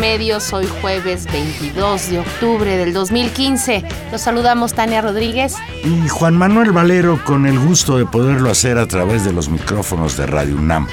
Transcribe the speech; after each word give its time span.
A 0.00 0.06
Intermedios, 0.06 0.52
hoy 0.54 0.66
jueves 0.80 1.26
22 1.30 2.10
de 2.10 2.18
octubre 2.20 2.76
del 2.78 2.94
2015. 2.94 3.84
Los 4.10 4.22
saludamos 4.22 4.72
Tania 4.72 5.02
Rodríguez 5.02 5.56
y 5.84 6.08
Juan 6.08 6.36
Manuel 6.36 6.72
Valero 6.72 7.22
con 7.22 7.44
el 7.44 7.58
gusto 7.58 7.98
de 7.98 8.06
poderlo 8.06 8.50
hacer 8.50 8.78
a 8.78 8.86
través 8.86 9.24
de 9.24 9.32
los 9.32 9.50
micrófonos 9.50 10.16
de 10.16 10.26
Radio 10.26 10.56
UNAM. 10.56 10.86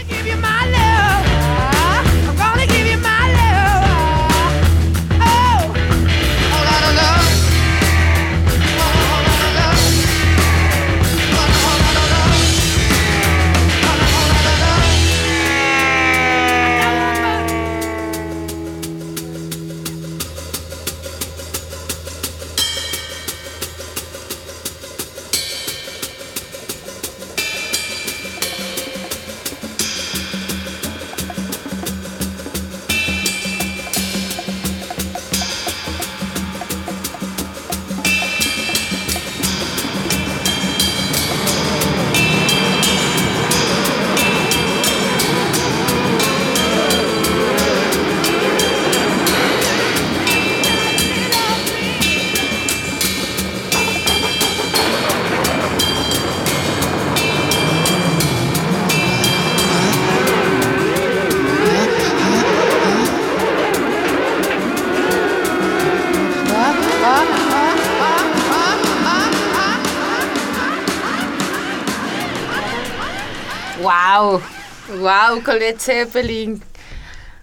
Wow, 75.28 75.42
Colette 75.44 75.80
Zeppelin. 75.80 76.62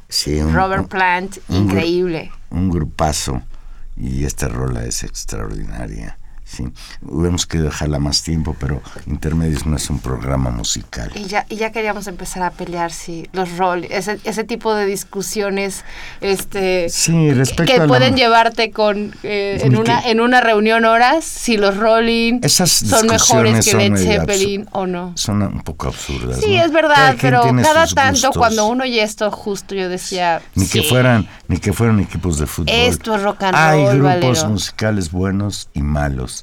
Sí, 0.09 0.41
Robert 0.41 0.89
Plant, 0.89 1.39
increíble. 1.49 2.31
un 2.51 2.71
grupazo. 2.71 3.43
Y 3.97 4.25
esta 4.25 4.49
rola 4.49 4.85
es 4.85 5.03
extraordinaria. 5.03 6.17
Sí, 6.47 6.65
hubiéramos 7.01 7.47
querido 7.47 7.71
dejarla 7.71 7.99
más 7.99 8.23
tiempo, 8.23 8.55
pero 8.61 8.83
Intermedios 9.07 9.65
no 9.65 9.77
es 9.77 9.89
un 9.89 9.99
programa 9.99 10.51
musical. 10.51 11.11
Y 11.15 11.25
ya, 11.25 11.47
y 11.49 11.57
ya 11.57 11.73
queríamos 11.73 12.07
empezar 12.07 12.43
a 12.43 12.51
pelear, 12.51 12.93
sí, 12.93 13.29
los 13.33 13.57
roles, 13.57 13.91
ese, 13.91 14.21
ese 14.25 14.45
tipo 14.45 14.75
de 14.75 14.85
discusiones 14.85 15.85
este, 16.21 16.91
sí, 16.91 17.31
que, 17.67 17.81
pueden 17.89 18.17
llevarte 18.17 18.71
con 18.73 19.15
eh, 19.23 19.61
en, 19.63 19.77
una, 19.77 20.07
en 20.07 20.21
una 20.21 20.43
reunión 20.43 20.85
horas, 20.85 21.25
si 21.25 21.57
los 21.57 21.79
Rolling 21.79 22.41
son 22.47 23.07
mejores 23.07 23.65
que 23.65 23.77
Led 23.77 23.97
Zeppelin 23.97 24.69
o 24.73 24.87
no. 24.87 25.13
Son 25.17 25.41
un 25.43 25.63
poco 25.63 25.89
absurdas. 25.89 26.41
Sí, 26.41 26.57
es 26.57 26.73
verdad, 26.73 27.17
pero 27.21 27.43
cada 27.63 27.87
tanto 27.87 28.33
cuando 28.33 28.67
uno 28.67 28.85
y 28.85 28.99
esto 28.99 29.31
justo 29.31 29.75
yo 29.75 29.89
decía... 29.89 30.43
Ni 30.55 30.67
que 30.67 30.83
fueran 30.83 31.27
ni 31.49 31.59
que 31.59 31.73
fueran 31.73 32.01
equipos 32.01 32.39
de 32.39 32.47
fútbol. 32.47 32.75
Esto 32.75 33.15
es 33.15 33.23
rock 33.23 33.45
and 33.45 33.55
roll, 33.55 34.09
Hay 34.09 34.19
grupos 34.19 34.45
musicales 34.49 35.11
buenos 35.11 35.69
y 35.75 35.83
malos 35.83 36.34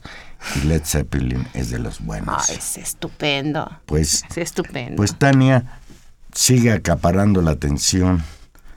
y 0.55 0.67
Led 0.67 0.83
Zeppelin 0.85 1.47
es 1.53 1.69
de 1.69 1.79
los 1.79 1.99
buenos. 1.99 2.49
es 2.49 2.77
estupendo. 2.77 3.69
Pues, 3.85 4.23
es 4.29 4.37
estupendo. 4.37 4.95
Pues 4.95 5.15
Tania 5.15 5.79
sigue 6.33 6.71
acaparando 6.71 7.41
la 7.41 7.51
atención, 7.51 8.23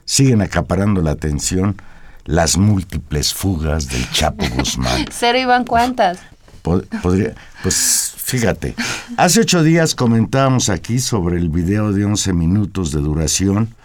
siguen 0.05 0.41
acaparando 0.41 1.01
la 1.01 1.11
atención 1.11 1.77
las 2.25 2.57
múltiples 2.57 3.33
fugas 3.33 3.87
del 3.87 4.09
Chapo 4.11 4.45
Guzmán. 4.55 5.05
Cero 5.11 5.37
iban 5.37 5.63
cuántas. 5.63 6.19
Podría, 6.63 7.35
pues 7.61 8.13
fíjate, 8.17 8.73
hace 9.17 9.41
ocho 9.41 9.61
días 9.61 9.93
comentábamos 9.93 10.69
aquí 10.69 10.97
sobre 10.97 11.37
el 11.37 11.49
video 11.49 11.93
de 11.93 12.05
11 12.05 12.33
minutos 12.33 12.91
de 12.91 13.01
duración 13.01 13.75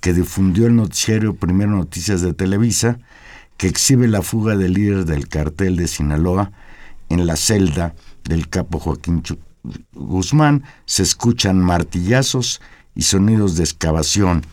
que 0.00 0.14
difundió 0.14 0.66
el 0.66 0.76
noticiario 0.76 1.34
Primero 1.34 1.72
Noticias 1.72 2.22
de 2.22 2.32
Televisa, 2.32 2.98
que 3.58 3.66
exhibe 3.68 4.08
la 4.08 4.22
fuga 4.22 4.56
del 4.56 4.72
líder 4.72 5.04
del 5.04 5.28
cartel 5.28 5.76
de 5.76 5.86
Sinaloa, 5.86 6.50
en 7.10 7.26
la 7.26 7.36
celda 7.36 7.94
del 8.24 8.48
capo 8.48 8.78
Joaquín 8.78 9.22
Guzmán 9.92 10.64
se 10.86 11.02
escuchan 11.02 11.60
martillazos 11.60 12.62
y 12.94 13.02
sonidos 13.02 13.56
de 13.56 13.64
excavación, 13.64 14.46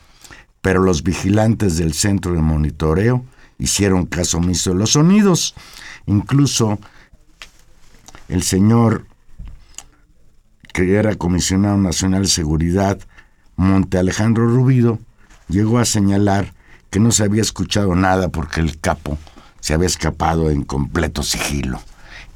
pero 0.62 0.82
los 0.82 1.04
vigilantes 1.04 1.78
del 1.78 1.94
centro 1.94 2.34
de 2.34 2.42
monitoreo 2.42 3.24
hicieron 3.58 4.06
caso 4.06 4.40
omiso 4.40 4.72
de 4.72 4.76
los 4.78 4.92
sonidos. 4.92 5.56
Incluso 6.08 6.80
el 8.28 8.44
señor 8.44 9.06
que 10.74 10.96
era 10.96 11.16
comisionado 11.16 11.78
nacional 11.78 12.24
de 12.24 12.28
seguridad, 12.28 13.00
Monte 13.56 13.98
Alejandro 13.98 14.48
Rubido, 14.48 15.00
llegó 15.48 15.80
a 15.80 15.86
señalar 15.86 16.54
que 16.90 17.00
no 17.00 17.12
se 17.12 17.24
había 17.24 17.42
escuchado 17.42 17.96
nada 17.96 18.30
porque 18.30 18.60
el 18.62 18.80
capo 18.80 19.18
se 19.60 19.74
había 19.74 19.88
escapado 19.88 20.50
en 20.50 20.64
completo 20.64 21.24
sigilo 21.24 21.80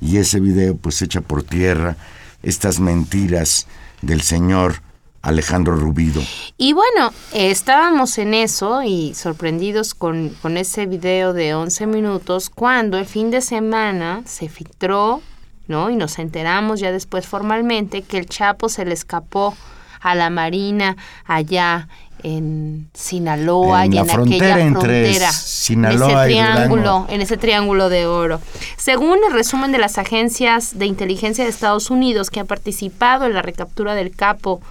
y 0.01 0.18
ese 0.18 0.39
video 0.39 0.75
pues 0.75 1.01
echa 1.01 1.21
por 1.21 1.44
tierra 1.44 1.95
estas 2.44 2.80
mentiras 2.80 3.68
del 4.01 4.21
señor 4.21 4.81
Alejandro 5.21 5.75
Rubido. 5.75 6.21
Y 6.57 6.74
bueno, 6.74 7.13
estábamos 7.33 8.18
en 8.18 8.33
eso 8.33 8.81
y 8.81 9.13
sorprendidos 9.13 9.94
con, 9.94 10.30
con 10.42 10.57
ese 10.57 10.88
video 10.88 11.33
de 11.33 11.53
11 11.53 11.86
minutos 11.86 12.50
cuando 12.50 12.98
el 12.98 13.06
fin 13.06 13.30
de 13.30 13.42
semana 13.42 14.24
se 14.25 14.50
filtró, 14.50 15.21
¿no? 15.68 15.92
Y 15.92 15.95
nos 15.95 16.18
enteramos 16.18 16.80
ya 16.80 16.92
después 16.92 17.27
formalmente 17.27 18.01
que 18.01 18.18
el 18.18 18.25
Chapo 18.25 18.68
se 18.68 18.83
le 18.83 18.94
escapó 18.94 19.56
a 20.00 20.15
la 20.15 20.31
Marina 20.31 20.97
allá 21.25 21.88
en 22.23 22.89
Sinaloa 22.94 23.85
en 23.85 23.94
y 23.94 23.97
en 23.97 24.03
aquella 24.03 24.13
frontera, 24.13 25.31
Sinaloa 25.31 26.25
en 26.25 26.31
ese 26.31 26.33
triángulo, 26.33 27.06
en 27.09 27.21
ese 27.21 27.38
triángulo 27.38 27.89
de 27.89 28.06
oro. 28.06 28.41
Según 28.77 29.19
el 29.27 29.33
resumen 29.33 29.71
de 29.71 29.77
las 29.77 29.97
agencias 29.97 30.77
de 30.77 30.85
inteligencia 30.85 31.44
de 31.44 31.50
Estados 31.50 31.89
Unidos 31.89 32.29
que 32.29 32.39
han 32.39 32.47
participado 32.47 33.25
en 33.25 33.33
la 33.33 33.41
recaptura 33.41 33.95
del 33.95 34.15
capo 34.15 34.62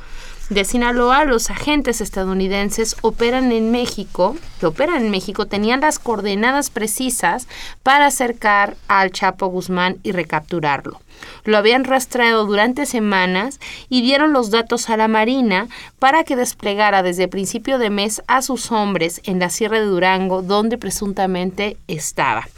de 0.51 0.65
Sinaloa, 0.65 1.25
los 1.25 1.49
agentes 1.49 2.01
estadounidenses 2.01 2.97
operan 3.03 3.53
en 3.53 3.71
México, 3.71 4.37
que 4.59 4.67
operan 4.67 5.05
en 5.05 5.11
México, 5.13 5.47
tenían 5.47 5.81
las 5.81 6.01
coordenadas 6.01 6.71
precisas 6.71 7.47
para 7.85 8.07
acercar 8.07 8.77
al 8.89 9.13
Chapo 9.13 9.47
Guzmán 9.47 9.99
y 10.03 10.11
recapturarlo. 10.11 11.01
Lo 11.45 11.57
habían 11.57 11.85
rastreado 11.85 12.47
durante 12.47 12.85
semanas 12.85 13.61
y 13.89 14.03
dieron 14.03 14.33
los 14.33 14.51
datos 14.51 14.91
a 14.91 14.97
la 14.97 15.07
Marina 15.07 15.69
para 16.01 16.25
que 16.25 16.35
desplegara 16.35 17.05
desde 17.05 17.29
principio 17.29 17.79
de 17.79 17.91
mes 17.91 18.21
a 18.27 18.43
sus 18.43 18.73
hombres 18.73 19.21
en 19.25 19.39
la 19.39 19.51
Sierra 19.51 19.79
de 19.79 19.87
Durango, 19.87 20.43
donde 20.43 20.79
presuntamente 20.79 21.77
estaba. 21.87 22.49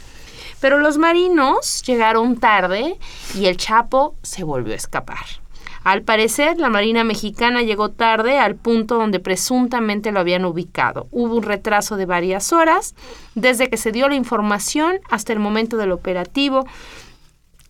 Pero 0.59 0.79
los 0.79 0.97
marinos 0.97 1.83
llegaron 1.85 2.39
tarde 2.39 2.97
y 3.35 3.45
el 3.45 3.57
Chapo 3.57 4.15
se 4.23 4.43
volvió 4.43 4.73
a 4.73 4.77
escapar. 4.77 5.42
Al 5.83 6.01
parecer, 6.01 6.59
la 6.59 6.69
Marina 6.69 7.03
mexicana 7.03 7.61
llegó 7.61 7.89
tarde 7.89 8.39
al 8.39 8.55
punto 8.55 8.95
donde 8.95 9.19
presuntamente 9.19 10.11
lo 10.11 10.21
habían 10.21 10.45
ubicado. 10.45 11.07
Hubo 11.11 11.35
un 11.35 11.43
retraso 11.43 11.97
de 11.97 12.05
varias 12.05 12.53
horas 12.53 12.95
desde 13.35 13.69
que 13.69 13.77
se 13.77 13.91
dio 13.91 14.07
la 14.07 14.15
información 14.15 14.99
hasta 15.09 15.33
el 15.33 15.39
momento 15.39 15.75
del 15.75 15.91
operativo. 15.91 16.65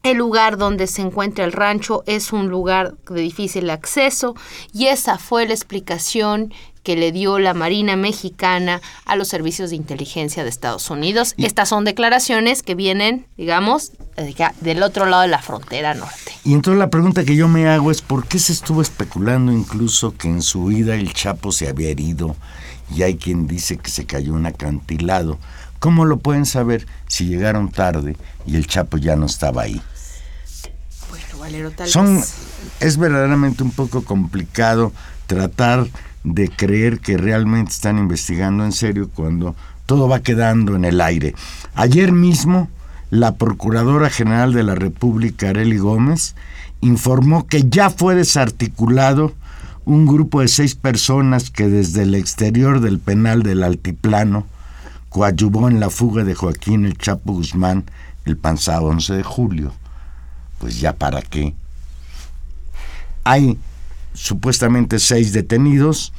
El 0.04 0.18
lugar 0.18 0.58
donde 0.58 0.88
se 0.88 1.02
encuentra 1.02 1.46
el 1.46 1.54
rancho 1.54 2.04
es 2.08 2.34
un 2.34 2.50
lugar 2.50 2.96
de 3.10 3.22
difícil 3.22 3.70
acceso 3.70 4.36
y 4.74 4.88
esa 4.88 5.18
fue 5.18 5.48
la 5.48 5.54
explicación 5.54 6.54
que 6.84 6.98
le 6.98 7.14
dio 7.14 7.40
la 7.40 7.54
Marina 7.54 7.96
Mexicana 7.96 8.82
a 9.06 9.16
los 9.16 9.30
servicios 9.30 9.70
de 9.70 9.78
inteligencia 9.78 10.44
de 10.44 10.50
Estados 10.50 10.90
Unidos. 10.90 11.36
Estas 11.38 11.70
son 11.70 11.86
declaraciones 11.86 12.64
que 12.64 12.76
vienen, 12.76 13.28
digamos, 13.38 13.94
del 14.60 14.84
otro 14.84 15.06
lado 15.06 15.22
de 15.22 15.30
la 15.30 15.42
frontera 15.42 15.94
norte. 15.94 16.34
Y 16.44 16.52
entonces 16.52 16.80
la 16.80 16.90
pregunta 16.90 17.24
que 17.24 17.38
yo 17.38 17.48
me 17.48 17.70
hago 17.70 17.90
es 17.90 18.02
por 18.02 18.28
qué 18.28 18.40
se 18.40 18.52
estuvo 18.52 18.82
especulando 18.82 19.54
incluso 19.54 20.18
que 20.18 20.28
en 20.28 20.42
su 20.42 20.66
vida 20.66 20.96
el 20.96 21.14
Chapo 21.14 21.54
se 21.54 21.70
había 21.70 21.88
herido 21.88 22.36
y 22.94 23.04
hay 23.04 23.16
quien 23.16 23.48
dice 23.48 23.78
que 23.78 23.90
se 23.90 24.06
cayó 24.06 24.34
un 24.34 24.48
acantilado. 24.48 25.40
¿Cómo 25.80 26.04
lo 26.04 26.18
pueden 26.18 26.46
saber 26.46 26.88
si 27.08 27.26
llegaron 27.26 27.72
tarde 27.72 28.18
y 28.46 28.58
el 28.58 28.68
Chapo 28.68 28.98
ya 28.98 29.16
no 29.16 29.28
estaba 29.28 29.62
ahí? 29.62 29.82
Bueno, 31.44 31.58
Valero, 31.58 31.72
tal 31.72 31.88
Son, 31.90 32.16
vez... 32.16 32.36
Es 32.80 32.98
verdaderamente 32.98 33.64
un 33.64 33.72
poco 33.72 34.04
complicado 34.04 34.94
tratar 35.28 35.86
de 36.24 36.48
creer 36.48 37.00
que 37.00 37.18
realmente 37.18 37.72
están 37.72 37.98
investigando 37.98 38.64
en 38.64 38.72
serio 38.72 39.10
cuando 39.14 39.56
todo 39.86 40.08
va 40.08 40.22
quedando 40.22 40.76
en 40.76 40.86
el 40.86 41.02
aire. 41.02 41.36
Ayer 41.76 42.14
mismo, 42.14 42.70
la 43.10 43.36
Procuradora 43.36 44.10
General 44.10 44.54
de 44.54 44.64
la 44.64 44.76
República, 44.76 45.50
Arely 45.50 45.80
Gómez, 45.80 46.36
informó 46.80 47.46
que 47.46 47.70
ya 47.70 47.90
fue 47.90 48.16
desarticulado 48.16 49.34
un 49.84 50.06
grupo 50.06 50.40
de 50.40 50.48
seis 50.48 50.76
personas 50.76 51.50
que 51.50 51.68
desde 51.68 52.04
el 52.04 52.16
exterior 52.16 52.80
del 52.80 53.00
penal 53.00 53.44
del 53.44 53.64
Altiplano 53.64 54.46
coadyuvó 55.10 55.68
en 55.68 55.82
la 55.82 55.90
fuga 55.90 56.24
de 56.24 56.36
Joaquín 56.36 56.86
el 56.86 56.98
Chapo 56.98 57.34
Guzmán 57.34 57.84
el 58.24 58.38
pasado 58.38 58.86
11 58.86 59.16
de 59.16 59.24
julio. 59.24 59.74
Pues 60.64 60.80
ya 60.80 60.94
para 60.94 61.22
qué. 61.22 61.54
Hay 63.26 63.60
supuestamente 64.14 64.98
seis 65.00 65.34
detenidos. 65.34 66.14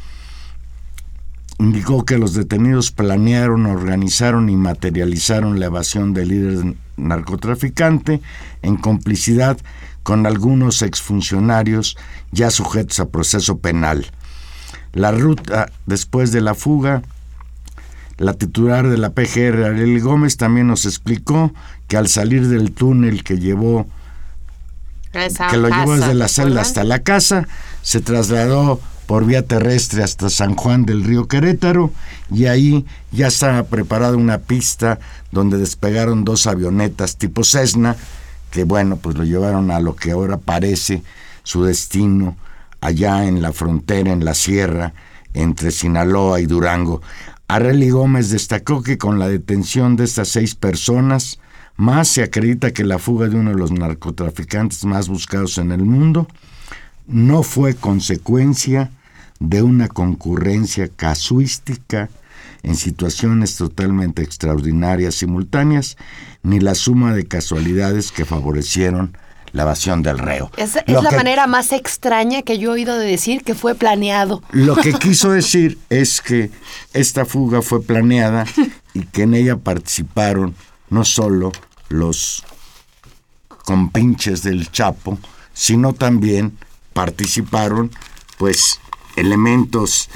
Indicó 1.58 2.05
que 2.05 2.19
los 2.19 2.35
detenidos 2.35 2.91
planearon, 2.91 3.64
organizaron 3.64 4.50
y 4.50 4.56
materializaron 4.56 5.58
la 5.58 5.64
evasión 5.64 6.12
del 6.12 6.29
líder 6.29 6.76
narcotraficante 6.99 8.20
en 8.61 8.76
complicidad 8.76 9.56
con 10.02 10.26
algunos 10.26 10.82
exfuncionarios 10.82 11.96
ya 12.31 12.50
sujetos 12.50 13.00
a 13.00 13.08
proceso 13.08 13.56
penal. 13.61 14.05
La 14.93 15.11
ruta 15.11 15.73
después 15.87 16.32
de 16.32 16.43
la 16.43 16.52
fuga, 16.52 17.00
la 18.19 18.35
titular 18.35 18.91
de 18.91 18.99
la 18.99 19.14
PGR, 19.14 19.64
Ariel 19.64 20.02
Gómez, 20.02 20.37
también 20.37 20.67
nos 20.67 20.85
explicó 20.85 21.50
que 21.88 21.96
al 21.96 22.08
salir 22.08 22.46
del 22.49 22.73
túnel 22.73 23.25
que 23.25 23.38
llevó 23.38 23.87
que 25.51 25.57
lo 25.57 25.69
llevó 25.69 25.97
desde 25.97 26.15
la 26.15 26.29
celda 26.29 26.61
hasta 26.61 26.85
la 26.85 27.01
casa, 27.01 27.47
se 27.83 28.01
trasladó 28.01 28.81
por 29.07 29.27
vía 29.27 29.47
terrestre 29.47 30.03
hasta 30.03 30.31
San 30.31 30.55
Juan 30.55 30.85
del 30.85 31.05
Río 31.05 31.29
Querétaro 31.29 31.91
y 32.33 32.47
ahí 32.47 32.87
ya 33.13 33.27
estaba 33.27 33.63
preparada 33.65 34.17
una 34.17 34.39
pista 34.39 34.99
donde 35.31 35.59
despegaron 35.59 36.25
dos 36.25 36.47
avionetas 36.47 37.17
tipo 37.17 37.45
Cessna 37.45 37.97
que 38.51 38.65
bueno, 38.65 38.97
pues 38.97 39.17
lo 39.17 39.25
llevaron 39.25 39.73
a 39.73 39.81
lo 39.81 39.97
que 39.97 40.13
ahora 40.13 40.37
parece 40.39 41.03
su 41.43 41.65
destino 41.65 42.37
allá 42.81 43.25
en 43.27 43.43
la 43.43 43.53
frontera, 43.53 44.13
en 44.13 44.25
la 44.25 44.35
sierra, 44.35 44.95
entre 45.33 45.73
Sinaloa 45.73 46.41
y 46.41 46.47
Durango. 46.47 47.03
Arely 47.49 47.91
Gómez 47.91 48.31
destacó 48.31 48.83
que 48.83 48.97
con 48.97 49.19
la 49.19 49.29
detención 49.29 49.97
de 49.97 50.05
estas 50.05 50.29
seis 50.29 50.55
personas, 50.55 51.41
más 51.76 52.09
se 52.09 52.23
acredita 52.23 52.73
que 52.73 52.85
la 52.85 52.99
fuga 52.99 53.29
de 53.29 53.37
uno 53.37 53.50
de 53.50 53.56
los 53.56 53.73
narcotraficantes 53.73 54.85
más 54.85 55.09
buscados 55.09 55.59
en 55.59 55.73
el 55.73 55.85
mundo 55.85 56.29
no 57.06 57.43
fue 57.43 57.75
consecuencia 57.75 58.91
de 59.41 59.62
una 59.62 59.88
concurrencia 59.88 60.88
casuística 60.88 62.09
en 62.62 62.76
situaciones 62.76 63.56
totalmente 63.56 64.23
extraordinarias 64.23 65.17
simultáneas, 65.17 65.97
ni 66.43 66.61
la 66.61 66.75
suma 66.75 67.15
de 67.15 67.26
casualidades 67.26 68.11
que 68.11 68.25
favorecieron 68.25 69.17
la 69.53 69.62
evasión 69.62 70.03
del 70.03 70.19
reo. 70.19 70.50
Es, 70.56 70.77
es 70.77 71.03
la 71.03 71.11
que, 71.11 71.17
manera 71.17 71.47
más 71.47 71.73
extraña 71.73 72.43
que 72.43 72.59
yo 72.59 72.70
he 72.70 72.75
oído 72.75 72.99
de 72.99 73.06
decir 73.06 73.44
que 73.44 73.55
fue 73.55 73.75
planeado. 73.75 74.43
Lo 74.50 74.77
que 74.77 74.93
quiso 74.99 75.31
decir 75.31 75.79
es 75.91 76.20
que 76.20 76.50
esta 76.93 77.25
fuga 77.25 77.62
fue 77.62 77.82
planeada 77.82 78.47
y 78.94 79.03
que 79.03 79.23
en 79.23 79.35
ella 79.35 79.56
participaron 79.56 80.55
no 80.94 81.05
solo 81.05 81.52
los 81.88 82.44
compinches 83.64 84.43
del 84.43 84.70
Chapo, 84.70 85.19
sino 85.52 85.93
también 85.93 86.56
participaron 86.93 87.91
pues 88.38 88.81
elementos 89.17 90.08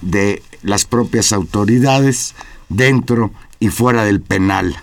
de 0.00 0.42
las 0.62 0.84
propias 0.84 1.32
autoridades 1.32 2.34
dentro 2.68 3.32
y 3.58 3.68
fuera 3.68 4.04
del 4.04 4.20
penal. 4.20 4.76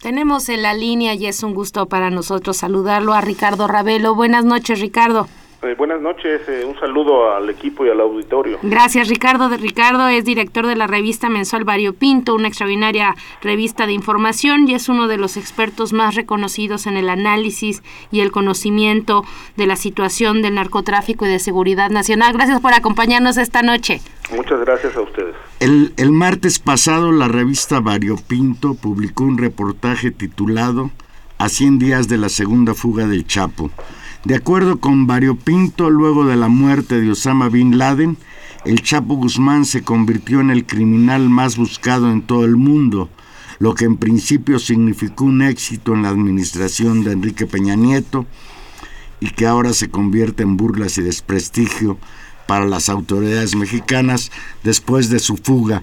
Tenemos 0.00 0.48
en 0.48 0.62
la 0.62 0.74
línea 0.74 1.14
y 1.14 1.26
es 1.26 1.42
un 1.42 1.54
gusto 1.54 1.86
para 1.86 2.10
nosotros 2.10 2.58
saludarlo 2.58 3.14
a 3.14 3.20
Ricardo 3.20 3.66
Ravelo. 3.66 4.14
Buenas 4.14 4.44
noches, 4.44 4.80
Ricardo. 4.80 5.28
Eh, 5.64 5.74
buenas 5.78 6.00
noches, 6.00 6.42
eh, 6.46 6.62
un 6.66 6.78
saludo 6.78 7.34
al 7.34 7.48
equipo 7.48 7.86
y 7.86 7.88
al 7.88 7.98
auditorio. 7.98 8.58
Gracias, 8.62 9.08
Ricardo. 9.08 9.48
Ricardo 9.48 10.08
es 10.08 10.24
director 10.24 10.66
de 10.66 10.76
la 10.76 10.86
revista 10.86 11.30
mensual 11.30 11.64
Pinto, 11.98 12.34
una 12.34 12.48
extraordinaria 12.48 13.14
revista 13.40 13.86
de 13.86 13.94
información 13.94 14.68
y 14.68 14.74
es 14.74 14.90
uno 14.90 15.08
de 15.08 15.16
los 15.16 15.38
expertos 15.38 15.94
más 15.94 16.16
reconocidos 16.16 16.86
en 16.86 16.98
el 16.98 17.08
análisis 17.08 17.82
y 18.10 18.20
el 18.20 18.30
conocimiento 18.30 19.24
de 19.56 19.66
la 19.66 19.76
situación 19.76 20.42
del 20.42 20.56
narcotráfico 20.56 21.24
y 21.24 21.30
de 21.30 21.38
seguridad 21.38 21.88
nacional. 21.88 22.34
Gracias 22.34 22.60
por 22.60 22.74
acompañarnos 22.74 23.38
esta 23.38 23.62
noche. 23.62 24.02
Muchas 24.36 24.60
gracias 24.60 24.94
a 24.96 25.00
ustedes. 25.00 25.34
El, 25.60 25.94
el 25.96 26.12
martes 26.12 26.58
pasado 26.58 27.10
la 27.10 27.28
revista 27.28 27.82
Pinto 28.28 28.74
publicó 28.74 29.24
un 29.24 29.38
reportaje 29.38 30.10
titulado 30.10 30.90
A 31.38 31.48
100 31.48 31.78
días 31.78 32.08
de 32.08 32.18
la 32.18 32.28
segunda 32.28 32.74
fuga 32.74 33.06
del 33.06 33.26
Chapo 33.26 33.70
de 34.24 34.34
acuerdo 34.34 34.80
con 34.80 35.06
Pinto, 35.44 35.90
luego 35.90 36.24
de 36.24 36.36
la 36.36 36.48
muerte 36.48 37.00
de 37.00 37.10
Osama 37.10 37.50
Bin 37.50 37.76
Laden, 37.76 38.16
el 38.64 38.80
Chapo 38.82 39.16
Guzmán 39.16 39.66
se 39.66 39.82
convirtió 39.82 40.40
en 40.40 40.50
el 40.50 40.64
criminal 40.64 41.28
más 41.28 41.58
buscado 41.58 42.10
en 42.10 42.22
todo 42.22 42.46
el 42.46 42.56
mundo, 42.56 43.10
lo 43.58 43.74
que 43.74 43.84
en 43.84 43.98
principio 43.98 44.58
significó 44.58 45.24
un 45.24 45.42
éxito 45.42 45.92
en 45.92 46.02
la 46.02 46.08
administración 46.08 47.04
de 47.04 47.12
Enrique 47.12 47.46
Peña 47.46 47.76
Nieto 47.76 48.24
y 49.20 49.28
que 49.28 49.46
ahora 49.46 49.74
se 49.74 49.90
convierte 49.90 50.42
en 50.42 50.56
burlas 50.56 50.96
y 50.96 51.02
desprestigio 51.02 51.98
para 52.46 52.64
las 52.64 52.88
autoridades 52.88 53.54
mexicanas 53.54 54.30
después 54.62 55.10
de 55.10 55.18
su 55.18 55.36
fuga. 55.36 55.82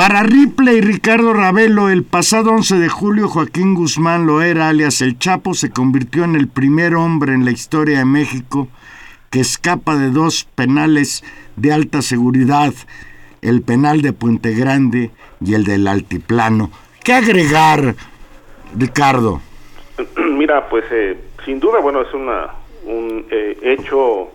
Para 0.00 0.22
Ripley 0.22 0.78
y 0.78 0.80
Ricardo 0.80 1.34
Ravelo, 1.34 1.90
el 1.90 2.04
pasado 2.04 2.52
11 2.52 2.76
de 2.76 2.88
julio 2.88 3.28
Joaquín 3.28 3.74
Guzmán 3.74 4.26
Loera, 4.26 4.70
alias 4.70 5.02
El 5.02 5.18
Chapo, 5.18 5.52
se 5.52 5.70
convirtió 5.70 6.24
en 6.24 6.36
el 6.36 6.48
primer 6.48 6.94
hombre 6.94 7.34
en 7.34 7.44
la 7.44 7.50
historia 7.50 7.98
de 7.98 8.06
México 8.06 8.68
que 9.30 9.40
escapa 9.40 9.96
de 9.96 10.08
dos 10.08 10.48
penales 10.54 11.22
de 11.56 11.74
alta 11.74 12.00
seguridad, 12.00 12.72
el 13.42 13.60
penal 13.60 14.00
de 14.00 14.14
Puente 14.14 14.54
Grande 14.54 15.10
y 15.38 15.52
el 15.52 15.64
del 15.64 15.86
Altiplano. 15.86 16.70
¿Qué 17.04 17.12
agregar, 17.12 17.94
Ricardo? 18.74 19.42
Mira, 20.16 20.66
pues 20.70 20.86
eh, 20.90 21.18
sin 21.44 21.60
duda, 21.60 21.78
bueno, 21.80 22.00
es 22.00 22.14
una, 22.14 22.46
un 22.86 23.26
eh, 23.30 23.58
hecho, 23.60 24.30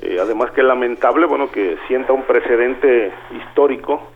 eh, 0.00 0.18
además 0.20 0.50
que 0.50 0.64
lamentable, 0.64 1.26
bueno, 1.26 1.52
que 1.52 1.76
sienta 1.86 2.12
un 2.12 2.24
precedente 2.24 3.12
histórico 3.30 4.13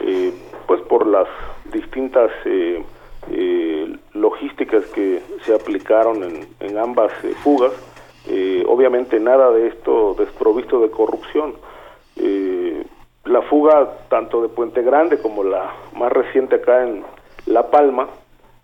eh, 0.00 0.32
pues 0.66 0.80
por 0.82 1.06
las 1.06 1.28
distintas 1.72 2.30
eh, 2.44 2.82
eh, 3.30 3.96
logísticas 4.14 4.84
que 4.86 5.20
se 5.44 5.54
aplicaron 5.54 6.22
en, 6.60 6.78
ambas 6.78 7.12
fugas, 7.42 7.72
Eh, 8.28 8.64
obviamente 8.68 9.18
nada 9.18 9.50
de 9.50 9.68
esto 9.68 10.14
desprovisto 10.14 10.78
de 10.80 10.90
corrupción. 10.90 11.54
Eh, 12.16 12.84
la 13.24 13.40
fuga 13.42 13.96
tanto 14.08 14.42
de 14.42 14.48
Puente 14.48 14.82
Grande 14.82 15.18
como 15.18 15.42
la 15.42 15.72
más 15.96 16.12
reciente 16.12 16.56
acá 16.56 16.82
en 16.86 17.02
La 17.46 17.70
Palma, 17.70 18.08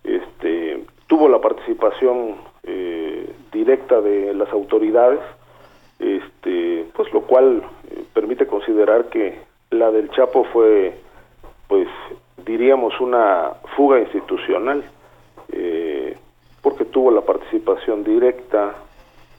este, 0.03 0.85
tuvo 1.07 1.27
la 1.27 1.39
participación 1.39 2.35
eh, 2.63 3.33
directa 3.51 3.99
de 3.99 4.33
las 4.35 4.49
autoridades, 4.53 5.19
este, 5.99 6.85
pues 6.93 7.11
lo 7.11 7.21
cual 7.21 7.63
permite 8.13 8.45
considerar 8.45 9.05
que 9.09 9.39
la 9.71 9.89
del 9.91 10.09
Chapo 10.11 10.43
fue, 10.53 10.93
pues 11.67 11.87
diríamos, 12.45 12.99
una 12.99 13.51
fuga 13.75 13.99
institucional, 13.99 14.83
porque 16.61 16.85
tuvo 16.85 17.11
la 17.11 17.21
participación 17.21 18.03
directa 18.03 18.75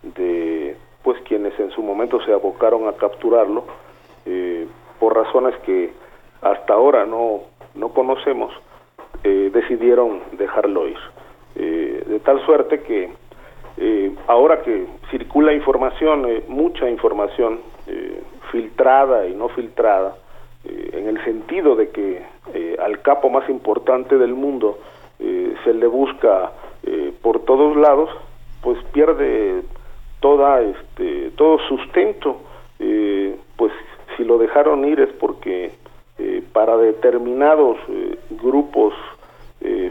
de 0.03 0.77
pues 1.03 1.21
quienes 1.23 1.59
en 1.59 1.71
su 1.71 1.83
momento 1.83 2.21
se 2.25 2.33
abocaron 2.33 2.89
a 2.89 2.93
capturarlo 2.93 3.65
eh, 4.27 4.67
por 4.99 5.17
razones 5.17 5.55
que 5.65 5.93
hasta 6.43 6.75
ahora 6.75 7.07
no, 7.07 7.41
no 7.75 7.91
conocemos, 7.91 8.53
eh, 9.25 9.51
decidieron 9.53 10.21
dejarlo 10.33 10.89
ir. 10.89 10.99
Eh, 11.55 12.05
de 12.07 12.21
tal 12.21 12.45
suerte 12.45 12.81
que 12.81 13.11
ahora 14.27 14.63
que 14.63 14.87
circula 15.11 15.53
información, 15.53 16.27
mucha 16.49 16.91
información 16.91 17.61
filtrada 18.51 19.27
y 19.27 19.35
no 19.35 19.49
filtrada, 19.51 20.17
en 20.93 21.09
el 21.09 21.23
sentido 21.25 21.77
de 21.77 21.91
que 21.91 22.23
al 22.79 23.01
capo 23.03 23.31
más 23.31 23.49
importante 23.49 24.17
del 24.19 24.35
mundo 24.35 24.79
se 25.19 25.75
le 25.75 25.87
busca 25.87 26.53
por 27.23 27.45
todos 27.45 27.77
lados, 27.77 28.11
pues 28.63 28.79
pierde 28.93 29.63
toda 30.21 30.61
este 30.63 31.31
todo 31.37 31.59
sustento 31.69 32.41
eh, 32.79 33.37
pues 33.57 33.73
si 34.17 34.25
lo 34.25 34.39
dejaron 34.39 34.85
ir 34.85 35.01
es 35.01 35.13
porque 35.15 35.73
eh, 36.19 36.43
para 36.53 36.77
determinados 36.77 37.77
eh, 37.89 38.19
grupos 38.31 38.95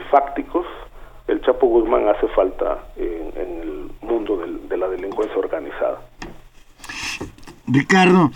fácticos 0.09 0.65
el 1.27 1.41
Chapo 1.41 1.67
Guzmán 1.67 2.07
hace 2.07 2.27
falta 2.29 2.85
en, 2.95 3.33
el 3.35 3.91
mundo 4.01 4.41
de 4.69 4.77
la 4.77 4.87
delincuencia 4.87 5.37
organizada. 5.37 5.99
Ricardo, 7.67 8.31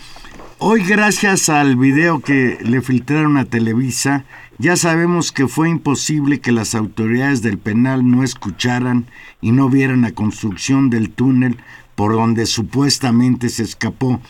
hoy 0.64 0.84
gracias 0.84 1.48
al 1.48 1.74
video 1.74 2.20
que 2.20 2.56
le 2.62 2.82
filtraron 2.82 3.36
a 3.36 3.44
Televisa, 3.44 4.24
ya 4.58 4.76
sabemos 4.76 5.32
que 5.32 5.48
fue 5.48 5.68
imposible 5.68 6.40
que 6.40 6.52
las 6.52 6.76
autoridades 6.76 7.42
del 7.42 7.58
penal 7.58 8.08
no 8.08 8.22
escucharan 8.22 9.06
y 9.40 9.50
no 9.50 9.68
vieran 9.68 10.02
la 10.02 10.12
construcción 10.12 10.88
del 10.88 11.10
túnel 11.10 11.56
por 11.96 12.12
donde 12.12 12.46
supuestamente 12.46 13.48
se 13.48 13.64
escapó. 13.64 14.20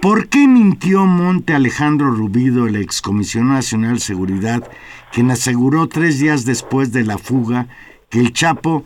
¿Por 0.00 0.28
qué 0.28 0.46
mintió 0.46 1.04
Monte 1.04 1.52
Alejandro 1.52 2.12
Rubido, 2.12 2.68
el 2.68 2.76
excomisionado 2.76 3.54
nacional 3.54 3.94
de 3.94 4.00
seguridad, 4.00 4.70
quien 5.12 5.32
aseguró 5.32 5.88
tres 5.88 6.20
días 6.20 6.44
después 6.44 6.92
de 6.92 7.02
la 7.02 7.18
fuga 7.18 7.66
que 8.08 8.20
el 8.20 8.32
Chapo 8.32 8.84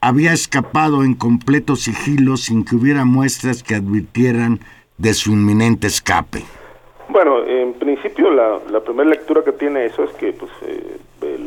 había 0.00 0.32
escapado 0.32 1.04
en 1.04 1.14
completo 1.14 1.76
sigilo 1.76 2.36
sin 2.36 2.64
que 2.64 2.74
hubiera 2.74 3.04
muestras 3.04 3.62
que 3.62 3.76
advirtieran 3.76 4.58
de 4.96 5.14
su 5.14 5.32
inminente 5.32 5.86
escape? 5.86 6.44
Bueno, 7.08 7.44
en 7.44 7.74
principio 7.74 8.30
la, 8.30 8.80
primera 8.80 9.10
lectura 9.10 9.42
que 9.44 9.52
tiene 9.52 9.86
eso 9.86 10.04
es 10.04 10.12
que 10.14 10.32
pues, 10.32 10.50
eh, 10.62 10.98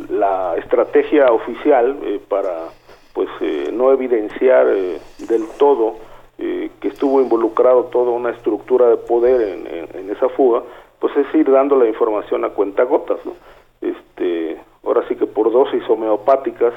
la 0.10 0.56
estrategia 0.58 1.32
oficial 1.32 1.98
eh, 2.04 2.20
para 2.28 2.70
pues 3.18 3.30
eh, 3.42 3.72
no 3.74 3.92
evidenciar 3.92 4.68
eh, 4.70 5.02
del 5.28 5.48
todo 5.58 5.96
eh, 6.38 6.70
que 6.80 6.90
estuvo 6.90 7.20
involucrado 7.20 7.86
toda 7.86 8.12
una 8.12 8.30
estructura 8.30 8.88
de 8.90 8.98
poder 8.98 9.42
en, 9.42 10.12
esa 10.12 10.30
fuga, 10.30 10.62
pues 11.00 11.18
es 11.18 11.26
ir 11.34 11.50
dando 11.50 11.76
la 11.76 11.88
información 11.88 12.46
a 12.46 12.50
cuentagotas, 12.50 13.18
¿no? 13.26 13.34
Este, 13.82 14.62
ahora 14.86 15.04
sí 15.08 15.16
que 15.16 15.26
por 15.26 15.52
dosis 15.52 15.82
homeopáticas, 15.90 16.76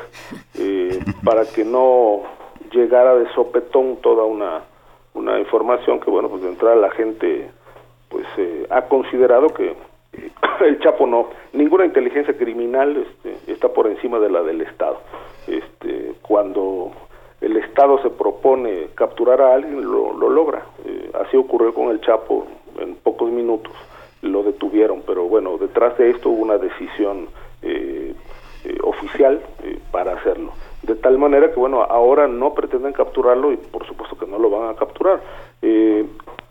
para 1.24 1.44
que 1.44 1.62
no 1.62 2.22
llegara 2.72 3.16
de 3.16 3.30
sopetón 3.34 3.96
toda 3.96 4.24
una, 4.24 4.62
una 5.14 5.38
información 5.38 6.00
que, 6.00 6.10
bueno, 6.10 6.28
pues 6.28 6.42
de 6.42 6.48
entrada 6.48 6.76
la 6.76 6.90
gente 6.90 7.50
pues 8.08 8.26
ha 8.70 8.82
considerado 8.82 9.48
que 9.48 9.74
el 10.60 10.78
Chapo 10.80 11.06
no, 11.06 11.28
ninguna 11.52 11.84
inteligencia 11.84 12.36
criminal 12.36 12.96
este, 12.96 13.52
está 13.52 13.68
por 13.68 13.86
encima 13.86 14.18
de 14.18 14.30
la 14.30 14.42
del 14.42 14.60
Estado. 14.62 15.00
Este, 15.46 16.14
cuando 16.22 16.92
el 17.40 17.56
Estado 17.56 18.00
se 18.02 18.10
propone 18.10 18.88
capturar 18.94 19.40
a 19.40 19.54
alguien, 19.54 19.82
lo, 19.82 20.12
logra. 20.12 20.64
Eh, 20.84 21.10
así 21.14 21.36
ocurrió 21.36 21.72
con 21.72 21.90
el 21.90 22.00
Chapo 22.00 22.46
en 22.78 22.96
pocos 22.96 23.30
minutos, 23.30 23.72
lo 24.22 24.42
detuvieron, 24.42 25.02
pero 25.06 25.24
bueno, 25.24 25.56
detrás 25.58 25.96
de 25.98 26.10
esto 26.10 26.30
hubo 26.30 26.42
una 26.42 26.58
decisión 26.58 27.28
eh, 27.62 28.14
eh, 28.64 28.78
oficial 28.82 29.40
para 29.90 30.12
hacerlo. 30.12 30.52
De 30.82 30.94
tal 30.94 31.18
manera 31.18 31.50
que, 31.52 31.60
bueno, 31.60 31.82
ahora 31.82 32.26
no 32.26 32.54
pretenden 32.54 32.92
capturarlo 32.92 33.52
y 33.52 33.56
por 33.56 33.86
supuesto 33.86 34.16
que 34.16 34.26
no 34.26 34.38
lo 34.38 34.50
van 34.50 34.70
a 34.70 34.74
capturar. 34.74 35.20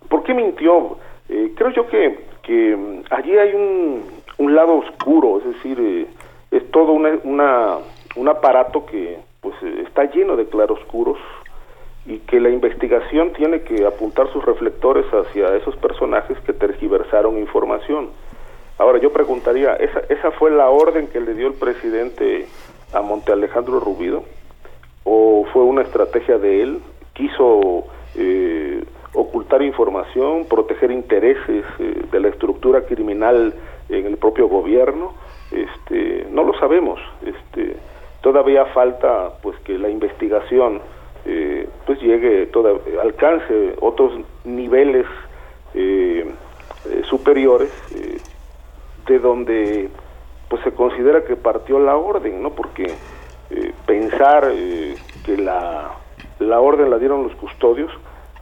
¿Por 0.07 0.23
qué 0.23 0.33
mintió? 0.33 0.97
creo 1.27 1.69
yo 1.71 1.87
que, 1.87 2.25
que 2.41 2.75
mm, 2.75 3.03
allí 3.11 3.37
hay 3.37 3.53
un, 3.53 4.03
un 4.39 4.55
lado 4.55 4.77
oscuro, 4.77 5.37
es 5.37 5.45
decir, 5.45 6.07
es 6.49 6.71
todo 6.71 6.93
una 6.93 7.77
un 8.15 8.27
aparato 8.27 8.85
que 8.85 9.19
pues 9.41 9.55
está 9.85 10.05
lleno 10.05 10.35
de 10.35 10.47
claroscuros 10.47 11.17
y 12.05 12.19
que 12.19 12.39
la 12.39 12.49
investigación 12.49 13.33
tiene 13.33 13.61
que 13.61 13.85
apuntar 13.85 14.31
sus 14.31 14.43
reflectores 14.43 15.05
hacia 15.13 15.55
esos 15.55 15.75
personajes 15.77 16.37
que 16.41 16.53
tergiversaron 16.53 17.37
información. 17.37 18.09
Ahora 18.77 18.99
yo 18.99 19.11
preguntaría, 19.11 19.75
¿esa, 19.75 20.01
esa 20.09 20.31
fue 20.31 20.51
la 20.51 20.69
orden 20.69 21.07
que 21.07 21.19
le 21.19 21.33
dio 21.33 21.47
el 21.47 21.53
presidente 21.53 22.47
a 22.93 23.01
Monte 23.01 23.31
Alejandro 23.31 23.79
Rubido? 23.79 24.23
¿O 25.03 25.45
fue 25.53 25.63
una 25.63 25.81
estrategia 25.81 26.37
de 26.37 26.61
él? 26.63 26.79
¿Quiso 27.13 27.85
eh, 28.15 28.83
ocultar 29.13 29.61
información, 29.61 30.45
proteger 30.45 30.91
intereses 30.91 31.65
eh, 31.79 32.03
de 32.11 32.19
la 32.19 32.29
estructura 32.29 32.81
criminal 32.81 33.53
en 33.89 34.05
el 34.05 34.17
propio 34.17 34.47
gobierno? 34.47 35.13
Este, 35.51 36.27
no 36.31 36.43
lo 36.43 36.53
sabemos. 36.59 36.99
Este, 37.25 37.75
todavía 38.21 38.65
falta 38.65 39.33
pues 39.41 39.57
que 39.59 39.77
la 39.77 39.89
investigación 39.89 40.81
eh, 41.25 41.67
pues 41.85 41.99
llegue 42.01 42.45
toda, 42.47 42.71
alcance 43.01 43.75
otros 43.81 44.13
niveles 44.45 45.05
eh, 45.73 46.25
eh, 46.89 47.01
superiores 47.09 47.69
de 49.05 49.19
donde 49.19 49.89
pues 50.49 50.63
se 50.63 50.71
considera 50.71 51.23
que 51.23 51.35
partió 51.35 51.79
la 51.79 51.95
orden 51.95 52.41
no 52.41 52.51
porque 52.51 52.93
pensar 53.85 54.51
que 55.25 55.37
la 55.37 55.91
la 56.39 56.59
orden 56.59 56.89
la 56.89 56.97
dieron 56.97 57.23
los 57.23 57.35
custodios 57.35 57.91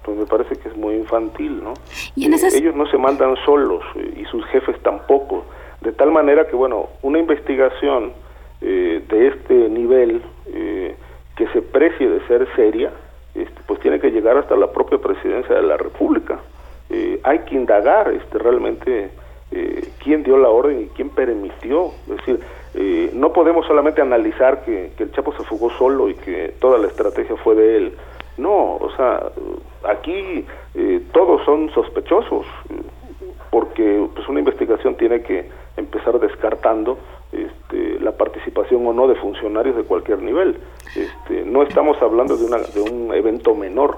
pues 0.03 0.17
me 0.17 0.25
parece 0.25 0.55
que 0.55 0.69
es 0.69 0.75
muy 0.75 0.95
infantil 0.95 1.63
no 1.63 1.73
¿Y 2.15 2.25
ellos 2.25 2.75
no 2.75 2.87
se 2.87 2.97
mandan 2.97 3.35
solos 3.45 3.83
y 4.15 4.25
sus 4.25 4.45
jefes 4.47 4.75
tampoco. 4.81 5.45
De 5.81 5.91
tal 5.91 6.11
manera 6.11 6.47
que 6.47 6.55
bueno 6.55 6.89
una 7.01 7.19
investigación 7.19 8.13
eh, 8.59 9.03
de 9.07 9.27
este 9.27 9.53
nivel 9.69 10.19
eh, 10.47 10.95
que 11.35 11.47
se 11.49 11.61
precie 11.61 12.09
de 12.09 12.25
ser 12.25 12.47
seria, 12.55 12.91
este, 13.35 13.61
pues 13.67 13.79
tiene 13.81 13.99
que 13.99 14.09
llegar 14.09 14.35
hasta 14.35 14.55
la 14.55 14.71
propia 14.71 14.97
presidencia 14.97 15.55
de 15.55 15.61
la 15.61 15.77
República. 15.77 16.39
Eh, 16.89 17.19
hay 17.23 17.39
que 17.39 17.53
indagar 17.53 18.11
este, 18.11 18.39
realmente 18.39 19.11
quién 20.03 20.23
dio 20.23 20.37
la 20.37 20.49
orden 20.49 20.81
y 20.81 20.87
quién 20.87 21.09
permitió. 21.09 21.91
Es 22.09 22.17
decir, 22.17 22.39
no 23.13 23.33
podemos 23.33 23.65
solamente 23.65 24.01
analizar 24.01 24.63
que, 24.63 24.91
que, 24.97 25.03
el 25.03 25.11
Chapo 25.11 25.33
se 25.33 25.43
fugó 25.43 25.69
solo 25.71 26.09
y 26.09 26.15
que 26.15 26.53
toda 26.59 26.77
la 26.77 26.87
estrategia 26.87 27.35
fue 27.37 27.55
de 27.55 27.77
él. 27.77 27.97
No, 28.37 28.75
o 28.75 28.91
sea, 28.95 29.31
aquí 29.83 30.45
todos 31.11 31.43
son 31.45 31.69
sospechosos 31.71 32.45
porque 33.49 34.07
pues 34.13 34.27
una 34.27 34.39
investigación 34.39 34.95
tiene 34.95 35.21
que 35.21 35.49
empezar 35.77 36.19
descartando 36.19 36.97
este, 37.31 37.99
la 37.99 38.11
participación 38.11 38.85
o 38.87 38.93
no 38.93 39.07
de 39.07 39.15
funcionarios 39.15 39.75
de 39.75 39.83
cualquier 39.83 40.21
nivel. 40.21 40.57
Este, 40.95 41.43
no 41.45 41.63
estamos 41.63 42.01
hablando 42.01 42.37
de, 42.37 42.45
una, 42.45 42.57
de 42.57 42.81
un 42.81 43.13
evento 43.13 43.55
menor, 43.55 43.97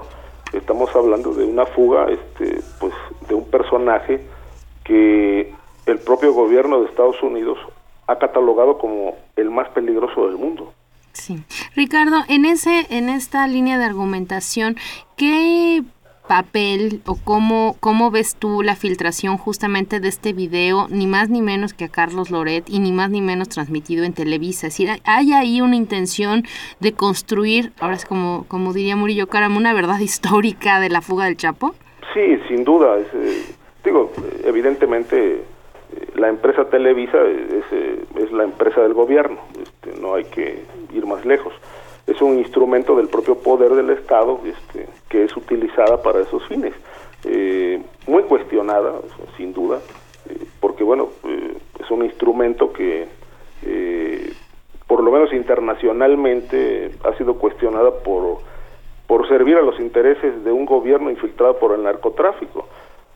estamos 0.52 0.94
hablando 0.94 1.32
de 1.32 1.44
una 1.44 1.66
fuga 1.66 2.06
este, 2.10 2.60
pues, 2.78 2.92
de 3.28 3.34
un 3.34 3.44
personaje 3.50 4.20
que 4.84 5.52
el 5.86 5.98
propio 5.98 6.32
gobierno 6.32 6.80
de 6.80 6.88
Estados 6.88 7.22
Unidos 7.22 7.58
ha 8.06 8.18
catalogado 8.18 8.78
como 8.78 9.16
el 9.36 9.50
más 9.50 9.68
peligroso 9.70 10.26
del 10.26 10.36
mundo. 10.36 10.72
Sí. 11.12 11.42
Ricardo, 11.74 12.22
en 12.28 12.44
ese 12.44 12.86
en 12.90 13.08
esta 13.08 13.46
línea 13.46 13.78
de 13.78 13.84
argumentación, 13.84 14.76
¿qué 15.16 15.82
papel 16.30 17.00
o 17.06 17.16
cómo, 17.16 17.74
cómo 17.80 18.12
ves 18.12 18.36
tú 18.36 18.62
la 18.62 18.76
filtración 18.76 19.36
justamente 19.36 19.98
de 19.98 20.06
este 20.06 20.32
video, 20.32 20.86
ni 20.88 21.08
más 21.08 21.28
ni 21.28 21.42
menos 21.42 21.74
que 21.74 21.86
a 21.86 21.88
Carlos 21.88 22.30
Loret 22.30 22.70
y 22.70 22.78
ni 22.78 22.92
más 22.92 23.10
ni 23.10 23.20
menos 23.20 23.48
transmitido 23.48 24.04
en 24.04 24.12
Televisa? 24.12 24.68
Es 24.68 24.74
decir, 24.74 24.90
¿hay 25.04 25.32
ahí 25.32 25.60
una 25.60 25.74
intención 25.74 26.44
de 26.78 26.92
construir, 26.92 27.72
ahora 27.80 27.96
es 27.96 28.04
como, 28.04 28.44
como 28.46 28.72
diría 28.72 28.94
Murillo 28.94 29.26
Caram, 29.26 29.56
una 29.56 29.74
verdad 29.74 29.98
histórica 29.98 30.78
de 30.78 30.90
la 30.90 31.00
fuga 31.00 31.24
del 31.24 31.36
Chapo? 31.36 31.74
Sí, 32.14 32.38
sin 32.48 32.62
duda. 32.62 32.96
Eh, 32.96 33.42
digo, 33.90 34.12
evidentemente 34.44 35.34
eh, 35.34 35.42
la 36.14 36.28
empresa 36.28 36.64
Televisa 36.66 37.18
es, 37.26 37.64
eh, 37.72 38.04
es, 38.22 38.30
la 38.30 38.44
empresa 38.44 38.80
del 38.82 38.94
gobierno, 38.94 39.40
este, 39.60 40.00
no 40.00 40.14
hay 40.14 40.24
que 40.24 40.62
ir 40.94 41.06
más 41.06 41.24
lejos 41.24 41.52
es 42.06 42.20
un 42.22 42.38
instrumento 42.38 42.96
del 42.96 43.08
propio 43.08 43.36
poder 43.36 43.72
del 43.74 43.90
Estado 43.90 44.40
este, 44.44 44.88
que 45.08 45.24
es 45.24 45.36
utilizada 45.36 46.02
para 46.02 46.20
esos 46.20 46.44
fines. 46.48 46.74
Eh, 47.24 47.80
muy 48.08 48.24
cuestionada, 48.24 48.94
sin 49.36 49.52
duda, 49.52 49.78
eh, 50.28 50.44
porque 50.58 50.82
bueno, 50.82 51.10
es 51.78 51.88
un 51.90 52.04
instrumento 52.04 52.72
que 52.72 53.06
por 54.88 55.04
lo 55.04 55.12
menos 55.12 55.32
internacionalmente 55.32 56.90
ha 57.04 57.16
sido 57.16 57.34
cuestionada 57.34 57.92
por, 58.02 58.38
por 59.06 59.28
servir 59.28 59.56
a 59.56 59.62
los 59.62 59.78
intereses 59.78 60.42
de 60.42 60.50
un 60.50 60.66
gobierno 60.66 61.10
infiltrado 61.10 61.58
por 61.58 61.74
el 61.74 61.84
narcotráfico. 61.84 62.66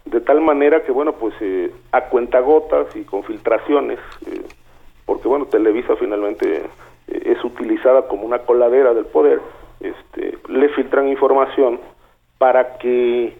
De 0.05 0.21
tal 0.21 0.41
manera 0.41 0.85
que, 0.85 0.93
bueno, 0.93 1.13
pues 1.13 1.35
a 1.93 2.03
cuentagotas 2.03 2.95
y 2.95 3.05
con 3.05 3.25
filtraciones, 3.25 3.99
porque 5.07 5.29
bueno, 5.29 5.47
Televisa 5.47 5.97
finalmente 5.97 6.63
es 7.07 7.43
utilizada 7.45 8.07
como 8.07 8.25
una 8.25 8.41
coladera 8.41 8.95
del 8.95 9.07
poder, 9.07 9.41
este, 9.81 10.39
le 10.49 10.69
filtran 10.71 11.09
información 11.09 11.81
para 12.39 12.79
que 12.79 13.37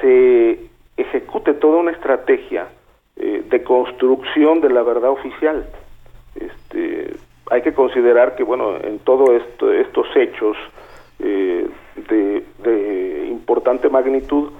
se 0.00 0.60
ejecute 0.96 1.54
toda 1.54 1.78
una 1.78 1.92
estrategia 1.92 2.68
eh, 3.16 3.44
de 3.48 3.62
construcción 3.62 4.60
de 4.60 4.70
la 4.70 4.82
verdad 4.82 5.10
oficial. 5.10 5.66
Este, 6.34 7.16
hay 7.50 7.62
que 7.62 7.74
considerar 7.74 8.34
que, 8.36 8.42
bueno, 8.42 8.76
en 8.76 8.98
todos 9.00 9.30
esto, 9.30 9.72
estos 9.72 10.06
hechos 10.16 10.56
eh, 11.18 11.68
de, 12.08 12.44
de, 12.62 13.26
importante 13.28 13.88
magnitud, 13.88 14.50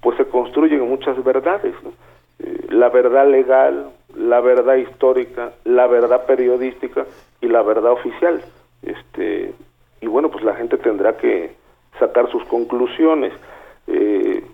pues 0.00 0.16
se 0.16 0.26
construyen 0.26 0.88
muchas 0.88 1.22
verdades. 1.24 1.74
Eh, 2.38 2.66
la 2.70 2.88
verdad 2.88 3.28
legal, 3.28 3.90
la 4.16 4.40
verdad 4.40 4.76
histórica, 4.76 5.52
la 5.64 5.86
verdad 5.86 6.26
periodística 6.26 7.06
y 7.40 7.48
la 7.48 7.62
verdad 7.62 7.92
oficial. 7.92 8.42
Este, 8.82 9.52
y 10.00 10.06
bueno, 10.06 10.30
pues 10.30 10.44
la 10.44 10.54
gente 10.54 10.76
tendrá 10.78 11.16
que 11.16 11.52
sacar 11.98 12.30
sus 12.30 12.44
conclusiones. 12.44 13.32
Eh, 13.86 14.44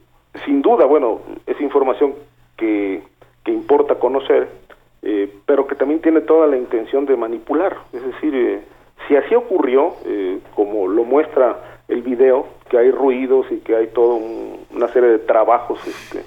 sin 0.44 0.62
duda, 0.62 0.86
bueno, 0.86 1.20
es 1.46 1.60
información 1.60 2.14
que, 2.56 3.02
que 3.44 3.52
importa 3.52 3.96
conocer, 3.96 4.48
eh, 5.02 5.30
pero 5.46 5.66
que 5.66 5.74
también 5.74 6.00
tiene 6.00 6.20
toda 6.22 6.46
la 6.46 6.56
intención 6.56 7.06
de 7.06 7.16
manipular. 7.16 7.76
Es 7.92 8.04
decir, 8.04 8.34
eh, 8.34 8.62
si 9.06 9.16
así 9.16 9.34
ocurrió, 9.34 9.94
como 10.54 10.88
lo 10.88 11.04
muestra 11.04 11.73
el 11.88 12.02
video, 12.02 12.46
que 12.68 12.78
hay 12.78 12.90
ruidos 12.90 13.46
y 13.50 13.58
que 13.58 13.76
hay 13.76 13.88
toda 13.88 14.16
una 14.70 14.88
serie 14.88 15.10
de 15.10 15.18
trabajos 15.18 15.78
este, 15.86 16.24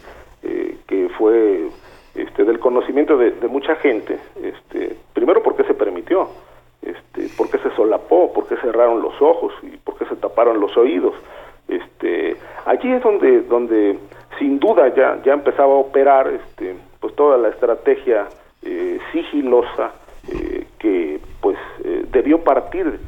que 0.87 1.09
fue 1.17 1.67
este, 2.15 2.43
del 2.45 2.59
conocimiento 2.59 3.17
de, 3.17 3.31
de, 3.31 3.47
mucha 3.47 3.75
gente, 3.75 4.17
este, 4.41 4.95
primero 5.13 5.43
porque 5.43 5.63
se 5.63 5.73
permitió, 5.73 6.29
este, 6.81 7.27
por 7.37 7.49
qué 7.49 7.57
se 7.59 7.69
solapó, 7.75 8.31
por 8.33 8.47
qué 8.47 8.55
cerraron 8.57 9.01
los 9.01 9.21
ojos 9.21 9.53
y 9.63 9.77
por 9.77 9.97
qué 9.97 10.05
se 10.05 10.15
taparon 10.15 10.59
los 10.59 10.75
oídos. 10.77 11.13
Este, 11.67 12.37
allí 12.65 12.91
es 12.91 13.03
donde, 13.03 13.41
donde 13.41 13.99
sin 14.39 14.59
duda 14.59 14.93
ya, 14.95 15.21
ya 15.23 15.33
empezaba 15.33 15.73
a 15.73 15.77
operar 15.77 16.27
este, 16.27 16.75
pues 16.99 17.15
toda 17.15 17.37
la 17.37 17.49
estrategia 17.49 18.27
eh, 18.63 18.99
sigilosa 19.11 19.91
eh, 20.31 20.65
que 20.79 21.19
pues 21.41 21.57
eh, 21.83 22.05
debió 22.11 22.43
partir 22.43 22.99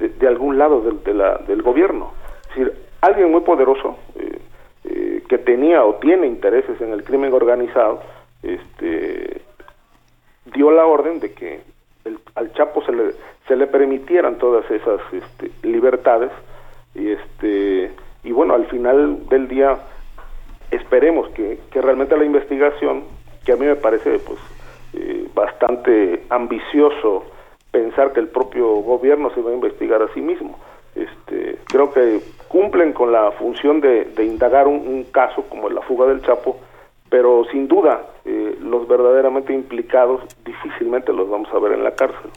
de, 0.00 0.26
algún 0.26 0.58
lado 0.58 0.80
del, 0.80 1.02
de 1.04 1.14
la, 1.14 1.38
del 1.38 1.62
gobierno. 1.62 2.12
Es 2.42 2.56
decir, 2.56 2.74
alguien 3.00 3.30
muy 3.30 3.42
poderoso 3.42 3.96
que 5.30 5.38
tenía 5.38 5.84
o 5.84 5.94
tiene 5.94 6.26
intereses 6.26 6.80
en 6.80 6.92
el 6.92 7.04
crimen 7.04 7.32
organizado, 7.32 8.00
este, 8.42 9.42
dio 10.52 10.72
la 10.72 10.86
orden 10.86 11.20
de 11.20 11.32
que 11.32 11.60
al 12.34 12.52
Chapo 12.52 12.82
se 12.82 12.90
le, 12.90 13.12
se 13.46 13.54
le 13.54 13.68
permitieran 13.68 14.38
todas 14.38 14.68
esas 14.68 15.00
este, 15.12 15.52
libertades 15.62 16.32
y 16.96 17.12
este 17.12 17.92
y 18.24 18.32
bueno 18.32 18.54
al 18.54 18.66
final 18.66 19.28
del 19.28 19.46
día 19.46 19.78
esperemos 20.72 21.28
que, 21.30 21.60
que 21.70 21.80
realmente 21.80 22.16
la 22.16 22.24
investigación 22.24 23.04
que 23.44 23.52
a 23.52 23.56
mí 23.56 23.66
me 23.66 23.76
parece 23.76 24.18
pues 24.18 24.40
eh, 24.94 25.28
bastante 25.32 26.24
ambicioso 26.30 27.24
pensar 27.70 28.12
que 28.12 28.20
el 28.20 28.28
propio 28.28 28.66
gobierno 28.76 29.30
se 29.34 29.40
va 29.40 29.50
a 29.50 29.54
investigar 29.54 30.02
a 30.02 30.12
sí 30.12 30.20
mismo 30.20 30.58
este 30.94 31.58
creo 31.66 31.92
que 31.92 32.20
cumplen 32.48 32.92
con 32.92 33.12
la 33.12 33.30
función 33.32 33.80
de, 33.80 34.06
de 34.06 34.24
indagar 34.24 34.66
un, 34.66 35.04
caso 35.12 35.42
como 35.48 35.68
la 35.70 35.82
fuga 35.82 36.06
del 36.06 36.22
Chapo 36.22 36.58
pero 37.08 37.44
sin 37.50 37.68
duda 37.68 38.06
eh, 38.24 38.58
los 38.60 38.86
verdaderamente 38.88 39.52
implicados 39.52 40.22
difícilmente 40.44 41.12
los 41.12 41.28
vamos 41.28 41.48
a 41.52 41.58
ver 41.58 41.72
en 41.72 41.84
la 41.84 41.94
cárcel. 41.94 42.30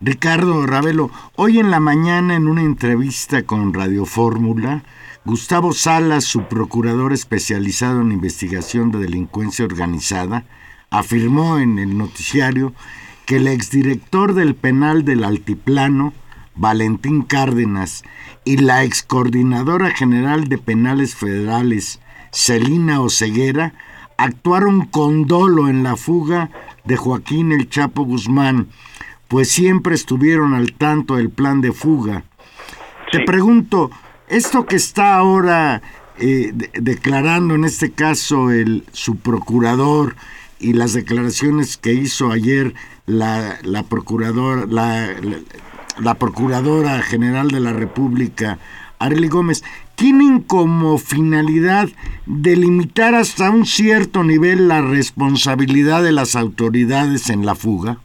Ricardo 0.00 0.66
Ravelo, 0.66 1.10
hoy 1.36 1.58
en 1.58 1.70
la 1.70 1.80
mañana 1.80 2.34
en 2.36 2.48
una 2.48 2.62
entrevista 2.62 3.44
con 3.44 3.72
Radio 3.74 4.04
Fórmula, 4.06 4.82
Gustavo 5.24 5.72
Salas, 5.72 6.24
su 6.24 6.44
procurador 6.44 7.12
especializado 7.12 8.00
en 8.00 8.12
investigación 8.12 8.90
de 8.90 8.98
delincuencia 8.98 9.64
organizada, 9.64 10.44
afirmó 10.90 11.58
en 11.58 11.78
el 11.78 11.96
noticiario 11.96 12.72
que 13.30 13.36
el 13.36 13.46
exdirector 13.46 14.34
del 14.34 14.56
penal 14.56 15.04
del 15.04 15.22
Altiplano, 15.22 16.12
Valentín 16.56 17.22
Cárdenas, 17.22 18.02
y 18.44 18.56
la 18.56 18.82
excoordinadora 18.82 19.92
general 19.92 20.48
de 20.48 20.58
penales 20.58 21.14
federales, 21.14 22.00
Celina 22.32 23.00
Oceguera, 23.00 23.72
actuaron 24.16 24.84
con 24.84 25.28
dolo 25.28 25.68
en 25.68 25.84
la 25.84 25.94
fuga 25.94 26.50
de 26.82 26.96
Joaquín 26.96 27.52
el 27.52 27.68
Chapo 27.70 28.02
Guzmán, 28.02 28.66
pues 29.28 29.48
siempre 29.48 29.94
estuvieron 29.94 30.52
al 30.52 30.72
tanto 30.72 31.14
del 31.14 31.30
plan 31.30 31.60
de 31.60 31.70
fuga. 31.70 32.24
Te 33.12 33.20
pregunto, 33.20 33.92
esto 34.26 34.66
que 34.66 34.74
está 34.74 35.14
ahora 35.14 35.82
eh, 36.18 36.52
declarando 36.80 37.54
en 37.54 37.64
este 37.64 37.92
caso 37.92 38.50
el 38.50 38.82
su 38.90 39.18
procurador 39.18 40.16
y 40.58 40.72
las 40.72 40.94
declaraciones 40.94 41.76
que 41.76 41.92
hizo 41.92 42.32
ayer 42.32 42.74
la, 43.10 43.58
la 43.62 43.82
procuradora 43.82 44.66
la, 45.98 46.14
procuradora 46.14 47.02
general 47.02 47.48
de 47.48 47.60
la 47.60 47.72
República 47.72 48.58
Arely 48.98 49.28
Gómez 49.28 49.64
tienen 49.96 50.40
como 50.40 50.96
finalidad 50.98 51.88
delimitar 52.26 53.14
hasta 53.14 53.50
un 53.50 53.66
cierto 53.66 54.22
nivel 54.22 54.68
la 54.68 54.80
responsabilidad 54.80 56.02
de 56.02 56.12
las 56.12 56.36
autoridades 56.36 57.30
en 57.30 57.44
la 57.44 57.54
fuga? 57.54 57.98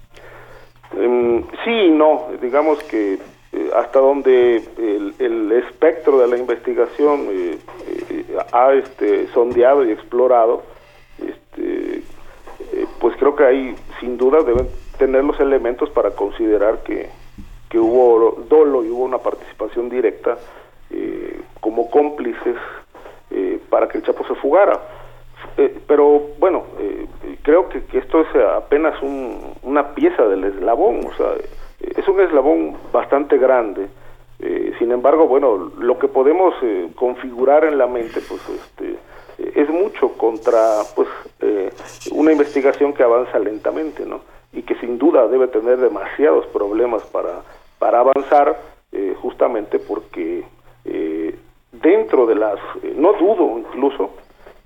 Mm, 0.93 1.39
sí 1.63 1.89
no, 1.91 2.27
digamos 2.41 2.81
que 2.83 3.13
eh, 3.53 3.69
hasta 3.75 3.99
donde 3.99 4.63
el, 5.19 5.51
espectro 5.51 6.19
de 6.19 6.27
la 6.27 6.37
investigación 6.37 7.27
eh, 7.29 7.57
eh, 8.09 8.37
ha 8.51 8.73
este, 8.73 9.27
sondeado 9.33 9.85
y 9.85 9.91
explorado, 9.91 10.63
este, 11.19 12.01
pues 12.99 13.15
creo 13.17 13.35
que 13.35 13.43
ahí 13.45 13.75
sin 13.99 14.17
duda 14.17 14.43
deben 14.43 14.67
tener 14.97 15.23
los 15.23 15.39
elementos 15.39 15.89
para 15.89 16.12
considerar 16.12 16.84
que, 16.84 17.10
que 17.69 17.79
hubo 17.79 18.43
dolo 18.47 18.84
y 18.84 18.89
hubo 18.89 19.03
una 19.03 19.17
participación 19.17 19.89
directa 19.89 20.38
eh, 20.91 21.41
como 21.60 21.89
cómplices 21.89 22.55
eh, 23.31 23.60
para 23.69 23.88
que 23.88 23.97
el 23.97 24.03
Chapo 24.03 24.25
se 24.27 24.36
fugara. 24.36 24.79
Eh, 25.58 25.79
pero 25.88 26.21
bueno, 26.39 26.63
creo 27.43 27.69
que, 27.69 27.84
esto 27.97 28.21
es 28.21 28.27
apenas 28.55 28.95
una 29.62 29.93
pieza 29.93 30.23
del 30.27 30.43
eslabón, 30.43 31.05
o 31.05 31.13
sea, 31.15 31.34
es 31.79 32.08
un 32.08 32.21
eslabón 32.21 32.77
bastante 32.91 33.38
grande. 33.38 33.88
sin 34.79 34.91
embargo, 34.91 35.27
bueno, 35.27 35.71
lo 35.79 35.97
que 35.97 36.08
podemos 36.08 36.53
configurar 36.95 37.63
en 37.65 37.77
la 37.77 37.88
mente, 37.88 38.21
pues, 38.27 38.41
este, 38.49 38.97
es 39.60 39.69
mucho 39.69 40.13
contra, 40.13 40.81
pues, 40.95 41.08
una 42.12 42.31
investigación 42.31 42.93
que 42.93 43.03
avanza 43.03 43.39
lentamente, 43.39 44.05
¿no? 44.05 44.21
Y 44.55 44.63
que 44.63 44.75
sin 44.75 44.97
duda 44.97 45.27
debe 45.27 45.47
tener 45.47 45.77
demasiados 45.77 46.45
problemas 46.47 47.03
para, 47.03 47.41
para 47.77 47.99
avanzar, 47.99 48.57
justamente 49.21 49.77
porque 49.77 50.45
eh, 50.85 51.35
dentro 51.71 52.25
de 52.25 52.35
las, 52.35 52.59
eh, 52.83 52.93
no 52.95 53.13
dudo 53.13 53.57
incluso, 53.59 54.11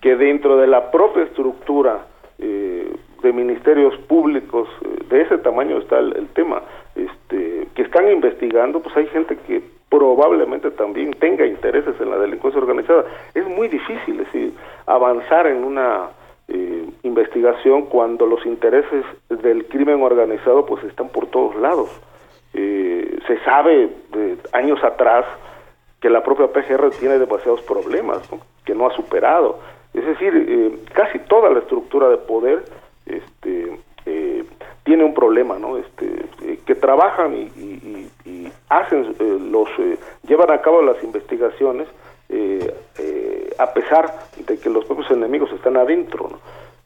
que 0.01 0.15
dentro 0.15 0.57
de 0.57 0.67
la 0.67 0.91
propia 0.91 1.23
estructura 1.23 2.05
eh, 2.37 2.93
de 3.21 3.33
ministerios 3.33 3.97
públicos 4.07 4.67
de 5.09 5.21
ese 5.21 5.37
tamaño 5.39 5.77
está 5.77 5.99
el, 5.99 6.27
tema, 6.33 6.61
este, 6.95 7.67
que 7.73 7.81
están 7.81 8.09
investigando, 8.11 8.79
pues 8.81 8.95
hay 8.95 9.07
gente 9.07 9.37
que 9.47 9.61
probablemente 9.89 10.71
también 10.71 11.11
tenga 11.13 11.45
intereses 11.45 11.95
en 11.99 12.11
la 12.11 12.17
delincuencia 12.17 12.61
organizada. 12.61 13.05
Es 13.33 13.45
muy 13.47 13.67
difícil 13.67 14.17
decir, 14.17 14.53
avanzar 14.85 15.47
en 15.47 15.63
una 15.63 16.09
eh, 16.51 16.89
investigación 17.03 17.83
cuando 17.83 18.25
los 18.25 18.45
intereses 18.45 19.05
del 19.29 19.65
crimen 19.67 20.01
organizado 20.01 20.65
pues 20.65 20.83
están 20.83 21.09
por 21.09 21.27
todos 21.27 21.55
lados. 21.55 21.89
Eh, 22.53 23.19
se 23.27 23.39
sabe 23.43 23.89
de 24.11 24.37
años 24.53 24.83
atrás 24.83 25.25
que 26.01 26.09
la 26.09 26.23
propia 26.23 26.47
PGR 26.47 26.89
tiene 26.99 27.19
demasiados 27.19 27.61
problemas 27.61 28.27
que 28.65 28.73
no 28.73 28.87
ha 28.87 28.95
superado. 28.95 29.59
Es 29.93 30.05
decir, 30.05 30.33
eh, 30.35 30.79
casi 30.93 31.19
toda 31.19 31.49
la 31.49 31.59
estructura 31.59 32.09
de 32.09 32.17
poder 32.17 32.63
este, 33.05 33.77
tiene 34.83 35.03
un 35.03 35.13
problema, 35.13 35.59
¿no? 35.59 35.77
Este, 35.77 36.57
que 36.65 36.73
trabajan 36.73 37.35
y, 37.35 38.09
hacen 38.69 39.15
los 39.51 39.67
llevan 40.27 40.51
a 40.51 40.61
cabo 40.61 40.81
las 40.81 41.03
investigaciones 41.03 41.87
a 43.59 43.73
pesar 43.73 44.13
de 44.47 44.57
que 44.57 44.69
los 44.69 44.85
propios 44.85 45.11
enemigos 45.11 45.51
están 45.51 45.77
adentro. 45.77 46.39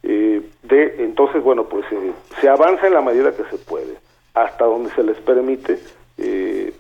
Eh, 0.04 0.42
de, 0.64 0.96
entonces, 1.00 1.42
bueno, 1.42 1.64
pues 1.66 1.86
eh, 1.92 2.12
se 2.42 2.50
avanza 2.50 2.88
en 2.88 2.94
la 2.94 3.02
medida 3.02 3.32
que 3.32 3.44
se 3.46 3.58
puede, 3.58 3.96
hasta 4.34 4.66
donde 4.66 4.90
se 4.92 5.04
les 5.04 5.18
permite, 5.20 5.80
eh, 6.18 6.74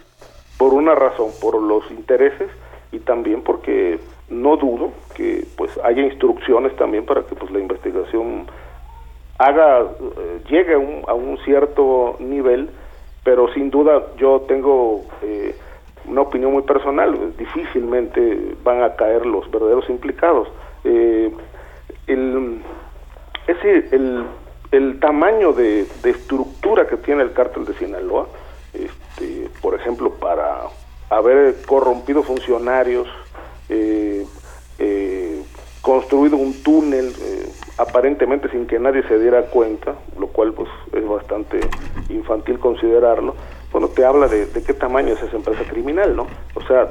por 0.58 0.73
una 0.73 0.93
razón, 0.93 1.32
por 1.39 1.62
los 1.62 1.89
intereses 1.91 2.49
y 2.91 2.99
también 2.99 3.41
porque 3.41 3.99
no 4.30 4.58
dudo 4.58 4.91
que 5.15 5.45
pues 5.56 5.71
haya 5.84 6.02
instrucciones 6.02 6.76
también 6.76 7.06
para 7.06 7.23
que 7.23 7.36
pues 7.36 7.52
la 7.52 7.60
investigación 7.60 8.47
haga 9.38 9.88
llegue 10.49 10.76
a 10.76 10.78
un, 10.78 11.04
a 11.08 11.13
un 11.13 11.38
cierto 11.39 12.15
nivel 12.19 12.69
pero 13.23 13.52
sin 13.54 13.69
duda 13.69 14.04
yo 14.17 14.41
tengo 14.47 15.06
una 16.05 16.21
opinión 16.21 16.51
muy 16.51 16.63
personal, 16.63 17.33
difícilmente 17.37 18.55
van 18.63 18.83
a 18.83 18.95
caer 18.95 19.25
los 19.25 19.49
verdaderos 19.49 19.89
implicados. 19.89 20.47
Eh, 20.83 21.31
el, 22.07 22.61
el, 23.47 24.23
el 24.71 24.99
tamaño 24.99 25.53
de, 25.53 25.85
estructura 26.03 26.87
que 26.87 26.97
tiene 26.97 27.23
el 27.23 27.33
cártel 27.33 27.65
de 27.65 27.73
Sinaloa, 27.75 28.27
este, 28.73 29.49
por 29.61 29.75
ejemplo, 29.75 30.11
para 30.15 30.63
haber 31.09 31.61
corrompido 31.65 32.23
funcionarios, 32.23 33.07
eh, 33.69 34.25
eh, 34.79 35.41
construido 35.81 36.37
un 36.37 36.63
túnel 36.63 37.13
aparentemente 37.77 38.49
sin 38.49 38.67
que 38.67 38.79
nadie 38.79 39.03
se 39.03 39.19
diera 39.19 39.43
cuenta, 39.43 39.95
lo 40.17 40.27
cual 40.27 40.53
pues 40.53 40.69
es 40.93 41.07
bastante 41.07 41.59
infantil 42.09 42.59
considerarlo, 42.59 43.35
bueno, 43.73 43.88
te 43.88 44.05
habla 44.05 44.27
de, 44.27 44.47
qué 44.65 44.73
tamaño 44.75 45.13
es 45.15 45.23
esa 45.23 45.36
empresa 45.36 45.63
criminal, 45.67 46.15
¿no? 46.15 46.27
O 46.53 46.62
sea, 46.62 46.89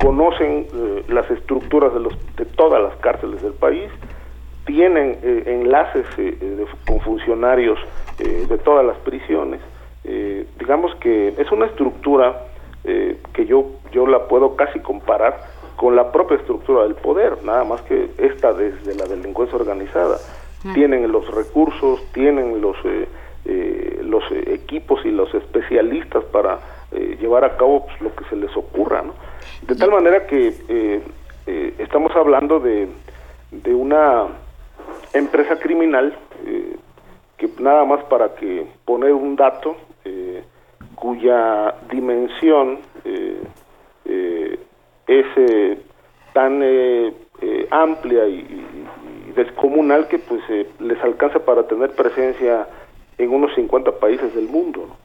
conocen 0.00 0.68
eh, 0.72 1.04
las 1.08 1.28
estructuras 1.32 1.92
de, 1.92 2.00
los, 2.00 2.14
de 2.36 2.44
todas 2.44 2.80
las 2.80 2.94
cárceles 2.98 3.42
del 3.42 3.54
país, 3.54 3.90
tienen 4.64 5.18
eh, 5.20 5.42
enlaces 5.46 6.06
eh, 6.16 6.64
con 6.86 7.00
funcionarios 7.00 7.78
de 8.18 8.56
todas 8.58 8.86
las 8.86 8.96
prisiones. 8.98 9.60
digamos 10.60 10.94
que 10.96 11.34
es 11.38 11.50
una 11.50 11.66
estructura 11.66 12.44
que 12.84 13.46
yo, 13.46 13.64
yo 13.90 14.06
la 14.06 14.28
puedo 14.28 14.54
casi 14.54 14.78
comparar 14.78 15.40
con 15.74 15.96
la 15.96 16.12
propia 16.12 16.36
estructura 16.36 16.84
del 16.84 16.94
poder, 16.94 17.42
nada 17.42 17.64
más 17.64 17.80
que 17.82 18.10
esta 18.18 18.52
desde 18.52 18.94
la 18.94 19.06
delincuencia 19.06 19.58
organizada. 19.58 20.18
Tienen 20.74 21.10
los 21.10 21.28
recursos, 21.34 22.00
tienen 22.12 22.60
los 22.60 22.76
eh, 23.44 24.00
los 24.04 24.22
equipos 24.46 25.04
y 25.04 25.10
los 25.10 25.34
especialistas 25.34 26.22
para 26.26 26.60
eh, 26.92 27.16
llevar 27.20 27.44
a 27.44 27.56
cabo 27.56 27.86
pues, 27.86 28.00
lo 28.00 28.14
que 28.14 28.24
se 28.26 28.36
les 28.36 28.56
ocurra, 28.56 29.02
¿no? 29.02 29.14
De 29.66 29.74
tal 29.74 29.90
manera 29.90 30.28
que 30.28 30.54
eh, 30.68 31.02
estamos 31.78 32.14
hablando 32.14 32.60
de, 32.60 32.86
de 33.50 33.74
una 33.74 34.28
empresa 35.12 35.58
criminal 35.58 36.16
que 37.36 37.48
nada 37.58 37.84
más 37.84 38.04
para 38.04 38.36
que 38.36 38.64
poner 38.84 39.12
un 39.12 39.34
dato 39.34 39.76
cuya 40.94 41.74
dimensión 41.90 42.78
es 45.08 45.26
tan 46.32 46.62
amplia 47.70 48.26
y, 48.28 48.66
descomunal 49.34 50.06
que 50.08 50.18
pues 50.18 50.42
les 50.78 51.02
alcanza 51.02 51.40
para 51.40 51.66
tener 51.66 51.90
presencia 51.90 52.68
en 53.22 53.30
unos 53.30 53.54
50 53.54 53.98
países 53.98 54.34
del 54.34 54.48
mundo. 54.48 54.96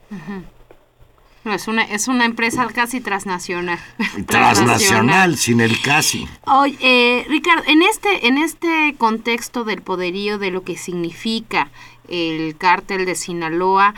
es 1.46 1.68
una, 1.68 1.84
es 1.84 2.08
una 2.08 2.26
empresa 2.26 2.68
casi 2.74 3.02
transnacional. 3.02 3.80
transnacional, 4.28 5.38
sin 5.38 5.62
el 5.62 5.82
casi. 5.82 6.28
Oye, 6.46 6.78
eh, 6.82 7.26
Ricardo, 7.30 7.64
en 7.68 7.82
este, 7.82 8.28
en 8.28 8.38
este 8.38 8.96
contexto 8.98 9.64
del 9.64 9.82
poderío, 9.82 10.38
de 10.38 10.52
lo 10.52 10.64
que 10.64 10.78
significa 10.78 11.70
el 12.10 12.58
cártel 12.58 13.06
de 13.06 13.16
Sinaloa, 13.16 13.94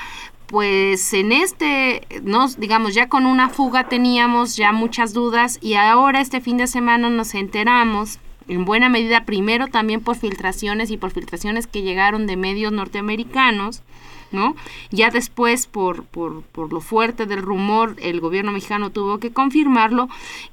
pues 0.47 1.13
en 1.13 1.31
este, 1.31 2.07
nos, 2.23 2.59
digamos, 2.59 2.95
ya 2.95 3.07
con 3.07 3.27
una 3.27 3.49
fuga 3.49 3.87
teníamos 3.87 4.55
ya 4.55 4.71
muchas 4.71 5.13
dudas 5.13 5.59
y 5.61 5.75
ahora 5.75 6.21
este 6.21 6.41
fin 6.41 6.57
de 6.57 6.65
semana 6.65 7.09
nos 7.09 7.35
enteramos 7.35 8.19
en 8.47 8.65
buena 8.65 8.89
medida 8.89 9.25
primero 9.25 9.67
también 9.67 10.01
por 10.01 10.17
filtraciones 10.17 10.89
y 10.89 10.97
por 10.97 11.11
filtraciones 11.11 11.67
que 11.67 11.83
llegaron 11.83 12.25
de 12.25 12.35
medios 12.35 12.71
norteamericanos, 12.71 13.83
¿no? 14.31 14.55
Ya 14.91 15.09
después, 15.09 15.67
por, 15.67 16.05
por, 16.05 16.43
por, 16.43 16.71
lo 16.73 16.81
fuerte 16.81 17.25
del 17.25 17.41
rumor, 17.41 17.95
el 18.01 18.19
gobierno 18.19 18.51
mexicano 18.51 18.89
tuvo 18.89 19.19
que 19.19 19.31
confirmarlo, 19.31 20.07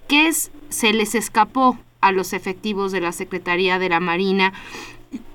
que 0.09 0.31
se 0.33 0.93
les 0.93 1.15
escapó 1.15 1.79
a 2.01 2.12
los 2.12 2.33
efectivos 2.33 2.93
de 2.93 3.01
la 3.01 3.12
Secretaría 3.12 3.79
de 3.79 3.89
la 3.89 4.01
Marina 4.01 4.53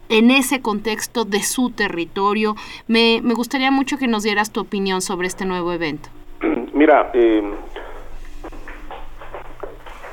en 0.09 0.29
ese 0.29 0.61
contexto 0.61 1.25
de 1.25 1.41
su 1.41 1.71
territorio. 1.71 2.55
Me, 2.87 3.21
me 3.23 3.33
gustaría 3.33 3.71
mucho 3.71 3.97
que 3.97 4.07
nos 4.07 4.23
dieras 4.23 4.51
tu 4.51 4.61
opinión 4.61 5.01
sobre 5.01 5.27
este 5.27 5.45
nuevo 5.45 5.71
evento. 5.71 6.09
Mira, 6.73 7.11
eh, 7.13 7.41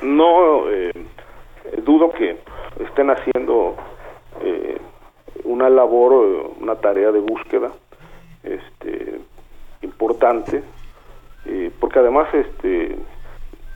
no 0.02 0.70
eh, 0.70 0.92
dudo 1.84 2.10
que 2.12 2.38
estén 2.84 3.10
haciendo 3.10 3.76
eh, 4.40 4.78
una 5.44 5.68
labor, 5.68 6.54
una 6.60 6.76
tarea 6.76 7.10
de 7.10 7.20
búsqueda 7.20 7.72
este, 8.42 9.20
importante, 9.82 10.62
eh, 11.46 11.70
porque 11.78 11.98
además 11.98 12.28
este, 12.32 12.96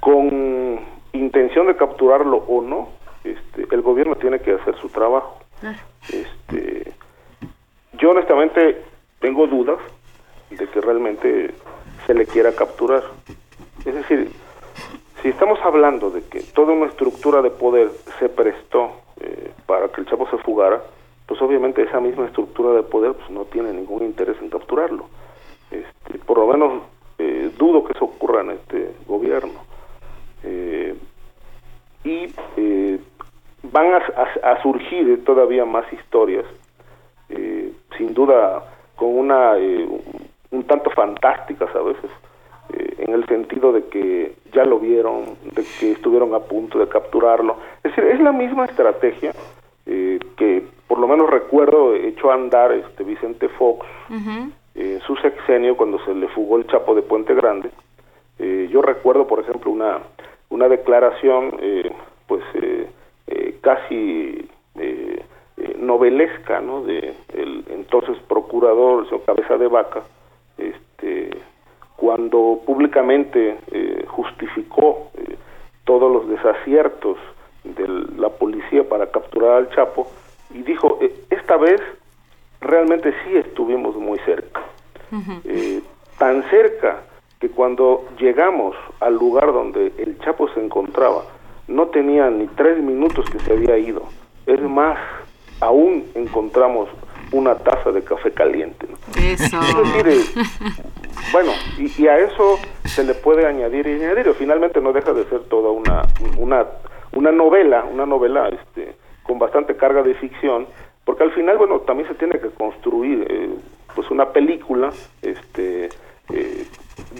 con 0.00 0.80
intención 1.12 1.66
de 1.66 1.76
capturarlo 1.76 2.38
o 2.38 2.62
no, 2.62 2.88
este, 3.24 3.66
el 3.74 3.82
gobierno 3.82 4.16
tiene 4.16 4.40
que 4.40 4.54
hacer 4.54 4.76
su 4.76 4.88
trabajo. 4.88 5.38
Este, 6.12 6.92
yo 7.92 8.10
honestamente 8.10 8.82
tengo 9.20 9.46
dudas 9.46 9.78
de 10.50 10.66
que 10.66 10.80
realmente 10.80 11.54
se 12.06 12.14
le 12.14 12.26
quiera 12.26 12.52
capturar. 12.52 13.04
Es 13.84 13.94
decir, 13.94 14.32
si 15.22 15.28
estamos 15.28 15.60
hablando 15.62 16.10
de 16.10 16.22
que 16.22 16.40
toda 16.40 16.72
una 16.72 16.86
estructura 16.86 17.42
de 17.42 17.50
poder 17.50 17.90
se 18.18 18.28
prestó 18.28 18.92
eh, 19.20 19.52
para 19.66 19.88
que 19.88 20.00
el 20.00 20.06
Chapo 20.08 20.28
se 20.28 20.38
fugara, 20.38 20.82
pues 21.26 21.40
obviamente 21.40 21.82
esa 21.82 22.00
misma 22.00 22.26
estructura 22.26 22.74
de 22.74 22.82
poder 22.82 23.14
pues 23.14 23.30
no 23.30 23.44
tiene 23.44 23.72
ningún 23.72 24.02
interés 24.04 24.36
en 24.40 24.50
capturarlo. 24.50 25.06
Este, 25.70 26.18
por 26.18 26.38
lo 26.38 26.46
menos 26.46 26.82
eh, 27.18 27.50
dudo 27.58 27.84
que 27.84 27.92
eso 27.92 28.04
ocurra 28.04 28.42
en 28.42 28.50
este 28.52 28.94
gobierno. 29.06 29.60
Eh, 30.42 30.94
y 32.04 32.26
van 33.62 33.92
a, 33.94 34.62
surgir 34.62 35.24
todavía 35.24 35.64
más 35.64 35.90
historias, 35.92 36.44
sin 37.96 38.12
duda 38.12 38.64
con 38.96 39.16
una 39.16 39.56
un 40.52 40.64
tanto 40.64 40.90
fantásticas 40.90 41.74
a 41.74 41.80
veces, 41.80 42.10
eh, 42.74 42.94
en 42.98 43.12
el 43.14 43.26
sentido 43.26 43.72
de 43.72 43.84
que 43.86 44.36
ya 44.52 44.64
lo 44.64 44.78
vieron, 44.78 45.36
de 45.54 45.64
que 45.80 45.92
estuvieron 45.92 46.34
a 46.34 46.40
punto 46.40 46.78
de 46.78 46.88
capturarlo. 46.88 47.56
Es 47.82 47.94
decir, 47.94 48.04
es 48.04 48.20
la 48.20 48.32
misma 48.32 48.66
estrategia 48.66 49.32
eh, 49.86 50.20
que 50.36 50.64
por 50.92 50.98
lo 50.98 51.08
menos 51.08 51.30
recuerdo 51.30 51.94
echó 51.94 52.30
a 52.30 52.34
andar 52.34 52.70
este 52.70 53.02
Vicente 53.02 53.48
Fox 53.48 53.86
en 54.10 55.00
su 55.06 55.16
sexenio 55.16 55.74
cuando 55.74 55.98
se 56.04 56.14
le 56.14 56.28
fugó 56.28 56.58
el 56.58 56.66
Chapo 56.66 56.94
de 56.94 57.00
Puente 57.00 57.34
Grande. 57.34 57.70
Eh, 58.38 58.68
yo 58.70 58.82
recuerdo, 58.82 59.26
por 59.26 59.40
ejemplo, 59.40 59.70
una, 59.70 60.00
una 60.50 60.68
declaración 60.68 61.58
pues 62.26 62.42
casi 63.62 64.50
novelesca 65.78 66.60
¿no? 66.60 66.82
de 66.82 67.14
el 67.32 67.64
entonces 67.70 68.18
procurador, 68.28 69.04
el 69.04 69.08
señor 69.08 69.24
Cabeza 69.24 69.56
de 69.56 69.68
Vaca, 69.68 70.02
este 70.58 71.30
cuando 71.96 72.60
públicamente 72.66 73.56
eh, 73.70 74.04
justificó 74.08 75.08
eh, 75.16 75.38
todos 75.84 76.12
los 76.12 76.28
desaciertos 76.28 77.16
de 77.64 77.88
la 78.18 78.28
policía 78.28 78.86
para 78.86 79.06
capturar 79.06 79.52
al 79.52 79.70
Chapo 79.70 80.06
y 80.54 80.62
dijo, 80.62 80.98
eh, 81.00 81.12
esta 81.30 81.56
vez 81.56 81.80
realmente 82.60 83.12
sí 83.24 83.36
estuvimos 83.36 83.96
muy 83.96 84.18
cerca, 84.20 84.62
tan 86.18 86.48
cerca 86.50 87.02
que 87.40 87.50
cuando 87.50 88.06
llegamos 88.18 88.76
al 89.00 89.14
lugar 89.14 89.52
donde 89.52 89.92
el 89.98 90.18
Chapo 90.20 90.48
se 90.54 90.64
encontraba, 90.64 91.24
no 91.66 91.88
tenía 91.88 92.30
ni 92.30 92.46
tres 92.46 92.78
minutos 92.78 93.28
que 93.30 93.40
se 93.40 93.52
había 93.52 93.76
ido. 93.78 94.04
Es 94.46 94.60
más, 94.62 94.98
aún 95.60 96.04
encontramos 96.14 96.88
una 97.32 97.56
taza 97.56 97.90
de 97.90 98.02
café 98.02 98.30
caliente. 98.30 98.86
Eso. 99.16 99.58
Es 99.60 100.04
decir, 100.04 100.44
bueno, 101.32 101.52
y, 101.78 102.06
a 102.06 102.18
eso 102.18 102.58
se 102.84 103.04
le 103.04 103.14
puede 103.14 103.46
añadir 103.46 103.86
y 103.86 103.92
añadir. 103.92 104.32
Finalmente 104.34 104.80
no 104.80 104.92
deja 104.92 105.12
de 105.12 105.24
ser 105.24 105.40
toda 105.44 105.70
una, 105.70 106.02
una, 106.38 106.66
una 107.12 107.32
novela, 107.32 107.84
una 107.90 108.06
novela 108.06 108.48
este, 108.48 108.94
con 109.22 109.38
bastante 109.38 109.76
carga 109.76 110.02
de 110.02 110.14
ficción, 110.14 110.66
porque 111.04 111.24
al 111.24 111.32
final, 111.32 111.58
bueno, 111.58 111.80
también 111.80 112.08
se 112.08 112.14
tiene 112.14 112.38
que 112.38 112.50
construir 112.50 113.26
eh, 113.28 113.50
pues 113.94 114.10
una 114.10 114.30
película 114.30 114.90
este, 115.20 115.88
eh, 116.32 116.66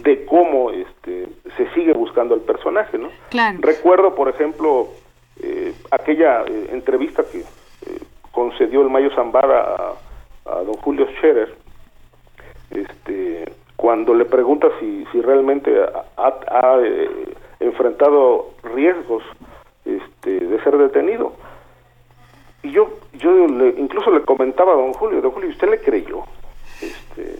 de 0.03 0.25
cómo 0.25 0.71
este, 0.71 1.27
se 1.57 1.69
sigue 1.73 1.93
buscando 1.93 2.33
el 2.35 2.41
personaje, 2.41 2.97
¿no? 2.97 3.09
Recuerdo, 3.59 4.15
por 4.15 4.29
ejemplo, 4.29 4.87
eh, 5.41 5.73
aquella 5.91 6.45
entrevista 6.71 7.23
que 7.29 7.43
concedió 8.31 8.81
el 8.81 8.89
Mayo 8.89 9.13
Zambada 9.15 9.93
a, 10.45 10.51
don 10.63 10.75
Julio 10.75 11.07
Scherer, 11.17 11.53
este, 12.71 13.51
cuando 13.75 14.13
le 14.13 14.25
pregunta 14.25 14.69
si, 14.79 15.05
si 15.11 15.21
realmente 15.21 15.71
ha, 16.17 16.79
enfrentado 17.59 18.51
riesgos 18.63 19.23
este, 19.85 20.39
de 20.39 20.63
ser 20.63 20.77
detenido. 20.77 21.33
Y 22.63 22.71
yo, 22.71 22.89
yo 23.13 23.47
le, 23.47 23.69
incluso 23.77 24.09
le 24.09 24.21
comentaba 24.21 24.73
a 24.73 24.77
don 24.77 24.93
Julio, 24.93 25.21
don 25.21 25.31
Julio, 25.31 25.49
¿usted 25.49 25.69
le 25.69 25.79
creyó? 25.79 26.23
Este, 26.81 27.39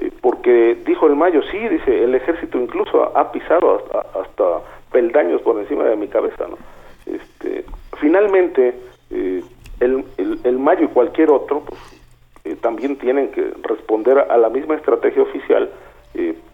eh, 0.00 0.10
porque 0.20 0.76
dijo 0.86 1.06
el 1.06 1.16
Mayo, 1.16 1.40
sí, 1.50 1.58
dice, 1.58 2.04
el 2.04 2.14
ejército 2.14 2.58
incluso 2.58 3.16
ha, 3.16 3.32
pisado 3.32 3.82
hasta, 4.14 4.60
peldaños 4.92 5.42
por 5.42 5.58
encima 5.58 5.84
de 5.84 5.96
mi 5.96 6.08
cabeza, 6.08 6.46
¿no? 6.48 6.58
Este, 7.06 7.64
finalmente, 7.98 8.74
eh, 9.10 9.42
el, 9.80 10.04
el, 10.44 10.58
Mayo 10.58 10.84
y 10.84 10.88
cualquier 10.88 11.30
otro, 11.30 11.60
pues, 11.60 11.80
eh, 12.44 12.56
también 12.56 12.96
tienen 12.96 13.30
que 13.30 13.52
responder 13.62 14.18
a 14.18 14.36
la 14.36 14.50
misma 14.50 14.76
estrategia 14.76 15.22
oficial 15.22 15.70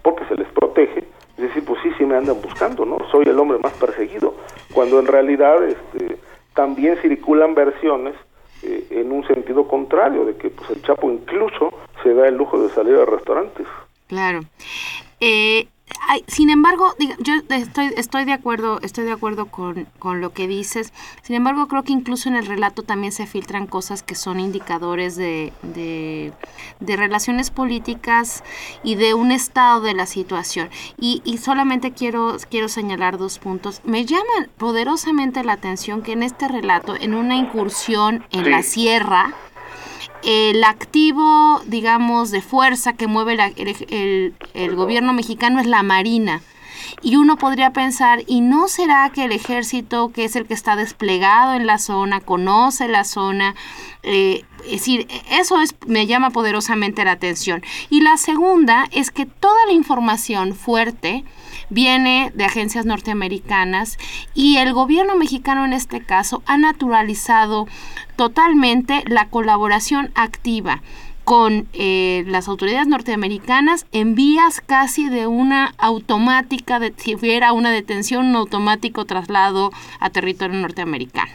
porque 0.03 0.27
se 0.27 0.35
les 0.35 0.49
protege, 0.49 1.05
es 1.39 1.43
decir, 1.43 1.65
pues 1.65 1.81
sí, 1.83 1.91
sí 1.97 2.05
me 2.05 2.17
andan 2.17 2.43
buscando, 2.43 2.85
¿no? 2.85 2.99
Soy 3.11 3.25
el 3.27 3.39
hombre 3.39 3.59
más 3.59 3.73
perseguido, 3.75 4.35
cuando 4.75 4.99
en 4.99 5.07
realidad 5.07 5.65
este, 5.65 6.19
también 6.55 6.97
circulan 7.03 7.55
versiones 7.55 8.15
eh, 8.63 8.87
en 8.91 9.13
un 9.13 9.27
sentido 9.27 9.67
contrario, 9.69 10.25
de 10.25 10.37
que 10.37 10.51
pues 10.51 10.71
el 10.71 10.83
Chapo 10.83 11.11
incluso 11.11 11.73
se 12.03 12.15
da 12.15 12.29
el 12.29 12.37
lujo 12.37 12.59
de 12.61 12.73
salir 12.75 12.97
a 12.97 13.05
restaurantes. 13.05 13.67
Claro. 14.07 14.41
Eh, 15.21 15.67
sin 16.27 16.51
embargo, 16.51 16.95
yo 17.19 17.35
estoy, 17.49 17.93
estoy 17.97 18.25
de 18.25 18.33
acuerdo, 18.33 18.81
estoy 18.83 19.05
de 19.05 19.13
acuerdo 19.13 19.47
con, 19.47 19.87
lo 20.21 20.33
que 20.33 20.47
dices. 20.47 20.93
Sin 21.23 21.37
embargo, 21.37 21.67
creo 21.67 21.83
que 21.83 21.93
incluso 21.93 22.29
en 22.29 22.37
el 22.37 22.47
relato 22.47 22.83
también 22.83 23.13
se 23.13 23.27
filtran 23.27 23.67
cosas 23.67 24.03
que 24.03 24.15
son 24.15 24.41
indicadores 24.41 25.17
de, 25.17 25.53
de, 25.63 26.33
relaciones 26.97 27.51
políticas 27.51 28.45
y 28.83 28.95
de 28.95 29.15
un 29.15 29.33
estado 29.33 29.81
de 29.81 29.95
la 29.95 30.07
situación. 30.07 30.71
Y, 30.99 31.21
y, 31.25 31.39
solamente 31.39 31.93
quiero, 31.93 32.37
quiero 32.49 32.69
señalar 32.69 33.19
dos 33.19 33.39
puntos. 33.39 33.81
Me 33.85 34.05
llama 34.05 34.49
poderosamente 34.57 35.43
la 35.45 35.55
atención 35.55 36.03
que 36.03 36.13
en 36.13 36.23
este 36.23 36.49
relato, 36.49 36.95
en 36.95 37.15
una 37.15 37.37
incursión 37.37 38.25
en 38.31 38.51
la 38.51 38.63
sierra, 38.63 39.35
el 40.25 40.65
activo, 40.65 41.61
digamos, 41.67 42.31
de 42.31 42.41
fuerza 42.41 42.95
que 42.95 43.07
mueve 43.07 43.37
el, 43.57 44.75
gobierno 44.75 45.13
mexicano 45.13 45.61
es 45.61 45.67
la 45.67 45.83
Marina. 45.83 46.41
Y 47.03 47.17
uno 47.17 47.37
podría 47.37 47.73
pensar, 47.73 48.23
¿y 48.27 48.41
no 48.41 48.69
será 48.69 49.11
que 49.11 49.25
el 49.25 49.33
ejército, 49.33 50.11
que 50.13 50.25
es 50.25 50.37
el 50.37 50.47
que 50.47 50.55
está 50.55 50.77
desplegado 50.77 51.55
en 51.55 51.67
la 51.67 51.79
zona, 51.79 52.21
conoce 52.21 52.89
la 52.89 53.05
zona? 53.05 53.55
Eh, 54.03 54.45
es 54.65 54.73
decir, 54.73 55.07
eso 55.31 55.61
es, 55.61 55.75
me 55.87 56.07
llama 56.07 56.31
poderosamente 56.31 57.05
la 57.05 57.13
atención. 57.13 57.63
Y 57.91 58.01
la 58.01 58.17
segunda 58.17 58.87
es 58.93 59.11
que 59.11 59.27
toda 59.27 59.67
la 59.67 59.73
información 59.73 60.55
fuerte 60.55 61.25
viene 61.71 62.33
de 62.35 62.45
agencias 62.45 62.87
norteamericanas 62.87 63.99
y 64.35 64.59
el 64.59 64.73
gobierno 64.73 65.17
mexicano 65.17 65.65
en 65.65 65.73
este 65.73 66.01
caso 66.01 66.43
ha 66.47 66.57
naturalizado 66.57 67.67
totalmente 68.17 69.03
la 69.07 69.29
colaboración 69.29 70.11
activa 70.15 70.83
con 71.25 71.67
eh, 71.73 72.23
las 72.27 72.49
autoridades 72.49 72.87
norteamericanas 72.87 73.87
en 73.93 74.15
vías 74.15 74.61
casi 74.61 75.09
de 75.09 75.27
una 75.27 75.73
automática, 75.79 76.79
de, 76.79 76.93
si 76.97 77.15
hubiera 77.15 77.53
una 77.53 77.71
detención, 77.71 78.27
un 78.27 78.37
automático 78.37 79.07
traslado 79.07 79.71
a 80.01 80.11
territorio 80.11 80.61
norteamericano. 80.61 81.33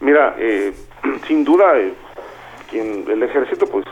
Mira, 0.00 0.36
eh, 0.38 0.72
sin 1.26 1.44
duda, 1.44 1.78
eh, 1.78 1.94
quien, 2.70 3.04
el 3.08 3.22
ejército 3.22 3.66
pues 3.66 3.86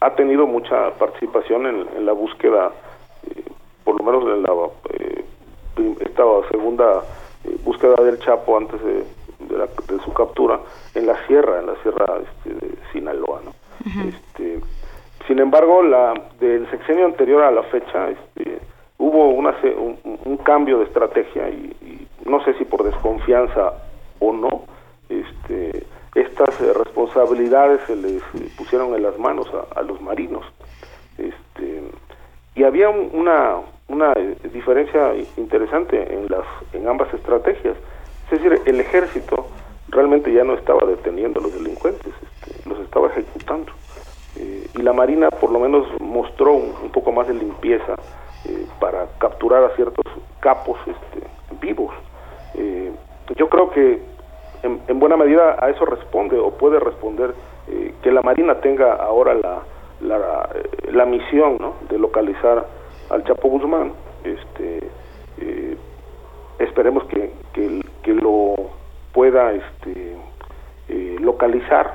ha 0.00 0.14
tenido 0.14 0.46
mucha 0.46 0.90
participación 0.98 1.66
en, 1.66 2.06
la 2.06 2.12
búsqueda, 2.12 2.70
por 3.86 3.96
lo 3.98 4.04
menos 4.04 4.24
en 4.24 4.42
la 4.42 4.52
esta 6.00 6.22
segunda 6.50 7.02
búsqueda 7.64 7.96
del 8.02 8.18
Chapo 8.18 8.58
antes 8.58 8.82
de 8.82 9.04
de, 9.38 10.00
su 10.04 10.12
captura 10.12 10.60
en 10.94 11.06
la 11.06 11.26
sierra, 11.26 11.60
en 11.60 11.66
la 11.66 11.76
sierra 11.82 12.06
este, 12.22 12.66
de 12.66 12.74
Sinaloa. 12.92 13.42
este, 13.84 14.60
sin 15.26 15.38
embargo, 15.38 15.82
la 15.82 16.14
del 16.40 16.68
sexenio 16.70 17.06
anterior 17.06 17.42
a 17.42 17.50
la 17.50 17.62
fecha 17.64 18.10
este, 18.10 18.58
hubo 18.98 19.28
una, 19.30 19.54
un, 20.24 20.36
cambio 20.38 20.78
de 20.78 20.84
estrategia 20.84 21.48
y, 21.48 22.06
no 22.24 22.42
sé 22.44 22.54
si 22.54 22.64
por 22.64 22.84
desconfianza 22.84 23.72
o 24.20 24.32
no, 24.32 24.64
este, 25.08 25.84
estas 26.14 26.60
responsabilidades 26.76 27.80
se 27.86 27.96
les 27.96 28.22
pusieron 28.56 28.94
en 28.94 29.02
las 29.02 29.18
manos 29.18 29.48
a, 29.74 29.82
los 29.82 30.00
marinos. 30.00 30.44
Este, 31.18 31.82
y 32.54 32.64
había 32.64 32.88
una, 32.88 33.56
una 33.88 34.14
diferencia 34.52 35.14
interesante 35.36 36.12
en, 36.12 36.28
las, 36.28 36.44
en 36.72 36.88
ambas 36.88 37.12
estrategias. 37.14 37.76
Es 38.24 38.30
decir, 38.30 38.60
el 38.64 38.80
ejército 38.80 39.46
realmente 39.88 40.32
ya 40.32 40.44
no 40.44 40.54
estaba 40.54 40.84
deteniendo 40.86 41.40
a 41.40 41.44
los 41.44 41.54
delincuentes, 41.54 42.12
este, 42.22 42.68
los 42.68 42.80
estaba 42.80 43.08
ejecutando. 43.08 43.72
Eh, 44.38 44.66
y 44.74 44.82
la 44.82 44.92
Marina 44.92 45.30
por 45.30 45.50
lo 45.50 45.60
menos 45.60 45.86
mostró 46.00 46.52
un, 46.52 46.90
poco 46.90 47.12
más 47.12 47.28
de 47.28 47.34
limpieza 47.34 47.94
eh, 48.44 48.66
para 48.80 49.06
capturar 49.18 49.64
a 49.64 49.70
ciertos 49.76 50.04
capos 50.40 50.78
este, 50.86 51.26
vivos. 51.60 51.94
Eh, 52.54 52.92
yo 53.36 53.48
creo 53.48 53.70
que 53.70 54.00
en, 54.62 54.98
buena 54.98 55.16
medida 55.16 55.56
a 55.60 55.70
eso 55.70 55.84
responde 55.84 56.38
o 56.38 56.50
puede 56.50 56.80
responder 56.80 57.34
que 58.02 58.12
la 58.12 58.22
Marina 58.22 58.60
tenga 58.60 58.94
ahora 58.94 59.34
la, 59.34 59.62
la, 60.00 60.48
la 60.92 61.04
misión 61.04 61.56
¿no? 61.58 61.74
de 61.90 61.98
localizar 61.98 62.64
al 63.10 63.24
Chapo 63.24 63.48
Guzmán. 63.48 63.92
Este, 64.24 64.80
esperemos 66.58 67.04
que, 67.04 67.32
que, 67.52 68.12
lo 68.12 68.54
pueda 69.12 69.52
este, 69.52 70.16
eh, 70.88 71.16
localizar. 71.20 71.94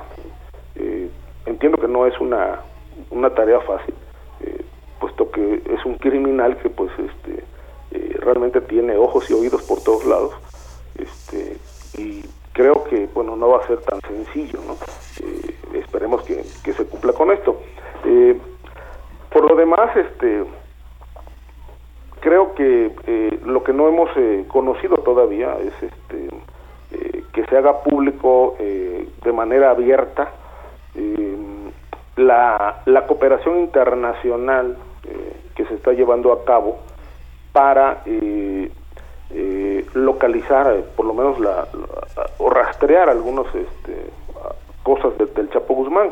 Eh, 0.76 1.08
entiendo 1.46 1.78
que 1.78 1.88
no 1.88 2.06
es 2.06 2.18
una, 2.20 2.60
una 3.10 3.30
tarea 3.30 3.60
fácil, 3.60 3.94
eh, 4.40 4.60
puesto 5.00 5.30
que 5.30 5.62
es 5.64 5.84
un 5.84 5.96
criminal 5.96 6.56
que 6.58 6.68
pues 6.68 6.90
este, 6.98 7.44
realmente 8.18 8.60
tiene 8.60 8.96
ojos 8.96 9.30
y 9.30 9.34
oídos 9.34 9.62
por 9.62 9.82
todos 9.82 10.04
lados. 10.04 10.32
Este, 10.98 11.56
y 11.96 12.24
creo 12.52 12.84
que 12.84 13.08
bueno 13.14 13.36
no 13.36 13.48
va 13.48 13.58
a 13.58 13.66
ser 13.66 13.78
tan 13.82 14.00
sencillo, 14.02 14.60
¿no? 14.66 14.76
esperemos 15.78 16.22
que, 16.22 16.44
que, 16.64 16.72
se 16.72 16.86
cumpla 16.86 17.12
con 17.12 17.30
esto. 17.30 17.60
por 19.30 19.48
lo 19.48 19.56
demás, 19.56 19.96
este 19.96 20.44
creo 22.22 22.54
que 22.54 22.92
eh, 23.06 23.40
lo 23.44 23.64
que 23.64 23.72
no 23.72 23.88
hemos 23.88 24.08
eh, 24.16 24.44
conocido 24.48 24.96
todavía 24.98 25.56
es 25.58 25.74
este 25.82 26.28
eh, 26.92 27.24
que 27.32 27.44
se 27.46 27.56
haga 27.56 27.82
público 27.82 28.56
de 28.58 29.32
manera 29.32 29.70
abierta 29.70 30.30
la, 32.16 32.82
la, 32.84 33.06
cooperación 33.06 33.60
internacional 33.60 34.76
que 35.54 35.64
se 35.64 35.74
está 35.74 35.92
llevando 35.92 36.30
a 36.32 36.44
cabo 36.44 36.78
para 37.52 38.02
localizar 39.94 40.84
por 40.94 41.06
lo 41.06 41.14
menos 41.14 41.40
la, 41.40 41.66
o 42.36 42.50
rastrear 42.50 43.08
algunos 43.08 43.46
este, 43.54 44.10
cosas 44.82 45.14
del 45.34 45.48
Chapo 45.50 45.74
Guzmán. 45.74 46.10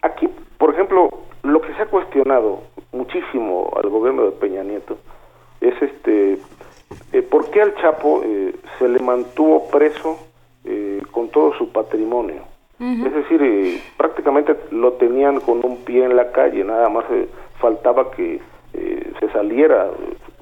Aquí 0.00 0.26
por 0.56 0.72
ejemplo 0.72 1.10
lo 1.42 1.60
que 1.60 1.74
se 1.74 1.82
ha 1.82 1.86
cuestionado 1.86 2.60
muchísimo 2.92 3.70
al 3.76 3.90
gobierno 3.90 4.24
de 4.24 4.30
Peña 4.32 4.62
Nieto 4.62 4.96
es 5.68 5.82
este 5.82 6.38
eh, 7.12 7.22
por 7.22 7.50
qué 7.50 7.62
al 7.62 7.74
Chapo 7.76 8.22
eh, 8.24 8.54
se 8.78 8.88
le 8.88 9.00
mantuvo 9.00 9.68
preso 9.68 10.18
eh, 10.64 11.02
con 11.10 11.28
todo 11.28 11.54
su 11.54 11.70
patrimonio. 11.70 12.42
Es 12.80 13.14
decir, 13.14 13.80
prácticamente 13.96 14.54
lo 14.70 14.94
tenían 14.94 15.40
con 15.40 15.64
un 15.64 15.84
pie 15.84 16.04
en 16.04 16.16
la 16.16 16.32
calle, 16.32 16.64
nada 16.64 16.88
más 16.90 17.04
faltaba 17.58 18.10
que 18.10 18.40
se 19.20 19.28
saliera 19.30 19.90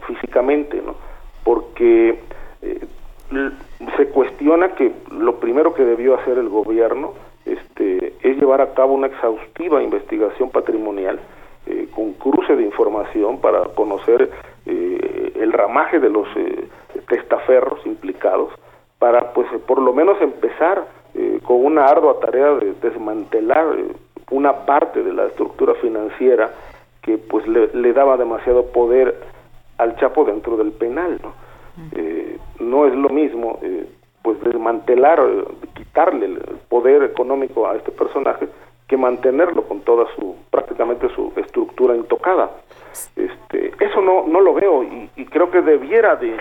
físicamente, 0.06 0.82
¿no? 0.84 0.96
Porque 1.44 2.18
se 3.96 4.08
cuestiona 4.08 4.74
que 4.74 4.92
lo 5.10 5.36
primero 5.38 5.74
que 5.74 5.84
debió 5.84 6.14
hacer 6.14 6.38
el 6.38 6.48
gobierno 6.48 7.12
este, 7.44 8.14
es 8.22 8.36
llevar 8.38 8.60
a 8.60 8.74
cabo 8.74 8.94
una 8.94 9.08
exhaustiva 9.08 9.82
investigación 9.82 10.50
patrimonial 10.50 11.20
eh, 11.66 11.88
con 11.94 12.12
cruce 12.14 12.56
de 12.56 12.64
información 12.64 13.40
para 13.40 13.62
conocer 13.74 14.22
eh, 14.22 14.30
ramaje 15.52 15.98
de 16.00 16.08
los 16.08 16.26
eh, 16.36 16.68
testaferros 17.08 17.84
implicados 17.86 18.52
para 18.98 19.32
pues 19.32 19.48
por 19.66 19.80
lo 19.80 19.92
menos 19.92 20.20
empezar 20.20 20.86
con 21.44 21.64
una 21.66 21.84
ardua 21.84 22.18
tarea 22.20 22.54
de 22.54 22.72
desmantelar 22.80 23.66
una 24.30 24.64
parte 24.64 25.02
de 25.02 25.12
la 25.12 25.26
estructura 25.26 25.74
financiera 25.74 26.50
que 27.02 27.18
pues 27.18 27.46
le, 27.46 27.68
le 27.74 27.92
daba 27.92 28.16
demasiado 28.16 28.66
poder 28.66 29.14
al 29.76 29.96
Chapo 29.96 30.24
dentro 30.24 30.56
del 30.56 30.72
penal 30.72 31.18
¿no? 31.22 31.34
Eh, 31.92 32.38
no 32.60 32.86
es 32.86 32.94
lo 32.94 33.08
mismo 33.08 33.58
eh, 33.62 33.86
pues 34.22 34.38
desmantelar, 34.44 35.20
eh, 35.20 35.44
quitarle 35.74 36.26
el 36.26 36.38
poder 36.68 37.02
económico 37.02 37.66
a 37.66 37.76
este 37.76 37.90
personaje 37.90 38.48
que 38.88 38.96
mantenerlo 38.96 39.62
con 39.62 39.80
toda 39.80 40.06
su 40.14 40.36
prácticamente 40.50 41.08
su 41.14 41.32
estructura 41.36 41.96
intocada. 41.96 42.50
Este, 43.16 43.72
eso 43.80 44.00
no 44.02 44.26
no 44.26 44.40
lo 44.40 44.54
veo 44.54 44.82
y, 44.82 45.24
creo 45.26 45.50
que 45.50 45.62
debiera 45.62 46.16
de, 46.16 46.36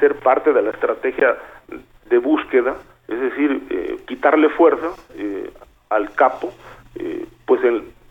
ser 0.00 0.16
parte 0.16 0.52
de 0.52 0.60
la 0.60 0.70
estrategia 0.70 1.36
de 2.10 2.18
búsqueda, 2.18 2.76
es 3.08 3.20
decir, 3.20 4.02
quitarle 4.06 4.50
fuerza 4.50 4.90
al 5.88 6.10
capo, 6.12 6.52
pues 7.46 7.60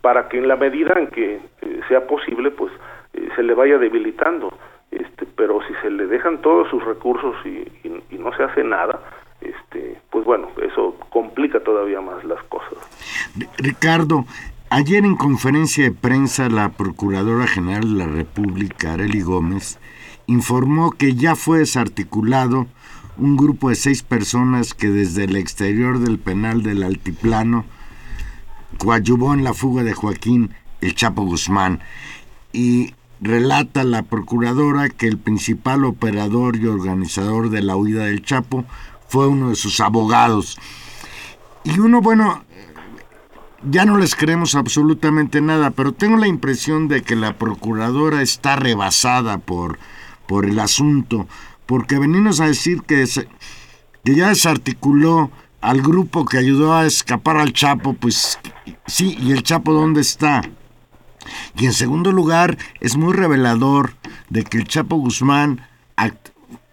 para 0.00 0.28
que 0.28 0.38
en 0.38 0.48
la 0.48 0.56
medida 0.56 0.94
en 0.98 1.06
que 1.06 1.40
sea 1.86 2.04
posible, 2.08 2.50
pues 2.50 2.72
se 3.36 3.42
le 3.44 3.54
vaya 3.54 3.78
debilitando 3.78 4.52
este, 4.90 5.26
pero 5.36 5.60
si 5.66 5.74
se 5.82 5.90
le 5.90 6.06
dejan 6.06 6.38
todos 6.40 6.68
sus 6.68 6.82
recursos 6.84 7.34
y, 7.44 7.66
no 8.18 8.34
se 8.34 8.42
hace 8.42 8.64
nada, 8.64 9.00
este, 9.40 10.00
pues 10.10 10.24
bueno, 10.24 10.48
eso 10.62 10.96
complica 11.10 11.60
todavía 11.60 12.00
más 12.00 12.24
las 12.24 12.42
cosas. 12.44 12.78
Ricardo, 13.58 14.24
ayer 14.70 15.04
en 15.04 15.16
conferencia 15.16 15.84
de 15.84 15.92
prensa 15.92 16.48
la 16.48 16.70
Procuradora 16.70 17.46
General 17.46 17.82
de 17.82 18.04
la 18.04 18.06
República, 18.06 18.94
Arely 18.94 19.22
Gómez, 19.22 19.78
informó 20.26 20.92
que 20.92 21.14
ya 21.14 21.34
fue 21.34 21.58
desarticulado 21.58 22.66
un 23.16 23.36
grupo 23.36 23.68
de 23.68 23.74
seis 23.74 24.02
personas 24.02 24.74
que 24.74 24.88
desde 24.88 25.24
el 25.24 25.36
exterior 25.36 25.98
del 25.98 26.18
penal 26.18 26.62
del 26.62 26.82
Altiplano 26.82 27.64
coadyuvó 28.78 29.34
en 29.34 29.42
la 29.44 29.54
fuga 29.54 29.82
de 29.82 29.92
Joaquín 29.92 30.50
El 30.80 30.94
Chapo 30.94 31.22
Guzmán. 31.22 31.80
Y 32.52 32.94
relata 33.20 33.82
la 33.84 34.02
procuradora 34.04 34.88
que 34.88 35.08
el 35.08 35.18
principal 35.18 35.84
operador 35.84 36.56
y 36.56 36.66
organizador 36.66 37.50
de 37.50 37.62
la 37.62 37.76
huida 37.76 38.04
del 38.04 38.22
Chapo 38.22 38.64
fue 39.08 39.26
uno 39.26 39.50
de 39.50 39.56
sus 39.56 39.80
abogados. 39.80 40.58
Y 41.64 41.78
uno, 41.80 42.00
bueno, 42.00 42.44
ya 43.62 43.84
no 43.84 43.98
les 43.98 44.14
creemos 44.14 44.54
absolutamente 44.54 45.40
nada, 45.40 45.70
pero 45.70 45.92
tengo 45.92 46.16
la 46.16 46.28
impresión 46.28 46.88
de 46.88 47.02
que 47.02 47.16
la 47.16 47.36
procuradora 47.36 48.22
está 48.22 48.56
rebasada 48.56 49.38
por, 49.38 49.78
por 50.26 50.46
el 50.46 50.60
asunto, 50.60 51.26
porque 51.66 51.98
venimos 51.98 52.40
a 52.40 52.46
decir 52.46 52.82
que, 52.82 53.04
que 54.04 54.14
ya 54.14 54.28
desarticuló 54.28 55.30
al 55.60 55.82
grupo 55.82 56.24
que 56.24 56.38
ayudó 56.38 56.74
a 56.74 56.86
escapar 56.86 57.38
al 57.38 57.52
Chapo, 57.52 57.94
pues 57.94 58.38
sí, 58.86 59.16
¿y 59.20 59.32
el 59.32 59.42
Chapo 59.42 59.72
dónde 59.72 60.00
está? 60.00 60.42
Y 61.56 61.66
en 61.66 61.72
segundo 61.72 62.12
lugar, 62.12 62.56
es 62.80 62.96
muy 62.96 63.12
revelador 63.12 63.94
de 64.30 64.44
que 64.44 64.58
el 64.58 64.68
Chapo 64.68 64.96
Guzmán 64.96 65.66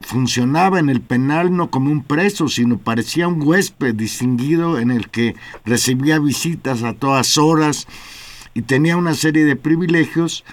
funcionaba 0.05 0.79
en 0.79 0.89
el 0.89 1.01
penal 1.01 1.55
no 1.55 1.71
como 1.71 1.91
un 1.91 2.03
preso, 2.03 2.47
sino 2.47 2.77
parecía 2.77 3.27
un 3.27 3.41
huésped 3.41 3.95
distinguido 3.95 4.77
en 4.77 4.91
el 4.91 5.09
que 5.09 5.35
recibía 5.65 6.19
visitas 6.19 6.83
a 6.83 6.93
todas 6.93 7.39
horas 7.39 7.87
y 8.53 8.61
tenía 8.61 8.97
una 8.97 9.15
serie 9.15 9.45
de 9.45 9.55
privilegios 9.55 10.45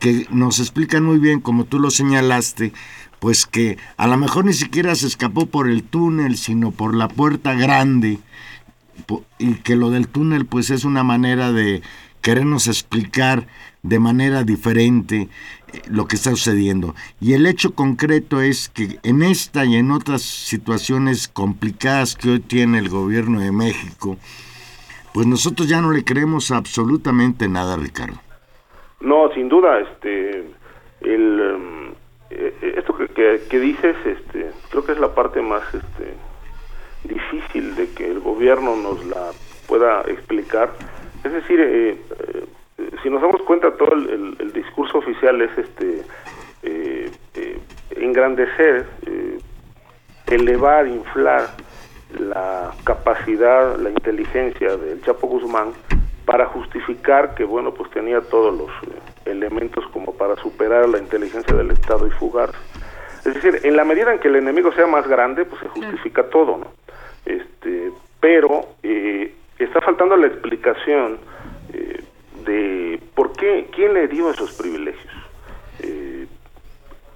que 0.00 0.26
nos 0.30 0.58
explican 0.58 1.04
muy 1.04 1.18
bien, 1.18 1.40
como 1.40 1.64
tú 1.64 1.78
lo 1.78 1.90
señalaste, 1.90 2.72
pues 3.20 3.44
que 3.44 3.76
a 3.98 4.06
lo 4.06 4.16
mejor 4.16 4.46
ni 4.46 4.54
siquiera 4.54 4.94
se 4.94 5.06
escapó 5.06 5.46
por 5.46 5.68
el 5.68 5.82
túnel, 5.82 6.38
sino 6.38 6.70
por 6.70 6.94
la 6.94 7.08
puerta 7.08 7.52
grande, 7.52 8.18
y 9.38 9.54
que 9.56 9.76
lo 9.76 9.90
del 9.90 10.08
túnel 10.08 10.46
pues 10.46 10.70
es 10.70 10.84
una 10.84 11.04
manera 11.04 11.52
de 11.52 11.82
querernos 12.22 12.68
explicar 12.68 13.46
de 13.82 13.98
manera 13.98 14.44
diferente 14.44 15.28
lo 15.88 16.06
que 16.06 16.16
está 16.16 16.30
sucediendo. 16.30 16.94
Y 17.20 17.34
el 17.34 17.46
hecho 17.46 17.74
concreto 17.74 18.40
es 18.40 18.68
que 18.68 18.98
en 19.02 19.22
esta 19.22 19.64
y 19.64 19.76
en 19.76 19.90
otras 19.90 20.22
situaciones 20.22 21.28
complicadas 21.28 22.16
que 22.16 22.30
hoy 22.30 22.40
tiene 22.40 22.78
el 22.78 22.88
gobierno 22.88 23.40
de 23.40 23.52
México, 23.52 24.16
pues 25.12 25.26
nosotros 25.26 25.68
ya 25.68 25.80
no 25.80 25.92
le 25.92 26.04
creemos 26.04 26.50
absolutamente 26.50 27.48
nada, 27.48 27.76
Ricardo. 27.76 28.20
No, 29.00 29.30
sin 29.34 29.48
duda, 29.48 29.80
este, 29.80 30.44
el, 31.02 31.40
em, 31.40 31.92
eh, 32.30 32.74
esto 32.76 32.96
que, 32.96 33.40
que, 33.48 33.60
dices, 33.60 33.96
este, 34.04 34.50
creo 34.70 34.84
que 34.84 34.92
es 34.92 34.98
la 34.98 35.14
parte 35.14 35.42
más 35.42 35.62
este, 35.74 36.14
difícil 37.04 37.74
de 37.76 37.90
que 37.90 38.10
el 38.10 38.20
gobierno 38.20 38.76
nos 38.76 39.04
la 39.06 39.30
pueda 39.66 40.02
explicar 40.02 40.72
es 41.24 41.32
decir, 41.32 41.58
eh, 41.58 41.90
eh, 41.92 42.44
si 43.02 43.10
nos 43.10 43.22
damos 43.22 43.42
cuenta, 43.42 43.70
todo 43.72 43.92
el, 43.94 44.52
discurso 44.52 44.98
oficial 44.98 45.40
es 45.42 45.58
este 45.58 46.02
eh, 46.62 47.10
engrandecer, 47.96 48.86
elevar, 50.26 50.86
inflar 50.86 51.48
la 52.18 52.72
capacidad, 52.84 53.76
la 53.78 53.90
inteligencia 53.90 54.76
del 54.76 55.02
Chapo 55.02 55.26
Guzmán 55.26 55.72
para 56.24 56.46
justificar 56.46 57.34
que, 57.34 57.44
bueno, 57.44 57.72
pues 57.72 57.90
tenía 57.90 58.20
todos 58.20 58.56
los 58.56 58.70
elementos 59.26 59.84
como 59.92 60.12
para 60.14 60.36
superar 60.36 60.88
la 60.88 60.98
inteligencia 60.98 61.54
del 61.56 61.70
Estado 61.70 62.06
y 62.06 62.10
fugarse. 62.10 62.56
Es 63.24 63.34
decir, 63.34 63.60
en 63.62 63.76
la 63.76 63.84
medida 63.84 64.12
en 64.12 64.18
que 64.18 64.28
el 64.28 64.36
enemigo 64.36 64.72
sea 64.72 64.86
más 64.86 65.06
grande, 65.06 65.44
pues 65.44 65.60
se 65.60 65.68
justifica 65.68 66.24
todo, 66.24 66.58
¿no? 66.58 66.66
Este, 67.24 67.90
pero 68.20 68.66
eh, 68.82 69.34
está 69.58 69.80
faltando 69.80 70.16
la 70.16 70.26
explicación 70.26 71.14
eh, 71.14 71.18
de 72.44 73.00
por 73.14 73.32
qué, 73.32 73.68
quién 73.74 73.94
le 73.94 74.08
dio 74.08 74.30
esos 74.30 74.52
privilegios, 74.52 75.12
eh, 75.80 76.26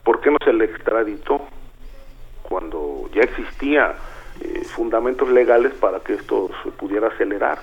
por 0.05 0.21
qué 0.21 0.31
no 0.31 0.38
se 0.45 0.53
le 0.53 0.64
extraditó 0.64 1.47
cuando 2.43 3.09
ya 3.12 3.23
existía 3.23 3.95
eh, 4.41 4.62
fundamentos 4.64 5.29
legales 5.29 5.73
para 5.75 6.01
que 6.01 6.14
esto 6.14 6.51
se 6.62 6.71
pudiera 6.71 7.09
acelerar. 7.09 7.59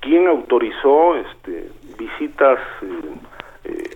¿Quién 0.00 0.28
autorizó 0.28 1.16
este, 1.16 1.68
visitas 1.98 2.60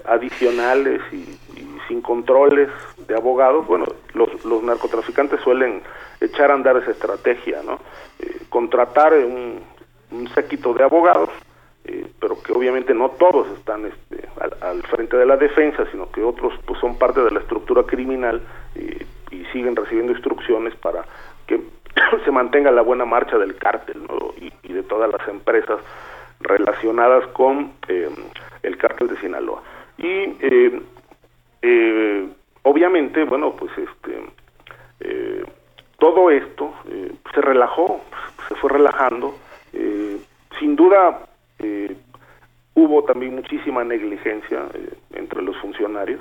adicionales 0.05 1.01
y, 1.13 1.17
y, 1.17 1.79
sin 1.87 2.03
controles 2.03 2.69
de 3.07 3.15
abogados? 3.15 3.65
Bueno, 3.69 3.87
los, 4.15 4.45
los 4.45 4.61
narcotraficantes 4.65 5.41
suelen 5.41 5.83
echar 6.21 6.51
a 6.51 6.55
andar 6.55 6.77
esa 6.77 6.91
estrategia, 6.91 7.63
¿no? 7.65 7.79
Eh, 8.19 8.43
contratar 8.49 9.15
un, 9.15 9.61
un, 10.11 10.29
séquito 10.29 10.75
de 10.75 10.85
abogados, 10.85 11.31
eh, 11.85 12.07
pero 12.21 12.41
que 12.43 12.53
obviamente 12.53 12.95
no 12.95 13.11
todos 13.11 13.49
están 13.59 13.87
este, 13.87 14.29
al, 14.61 14.83
frente 14.85 15.17
de 15.17 15.27
la 15.27 15.37
defensa, 15.37 15.85
sino 15.91 16.11
que 16.11 16.23
otros 16.23 16.55
pues 16.67 16.79
son 16.81 16.99
parte 16.99 17.21
de 17.21 17.31
la 17.31 17.41
estructura 17.41 17.83
criminal 17.85 18.43
y 19.31 19.45
siguen 19.53 19.77
recibiendo 19.77 20.13
instrucciones 20.13 20.75
para 20.77 21.05
que 21.47 21.61
se 22.25 22.31
mantenga 22.31 22.71
la 22.71 22.83
buena 22.83 23.05
marcha 23.05 23.39
del 23.39 23.57
cártel 23.57 24.03
y, 24.37 24.73
de 24.73 24.83
todas 24.85 25.11
las 25.11 25.27
empresas 25.29 25.81
relacionadas 26.41 27.27
con 27.29 27.73
eh, 27.89 28.09
el 28.63 28.77
cártel 28.79 29.09
de 29.09 29.17
Sinaloa. 29.19 29.63
Y 29.99 30.37
obviamente, 32.63 33.25
bueno, 33.25 33.53
pues 33.57 33.71
este 33.77 34.31
todo 36.01 36.31
esto 36.31 36.75
eh, 36.89 37.13
se 37.33 37.41
relajó, 37.41 38.01
se 38.49 38.57
fue 38.57 38.71
relajando. 38.71 39.35
Eh, 39.73 40.19
sin 40.59 40.77
duda 40.77 41.21
eh, 41.59 41.97
hubo 42.75 43.05
también 43.05 43.35
muchísima 43.35 43.85
negligencia 43.85 44.67
entre 45.15 45.43
los 45.43 45.57
funcionarios, 45.59 46.21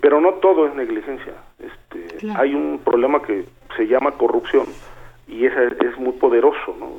pero 0.00 0.20
no 0.20 0.34
todo 0.34 0.66
es 0.66 0.74
negligencia. 0.74 1.34
Este, 1.58 2.28
Hay 2.36 2.54
un 2.54 2.80
problema 2.84 3.22
que 3.22 3.44
se 3.76 3.86
llama 3.86 4.12
corrupción 4.12 4.66
y 5.26 5.46
ese 5.46 5.68
es 5.80 5.96
muy 5.98 6.12
poderoso, 6.12 6.76
¿no? 6.78 6.92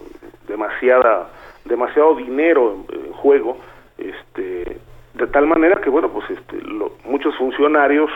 demasiada, 0.48 1.30
demasiado 1.66 2.16
dinero 2.16 2.86
en, 2.92 3.14
juego, 3.14 3.58
este, 3.98 4.78
de 5.14 5.28
tal 5.28 5.46
manera 5.46 5.80
que 5.80 5.90
bueno, 5.90 6.10
pues 6.10 6.30
este, 6.30 6.58
muchos 7.06 7.36
funcionarios 7.38 8.10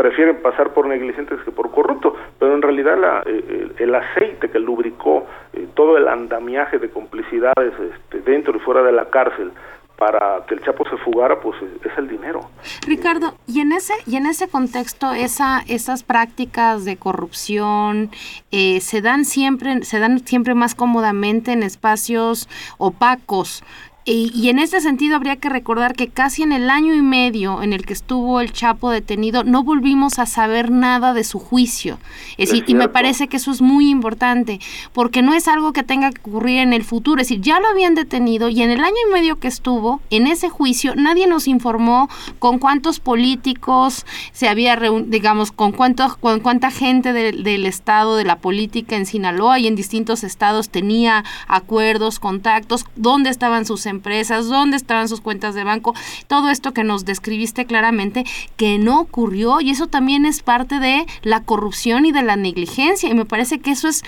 prefieren 0.00 0.40
pasar 0.40 0.72
por 0.72 0.86
negligentes 0.86 1.38
que 1.44 1.50
por 1.50 1.70
corruptos, 1.70 2.14
pero 2.38 2.54
en 2.54 2.62
realidad 2.62 2.96
la, 2.98 3.22
eh, 3.26 3.68
el, 3.76 3.94
aceite 3.94 4.48
que 4.48 4.58
lubricó 4.58 5.26
eh, 5.52 5.68
todo 5.74 5.98
el 5.98 6.08
andamiaje 6.08 6.78
de 6.78 6.88
complicidades 6.88 7.74
este, 7.78 8.22
dentro 8.22 8.56
y 8.56 8.60
fuera 8.60 8.82
de 8.82 8.92
la 8.92 9.10
cárcel 9.10 9.52
para 9.98 10.46
que 10.48 10.54
el 10.54 10.62
Chapo 10.62 10.88
se 10.88 10.96
fugara, 11.04 11.38
pues 11.38 11.58
es 11.84 11.98
el 11.98 12.08
dinero. 12.08 12.40
Ricardo, 12.86 13.34
y 13.46 13.60
en 13.60 13.72
ese 13.72 13.92
y 14.06 14.16
en 14.16 14.24
ese 14.24 14.48
contexto, 14.48 15.12
esa 15.12 15.60
esas 15.68 16.02
prácticas 16.02 16.86
de 16.86 16.96
corrupción 16.96 18.08
eh, 18.50 18.80
se 18.80 19.02
dan 19.02 19.26
siempre 19.26 19.82
se 19.82 19.98
dan 19.98 20.20
siempre 20.20 20.54
más 20.54 20.74
cómodamente 20.74 21.52
en 21.52 21.62
espacios 21.62 22.48
opacos. 22.78 23.62
Y, 24.06 24.48
en 24.48 24.58
este 24.58 24.80
sentido 24.80 25.16
habría 25.16 25.36
que 25.36 25.50
recordar 25.50 25.94
que 25.94 26.08
casi 26.08 26.42
en 26.42 26.52
el 26.52 26.70
año 26.70 26.94
y 26.94 27.02
medio 27.02 27.62
en 27.62 27.74
el 27.74 27.84
que 27.84 27.92
estuvo 27.92 28.40
el 28.40 28.52
Chapo 28.52 28.90
detenido 28.90 29.44
no 29.44 29.62
volvimos 29.62 30.18
a 30.18 30.24
saber 30.24 30.70
nada 30.70 31.12
de 31.12 31.22
su 31.22 31.38
juicio. 31.38 31.98
Es, 32.38 32.48
decir, 32.50 32.64
y 32.66 32.74
me 32.74 32.88
parece 32.88 33.28
que 33.28 33.36
eso 33.36 33.50
es 33.50 33.60
muy 33.60 33.90
importante, 33.90 34.58
porque 34.94 35.20
no 35.20 35.34
es 35.34 35.48
algo 35.48 35.72
que 35.72 35.82
tenga 35.82 36.10
que 36.10 36.20
ocurrir 36.20 36.60
en 36.60 36.72
el 36.72 36.82
futuro. 36.82 37.20
Es 37.20 37.28
decir, 37.28 37.42
ya 37.42 37.60
lo 37.60 37.68
habían 37.68 37.94
detenido 37.94 38.48
y 38.48 38.62
en 38.62 38.70
el 38.70 38.80
año 38.80 38.96
y 39.08 39.12
medio 39.12 39.38
que 39.38 39.48
estuvo 39.48 40.00
en 40.08 40.26
ese 40.26 40.48
juicio 40.48 40.94
nadie 40.96 41.26
nos 41.26 41.46
informó 41.46 42.08
con 42.38 42.58
cuántos 42.58 43.00
políticos 43.00 44.06
se 44.32 44.48
había 44.48 44.76
reunido, 44.76 45.10
digamos, 45.10 45.52
con, 45.52 45.72
cuánto, 45.72 46.16
con 46.20 46.40
cuánta 46.40 46.70
gente 46.70 47.12
del 47.12 47.66
Estado, 47.66 48.16
de 48.16 48.24
la 48.24 48.38
política 48.38 48.96
en 48.96 49.04
Sinaloa 49.04 49.58
y 49.58 49.66
en 49.66 49.76
distintos 49.76 50.24
estados 50.24 50.70
tenía 50.70 51.24
acuerdos, 51.48 52.18
contactos, 52.18 52.86
dónde 52.96 53.30
estaban 53.30 53.66
sus 53.66 53.86
empresas, 53.90 54.48
dónde 54.48 54.76
estaban 54.76 55.08
sus 55.08 55.20
cuentas 55.20 55.54
de 55.54 55.64
banco, 55.64 55.94
todo 56.26 56.50
esto 56.50 56.72
que 56.72 56.84
nos 56.84 57.04
describiste 57.04 57.66
claramente, 57.66 58.24
que 58.56 58.78
no 58.78 59.00
ocurrió 59.00 59.60
y 59.60 59.70
eso 59.70 59.86
también 59.86 60.24
es 60.24 60.42
parte 60.42 60.78
de 60.78 61.06
la 61.22 61.42
corrupción 61.42 62.06
y 62.06 62.12
de 62.12 62.22
la 62.22 62.36
negligencia 62.36 63.08
y 63.08 63.14
me 63.14 63.24
parece 63.24 63.60
que 63.60 63.72
eso 63.72 63.88
es, 63.88 64.02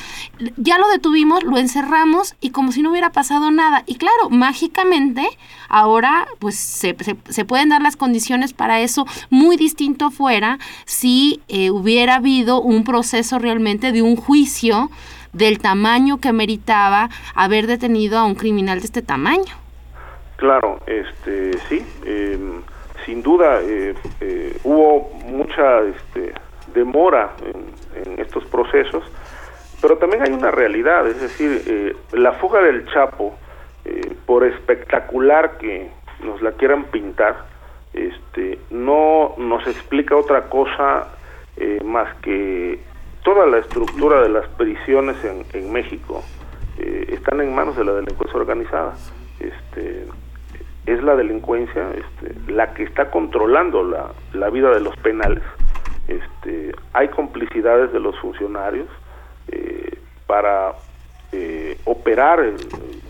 ya 0.56 0.78
lo 0.78 0.88
detuvimos, 0.88 1.42
lo 1.44 1.58
encerramos 1.58 2.34
y 2.40 2.50
como 2.50 2.72
si 2.72 2.82
no 2.82 2.90
hubiera 2.90 3.12
pasado 3.12 3.50
nada 3.50 3.84
y 3.86 3.96
claro, 3.96 4.30
mágicamente 4.30 5.26
ahora 5.68 6.26
pues 6.38 6.56
se, 6.56 6.96
se, 7.28 7.44
pueden 7.44 7.70
dar 7.70 7.82
las 7.82 7.96
condiciones 7.96 8.52
para 8.52 8.80
eso 8.80 9.06
muy 9.30 9.56
distinto 9.56 10.10
fuera 10.10 10.58
si 10.84 11.40
eh, 11.48 11.70
hubiera 11.70 12.16
habido 12.16 12.60
un 12.60 12.84
proceso 12.84 13.38
realmente 13.38 13.92
de 13.92 14.02
un 14.02 14.16
juicio 14.16 14.90
del 15.32 15.58
tamaño 15.58 16.18
que 16.18 16.32
meritaba 16.32 17.10
haber 17.34 17.66
detenido 17.66 18.18
a 18.18 18.24
un 18.24 18.34
criminal 18.34 18.80
de 18.80 18.86
este 18.86 19.02
tamaño. 19.02 19.61
Claro, 20.42 20.80
este, 20.86 21.56
sí, 21.68 21.86
em, 22.04 22.62
sin 23.06 23.22
duda 23.22 23.60
eh, 23.62 23.94
eh, 24.20 24.58
hubo 24.64 25.08
mucha 25.24 25.82
este, 25.82 26.34
demora 26.74 27.30
en, 27.94 28.18
estos 28.18 28.44
procesos, 28.46 29.04
pero 29.80 29.98
también 29.98 30.24
hay 30.24 30.32
una 30.32 30.50
realidad, 30.50 31.06
es 31.06 31.20
decir, 31.20 31.62
eh, 31.64 31.96
la 32.10 32.32
fuga 32.32 32.60
del 32.60 32.86
Chapo, 32.86 33.36
por 34.26 34.44
espectacular 34.44 35.58
que 35.58 35.88
nos 36.24 36.42
la 36.42 36.50
quieran 36.50 36.86
pintar, 36.86 37.36
este, 37.92 38.58
no 38.70 39.34
nos 39.38 39.64
explica 39.68 40.16
otra 40.16 40.48
cosa 40.48 41.06
más 41.84 42.12
que 42.16 42.80
toda 43.22 43.46
la 43.46 43.58
estructura 43.58 44.22
de 44.22 44.28
las 44.28 44.48
prisiones 44.48 45.24
en, 45.24 45.46
en 45.52 45.72
México 45.72 46.24
están 46.78 47.40
en 47.40 47.54
manos 47.54 47.76
de 47.76 47.84
la 47.84 47.92
delincuencia 47.92 48.40
organizada. 48.40 48.94
Este, 49.38 50.06
es 50.86 51.02
la 51.02 51.14
delincuencia 51.14 51.90
este, 51.92 52.52
la 52.52 52.74
que 52.74 52.82
está 52.82 53.10
controlando 53.10 53.84
la, 53.84 54.12
la 54.32 54.50
vida 54.50 54.70
de 54.70 54.80
los 54.80 54.96
penales. 54.96 55.42
Este, 56.08 56.74
hay 56.92 57.08
complicidades 57.08 57.92
de 57.92 58.00
los 58.00 58.18
funcionarios 58.18 58.88
eh, 59.48 59.98
para 60.26 60.72
eh, 61.30 61.78
operar 61.84 62.40
en 62.40 62.56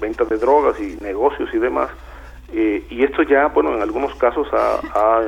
venta 0.00 0.24
de 0.24 0.36
drogas 0.36 0.78
y 0.80 0.96
negocios 1.02 1.48
y 1.52 1.58
demás. 1.58 1.90
Eh, 2.52 2.84
y 2.90 3.02
esto 3.02 3.22
ya, 3.22 3.46
bueno, 3.46 3.74
en 3.74 3.80
algunos 3.80 4.14
casos 4.16 4.46
ha, 4.52 5.22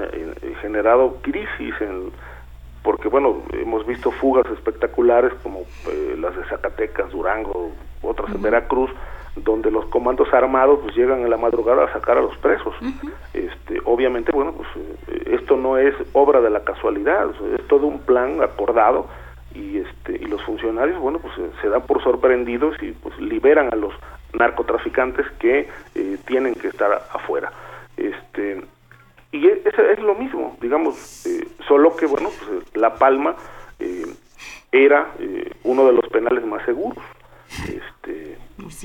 generado 0.61 1.17
crisis, 1.23 1.75
en, 1.81 2.11
porque, 2.83 3.09
bueno, 3.09 3.43
hemos 3.53 3.87
visto 3.87 4.11
fugas 4.11 4.45
espectaculares 4.53 5.33
como 5.43 5.63
las 6.19 6.37
de 6.37 6.45
Zacatecas, 6.45 7.11
Durango, 7.11 7.73
otras 8.03 8.35
en 8.35 8.43
Veracruz, 8.43 8.91
donde 9.37 9.71
los 9.71 9.87
comandos 9.87 10.33
armados 10.33 10.81
pues 10.83 10.95
llegan 10.95 11.23
en 11.23 11.31
la 11.31 11.37
madrugada 11.37 11.85
a 11.85 11.93
sacar 11.93 12.19
a 12.19 12.23
los 12.23 12.37
presos. 12.39 12.75
este, 13.33 13.81
obviamente, 13.85 14.33
bueno, 14.33 14.53
pues 14.53 14.69
eh, 14.77 15.37
esto 15.41 15.57
no 15.57 15.77
es 15.77 15.95
obra 16.13 16.41
de 16.41 16.51
la 16.51 16.65
casualidad, 16.65 17.31
es 17.59 17.67
todo 17.67 17.87
un 17.87 18.01
plan 18.01 18.43
acordado 18.43 19.07
y 19.55 19.79
este 19.79 20.17
y 20.23 20.27
los 20.27 20.43
funcionarios, 20.43 20.99
bueno, 21.01 21.19
pues 21.19 21.37
eh, 21.39 21.51
se 21.61 21.69
dan 21.69 21.83
por 21.83 22.03
sorprendidos 22.03 22.81
y 22.83 22.93
pues 22.93 23.19
liberan 23.19 23.73
a 23.73 23.77
los 23.77 23.93
narcotraficantes 24.33 25.27
que 25.39 25.69
eh, 25.95 26.19
tienen 26.27 26.55
que 26.55 26.69
estar 26.69 26.93
afuera. 27.13 27.53
Este 27.97 28.63
y 29.33 29.49
es, 29.49 29.65
es 29.67 29.99
lo 29.99 30.15
mismo, 30.15 30.57
digamos, 30.61 31.27
solo 31.67 31.97
que 31.97 32.07
bueno, 32.07 32.31
pues 32.39 32.77
La 32.77 32.95
Palma 32.95 33.35
era 34.71 35.09
uno 35.65 35.87
de 35.87 35.93
los 35.93 36.09
penales 36.09 36.47
más 36.47 36.65
seguros. 36.65 37.03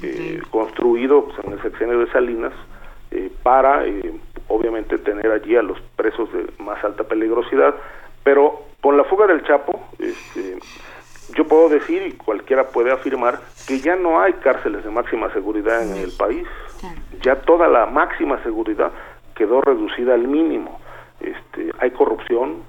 Eh, 0.01 0.41
construido 0.49 1.25
pues, 1.25 1.45
en 1.45 1.53
el 1.53 1.61
sexenio 1.61 1.99
de 1.99 2.11
Salinas 2.11 2.53
eh, 3.11 3.31
para, 3.43 3.85
eh, 3.85 4.13
obviamente, 4.47 4.97
tener 4.97 5.29
allí 5.31 5.55
a 5.55 5.61
los 5.61 5.79
presos 5.95 6.31
de 6.31 6.45
más 6.59 6.81
alta 6.83 7.03
peligrosidad, 7.03 7.75
pero 8.23 8.61
con 8.81 8.95
la 8.95 9.03
fuga 9.03 9.27
del 9.27 9.43
Chapo, 9.43 9.81
este, 9.97 10.57
yo 11.35 11.45
puedo 11.45 11.69
decir 11.69 12.01
y 12.03 12.13
cualquiera 12.13 12.67
puede 12.67 12.91
afirmar 12.91 13.39
que 13.67 13.79
ya 13.79 13.95
no 13.95 14.21
hay 14.21 14.33
cárceles 14.33 14.83
de 14.83 14.89
máxima 14.89 15.33
seguridad 15.33 15.83
en 15.83 15.97
el 15.97 16.11
país, 16.17 16.47
ya 17.21 17.35
toda 17.35 17.67
la 17.67 17.85
máxima 17.85 18.41
seguridad 18.43 18.91
quedó 19.35 19.59
reducida 19.61 20.13
al 20.13 20.27
mínimo, 20.27 20.79
este, 21.19 21.71
hay 21.79 21.91
corrupción, 21.91 22.63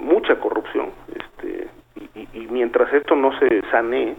mucha 0.00 0.38
corrupción, 0.38 0.90
este, 1.14 1.68
y, 2.14 2.46
mientras 2.50 2.92
esto 2.92 3.16
no 3.16 3.38
se 3.38 3.62
sanee, 3.70 4.16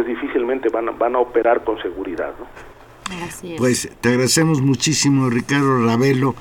pues 0.00 0.18
difícilmente 0.18 0.70
van 0.70 0.88
a, 0.88 0.92
van 0.92 1.14
a 1.14 1.18
operar 1.18 1.62
con 1.62 1.80
seguridad. 1.82 2.32
¿no? 2.38 2.46
Pues 3.58 3.90
te 4.00 4.08
agradecemos 4.08 4.62
muchísimo, 4.62 5.28
Ricardo 5.28 5.84
Ravelo, 5.84 6.34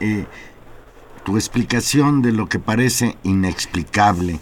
eh, 0.00 0.24
tu 1.24 1.36
explicación 1.36 2.22
de 2.22 2.32
lo 2.32 2.48
que 2.48 2.58
parece 2.58 3.14
inexplicable, 3.22 4.40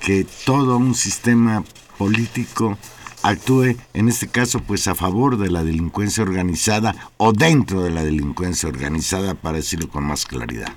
que 0.00 0.24
todo 0.46 0.78
un 0.78 0.94
sistema 0.94 1.64
político 1.98 2.78
actúe, 3.22 3.76
en 3.92 4.08
este 4.08 4.28
caso, 4.30 4.60
pues 4.66 4.88
a 4.88 4.94
favor 4.94 5.36
de 5.36 5.50
la 5.50 5.62
delincuencia 5.62 6.22
organizada 6.24 6.94
o 7.18 7.32
dentro 7.32 7.82
de 7.82 7.90
la 7.90 8.04
delincuencia 8.04 8.70
organizada, 8.70 9.34
para 9.34 9.56
decirlo 9.56 9.88
con 9.90 10.04
más 10.04 10.24
claridad. 10.24 10.72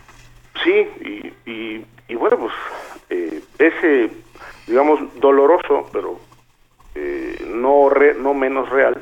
Sí, 0.64 0.86
y, 1.46 1.86
y, 2.10 2.16
bueno, 2.16 2.40
pues 2.40 2.54
eh, 3.10 3.42
ese, 3.58 4.12
digamos, 4.68 5.00
doloroso, 5.22 5.90
pero 5.94 6.28
eh, 7.00 7.37
no, 7.58 7.90
no 8.20 8.34
menos 8.34 8.70
real 8.70 9.02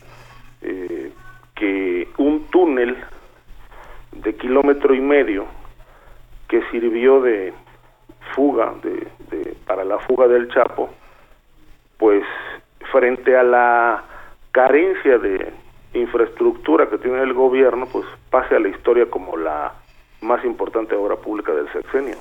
eh, 0.62 1.12
que 1.56 2.08
un 2.18 2.46
túnel 2.48 2.98
de 4.12 4.36
kilómetro 4.36 4.94
y 4.94 5.02
medio 5.02 5.46
que 6.48 6.62
sirvió 6.72 7.22
de 7.22 7.54
fuga, 8.34 8.74
de, 8.84 9.56
para 9.66 9.84
la 9.84 10.00
fuga 10.00 10.28
del 10.28 10.50
Chapo, 10.50 10.90
pues 11.98 12.24
frente 12.92 13.36
a 13.38 13.44
la 13.44 14.04
carencia 14.52 15.18
de 15.18 15.54
infraestructura 15.94 16.90
que 16.90 16.98
tiene 16.98 17.22
el 17.22 17.34
gobierno, 17.34 17.88
pues 17.92 18.06
pase 18.30 18.56
a 18.56 18.60
la 18.60 18.70
historia 18.70 19.10
como 19.10 19.38
la 19.38 19.74
más 20.26 20.44
importante 20.44 20.96
obra 20.96 21.16
pública 21.16 21.54
del 21.54 21.72
sexenio. 21.72 22.18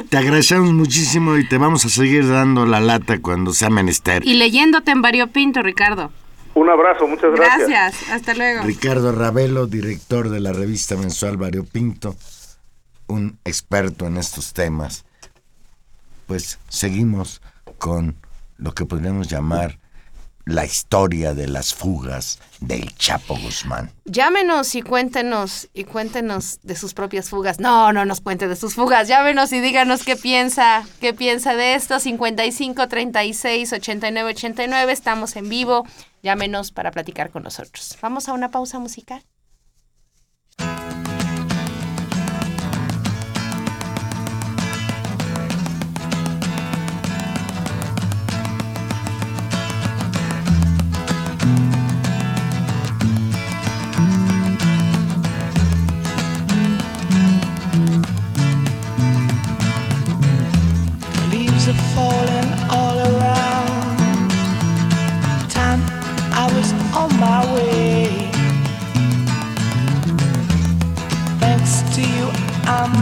te, 0.08 0.16
agradecemos 0.16 0.72
muchísimo 0.72 1.36
y 1.36 1.46
te 1.46 1.58
vamos 1.58 1.84
a 1.84 1.88
seguir 1.88 2.28
dando 2.28 2.64
la 2.66 2.80
lata 2.80 3.20
cuando 3.20 3.52
sea 3.52 3.70
menester. 3.70 4.26
Y 4.26 4.34
leyéndote 4.34 4.92
en 4.92 5.02
Variopinto, 5.02 5.62
Ricardo. 5.62 6.10
Un 6.54 6.70
abrazo, 6.70 7.06
muchas 7.08 7.32
gracias. 7.34 7.68
Gracias, 7.68 8.10
hasta 8.10 8.34
luego. 8.34 8.62
Ricardo 8.62 9.12
Ravelo, 9.12 9.66
director 9.66 10.28
de 10.28 10.40
la 10.40 10.52
revista 10.52 10.96
mensual 10.96 11.36
Variopinto, 11.36 12.14
un 13.08 13.38
experto 13.44 14.06
en 14.06 14.16
estos 14.16 14.52
temas. 14.52 15.04
Pues 16.26 16.60
seguimos 16.68 17.42
con 17.78 18.16
lo 18.56 18.72
que 18.72 18.86
podríamos 18.86 19.28
llamar 19.28 19.78
la 20.44 20.64
historia 20.64 21.34
de 21.34 21.48
las 21.48 21.74
fugas 21.74 22.38
del 22.60 22.94
Chapo 22.96 23.36
Guzmán. 23.36 23.90
Llámenos 24.04 24.74
y 24.74 24.82
cuéntenos 24.82 25.68
y 25.72 25.84
cuéntenos 25.84 26.60
de 26.62 26.76
sus 26.76 26.94
propias 26.94 27.30
fugas. 27.30 27.60
No, 27.60 27.92
no 27.92 28.04
nos 28.04 28.20
cuente 28.20 28.48
de 28.48 28.56
sus 28.56 28.74
fugas. 28.74 29.08
Llámenos 29.08 29.52
y 29.52 29.60
díganos 29.60 30.04
qué 30.04 30.16
piensa, 30.16 30.84
qué 31.00 31.14
piensa 31.14 31.54
de 31.54 31.74
esto. 31.74 31.98
55 31.98 32.88
36 32.88 33.72
89 33.72 34.30
89. 34.30 34.92
Estamos 34.92 35.36
en 35.36 35.48
vivo. 35.48 35.86
Llámenos 36.22 36.72
para 36.72 36.90
platicar 36.90 37.30
con 37.30 37.42
nosotros. 37.42 37.96
Vamos 38.00 38.28
a 38.28 38.32
una 38.32 38.50
pausa 38.50 38.78
musical. 38.78 39.22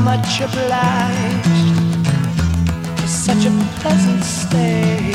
Much 0.04 0.40
obliged 0.40 2.06
for 2.98 3.06
such 3.06 3.44
a 3.46 3.52
pleasant 3.80 4.24
stay. 4.24 5.12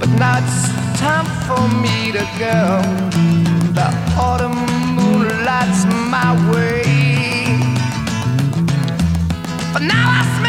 But 0.00 0.08
now 0.18 0.38
it's 0.38 0.68
time 0.98 1.28
for 1.46 1.62
me 1.82 2.12
to 2.12 2.24
go. 2.38 2.80
The 3.78 3.88
autumn 4.18 4.58
moonlight's 4.96 5.84
my 6.14 6.30
way. 6.52 6.82
But 9.72 9.82
now 9.82 10.06
I 10.20 10.43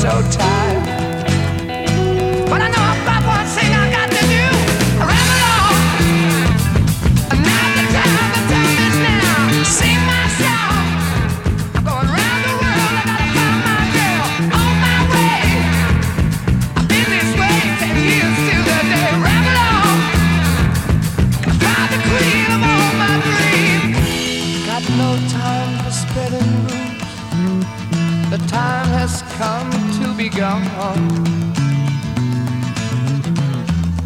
so 0.00 0.08
tired. 0.30 0.69
Gone. 30.36 30.66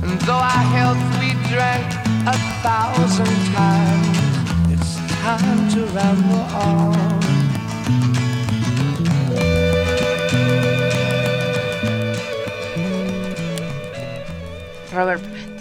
And 0.02 0.20
though 0.22 0.32
our 0.34 0.64
health 0.76 1.02
we 1.20 1.32
drank 1.50 1.84
a 2.26 2.36
thousand 2.62 3.34
times, 3.54 4.18
it's 4.72 4.96
time 5.22 5.68
to 5.70 5.86
ramble 5.92 6.44
on. 6.56 6.94
Robert 14.92 15.20
Plant. 15.20 15.60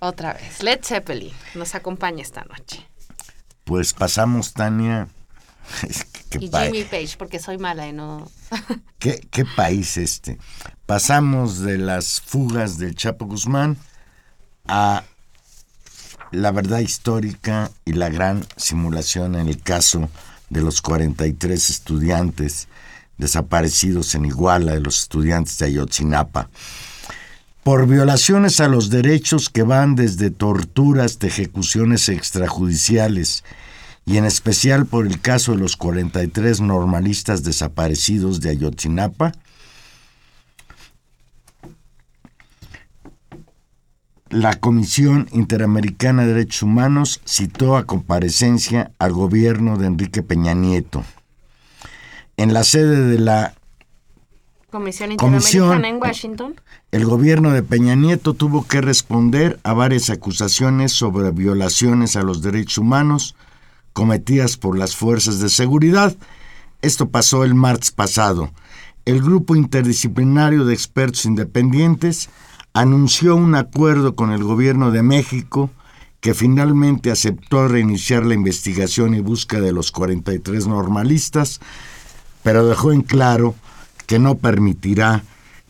Otra 0.00 0.32
vez. 0.34 0.62
Led 0.62 0.84
Zeppelin 0.84 1.32
nos 1.54 1.74
acompaña 1.74 2.22
esta 2.22 2.42
noche. 2.44 2.86
Pues 3.64 3.92
pasamos, 3.92 4.52
Tania. 4.54 5.08
Es 5.88 6.04
que- 6.04 6.19
Y 6.38 6.48
Jimmy 6.48 6.84
Page, 6.84 7.16
porque 7.18 7.38
soy 7.38 7.58
mala 7.58 7.88
y 7.88 7.92
no... 7.92 8.30
¿Qué, 8.98 9.26
qué 9.30 9.44
país 9.44 9.96
este? 9.96 10.38
Pasamos 10.86 11.60
de 11.60 11.78
las 11.78 12.20
fugas 12.20 12.78
del 12.78 12.94
Chapo 12.94 13.26
Guzmán 13.26 13.76
a 14.68 15.02
la 16.30 16.52
verdad 16.52 16.78
histórica 16.78 17.70
y 17.84 17.94
la 17.94 18.08
gran 18.08 18.46
simulación 18.56 19.34
en 19.34 19.48
el 19.48 19.60
caso 19.60 20.08
de 20.48 20.60
los 20.60 20.82
43 20.82 21.70
estudiantes 21.70 22.68
desaparecidos 23.18 24.14
en 24.14 24.24
Iguala, 24.24 24.72
de 24.72 24.80
los 24.80 25.00
estudiantes 25.00 25.58
de 25.58 25.66
Ayotzinapa, 25.66 26.48
por 27.62 27.86
violaciones 27.86 28.60
a 28.60 28.68
los 28.68 28.90
derechos 28.90 29.50
que 29.50 29.62
van 29.62 29.94
desde 29.94 30.30
torturas 30.30 31.18
de 31.18 31.28
ejecuciones 31.28 32.08
extrajudiciales 32.08 33.44
y 34.10 34.16
en 34.16 34.24
especial 34.24 34.86
por 34.86 35.06
el 35.06 35.20
caso 35.20 35.52
de 35.52 35.58
los 35.58 35.76
43 35.76 36.62
normalistas 36.62 37.44
desaparecidos 37.44 38.40
de 38.40 38.50
Ayotzinapa, 38.50 39.30
la 44.30 44.58
Comisión 44.58 45.28
Interamericana 45.30 46.22
de 46.26 46.34
Derechos 46.34 46.64
Humanos 46.64 47.20
citó 47.24 47.76
a 47.76 47.84
comparecencia 47.86 48.90
al 48.98 49.12
gobierno 49.12 49.76
de 49.78 49.86
Enrique 49.86 50.24
Peña 50.24 50.54
Nieto. 50.54 51.04
En 52.36 52.52
la 52.52 52.64
sede 52.64 53.06
de 53.06 53.18
la 53.20 53.54
Comisión 54.72 55.16
Comisión- 55.18 55.66
Interamericana 55.66 55.88
en 55.88 56.02
Washington. 56.02 56.60
el 56.90 57.04
gobierno 57.04 57.52
de 57.52 57.62
Peña 57.62 57.94
Nieto 57.94 58.34
tuvo 58.34 58.66
que 58.66 58.80
responder 58.80 59.60
a 59.62 59.72
varias 59.72 60.10
acusaciones 60.10 60.90
sobre 60.90 61.30
violaciones 61.30 62.16
a 62.16 62.24
los 62.24 62.42
derechos 62.42 62.78
humanos 62.78 63.36
cometidas 64.00 64.56
por 64.56 64.78
las 64.78 64.96
fuerzas 64.96 65.40
de 65.40 65.50
seguridad. 65.50 66.16
Esto 66.80 67.10
pasó 67.10 67.44
el 67.44 67.54
martes 67.54 67.90
pasado. 67.90 68.50
El 69.04 69.20
grupo 69.20 69.56
interdisciplinario 69.56 70.64
de 70.64 70.72
expertos 70.72 71.26
independientes 71.26 72.30
anunció 72.72 73.36
un 73.36 73.54
acuerdo 73.54 74.14
con 74.14 74.32
el 74.32 74.42
gobierno 74.42 74.90
de 74.90 75.02
México 75.02 75.68
que 76.22 76.32
finalmente 76.32 77.10
aceptó 77.10 77.68
reiniciar 77.68 78.24
la 78.24 78.32
investigación 78.32 79.12
y 79.12 79.20
búsqueda 79.20 79.60
de 79.60 79.72
los 79.72 79.92
43 79.92 80.66
normalistas, 80.66 81.60
pero 82.42 82.66
dejó 82.66 82.92
en 82.92 83.02
claro 83.02 83.54
que 84.06 84.18
no 84.18 84.36
permitirá 84.36 85.24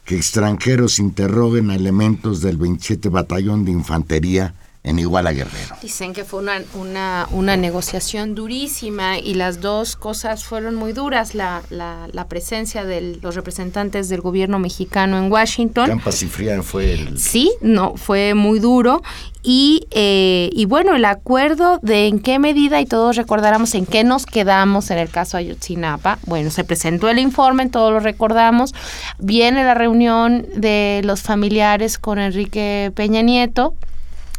que 0.05 0.15
extranjeros 0.15 1.01
interroguen 1.01 1.71
a 1.71 1.75
elementos 1.75 2.43
del 2.43 2.59
27 2.59 3.09
Batallón 3.09 3.65
de 3.65 3.73
Infantería 3.73 4.55
en 4.83 4.99
Iguala 4.99 5.33
Guerrero. 5.33 5.77
Dicen 5.83 6.15
que 6.15 6.25
fue 6.25 6.41
una, 6.41 6.63
una, 6.75 7.29
una 7.33 7.57
negociación 7.57 8.35
durísima 8.35 9.19
y 9.19 9.35
las 9.35 9.61
dos 9.61 9.95
cosas 9.95 10.45
fueron 10.45 10.75
muy 10.75 10.93
duras. 10.93 11.35
La, 11.35 11.63
la, 11.69 12.09
la 12.13 12.29
presencia 12.29 12.85
de 12.85 13.19
los 13.21 13.35
representantes 13.35 14.09
del 14.09 14.23
gobierno 14.23 14.59
mexicano 14.59 15.19
en 15.19 15.31
Washington. 15.31 15.87
Campa 15.87 16.13
Cifrián 16.13 16.65
fue 16.65 16.95
el... 16.95 17.19
Sí, 17.19 17.53
no, 17.61 17.95
fue 17.97 18.35
muy 18.35 18.59
duro. 18.59 19.03
Y, 19.43 19.87
eh, 19.91 20.51
y 20.53 20.65
bueno, 20.67 20.95
el 20.95 21.05
acuerdo 21.05 21.79
de 21.83 22.07
en 22.07 22.21
qué 22.21 22.39
medida, 22.39 22.81
y 22.81 22.87
todos 22.87 23.17
recordaremos 23.17 23.75
en 23.75 23.87
qué 23.87 24.05
nos 24.05 24.27
quedamos 24.27 24.91
en 24.91 24.99
el 24.99 25.09
caso 25.09 25.37
Ayotzinapa. 25.37 26.19
Bueno, 26.27 26.51
se 26.51 26.65
presentó 26.65 27.09
el 27.09 27.19
informe, 27.19 27.69
todos 27.69 27.93
lo 27.93 28.01
recordamos. 28.01 28.75
Viene 29.19 29.65
la 29.65 29.75
reunión 29.75 30.47
de 30.57 31.01
los 31.05 31.23
familiares 31.23 31.99
con 31.99 32.19
Enrique 32.19 32.93
Peña 32.95 33.23
Nieto. 33.23 33.75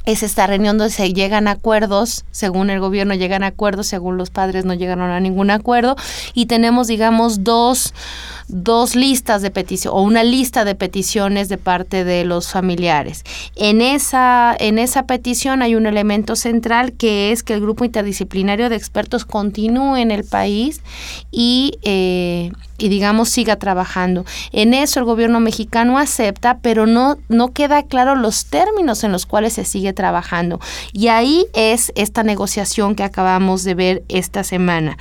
Es 0.06 0.24
esta 0.24 0.48
reunión 0.48 0.78
donde 0.78 0.94
se 0.94 1.14
llegan 1.14 1.48
a 1.48 1.52
acuerdos, 1.52 2.26
según 2.32 2.70
el 2.70 2.80
gobierno 2.80 3.14
llegan 3.14 3.44
a 3.44 3.48
acuerdos, 3.48 3.88
según 3.88 4.18
los 4.18 4.30
padres 4.32 4.66
no 4.66 4.74
llegaron 4.74 5.12
a 5.12 5.20
ningún 5.20 5.52
acuerdo. 5.52 5.96
Y 6.34 6.48
tenemos, 6.48 6.88
digamos, 6.88 7.44
dos, 7.44 7.94
dos 8.48 8.96
listas 8.96 9.42
de 9.42 9.52
petición 9.52 9.94
o 9.96 10.02
una 10.02 10.24
lista 10.24 10.66
de 10.66 10.76
peticiones 10.76 11.50
de 11.50 11.58
parte 11.58 12.04
de 12.04 12.26
los 12.26 12.50
familiares. 12.50 13.24
En 13.56 13.82
esa, 13.82 14.56
en 14.60 14.80
esa 14.80 15.06
petición 15.06 15.62
hay 15.62 15.76
un 15.76 15.86
elemento 15.86 16.36
central 16.36 16.94
que 16.94 17.32
es 17.32 17.44
que 17.44 17.54
el 17.54 17.62
grupo 17.62 17.86
interdisciplinario 17.86 18.70
de 18.70 18.76
expertos 18.76 19.26
continúe 19.26 19.98
en 19.98 20.12
el 20.12 20.24
país 20.24 20.82
y, 21.32 21.78
eh, 21.84 22.52
y 22.82 22.90
digamos 22.90 23.30
siga 23.30 23.58
trabajando. 23.58 24.26
En 24.52 24.74
eso 24.74 25.00
el 25.00 25.06
gobierno 25.06 25.40
mexicano 25.40 26.00
acepta, 26.00 26.60
pero 26.62 26.88
no, 26.88 27.18
no 27.30 27.54
queda 27.54 27.84
claro 27.84 28.16
los 28.16 28.46
términos 28.46 29.04
en 29.04 29.12
los 29.12 29.26
cuales 29.26 29.54
se 29.54 29.66
sigue 29.66 29.94
trabajando. 29.94 30.60
Y 30.92 31.10
ahí 31.10 31.46
es 31.54 31.92
esta 31.96 32.24
negociación 32.24 32.96
que 32.96 33.04
acabamos 33.04 33.64
de 33.64 33.76
ver 33.76 34.04
esta 34.10 34.44
semana. 34.44 34.98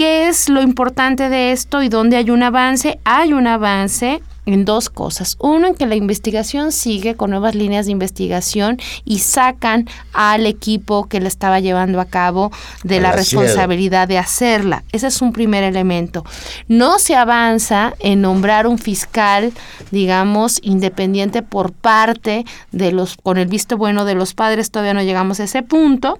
¿Qué 0.00 0.28
es 0.28 0.48
lo 0.48 0.62
importante 0.62 1.28
de 1.28 1.52
esto 1.52 1.82
y 1.82 1.90
dónde 1.90 2.16
hay 2.16 2.30
un 2.30 2.42
avance? 2.42 2.98
Hay 3.04 3.34
un 3.34 3.46
avance 3.46 4.22
en 4.46 4.64
dos 4.64 4.88
cosas. 4.88 5.36
Uno, 5.38 5.66
en 5.66 5.74
que 5.74 5.84
la 5.84 5.94
investigación 5.94 6.72
sigue 6.72 7.16
con 7.16 7.28
nuevas 7.28 7.54
líneas 7.54 7.84
de 7.84 7.92
investigación 7.92 8.78
y 9.04 9.18
sacan 9.18 9.90
al 10.14 10.46
equipo 10.46 11.06
que 11.06 11.20
la 11.20 11.28
estaba 11.28 11.60
llevando 11.60 12.00
a 12.00 12.06
cabo 12.06 12.50
de 12.82 12.96
A 12.96 13.00
la 13.02 13.10
la 13.10 13.16
responsabilidad 13.16 14.08
de 14.08 14.16
hacerla. 14.16 14.84
Ese 14.90 15.08
es 15.08 15.20
un 15.20 15.34
primer 15.34 15.64
elemento. 15.64 16.24
No 16.66 16.98
se 16.98 17.14
avanza 17.14 17.92
en 17.98 18.22
nombrar 18.22 18.66
un 18.66 18.78
fiscal, 18.78 19.52
digamos, 19.90 20.60
independiente 20.62 21.42
por 21.42 21.72
parte 21.72 22.46
de 22.72 22.92
los, 22.92 23.18
con 23.18 23.36
el 23.36 23.48
visto 23.48 23.76
bueno 23.76 24.06
de 24.06 24.14
los 24.14 24.32
padres, 24.32 24.70
todavía 24.70 24.94
no 24.94 25.02
llegamos 25.02 25.40
a 25.40 25.44
ese 25.44 25.62
punto. 25.62 26.18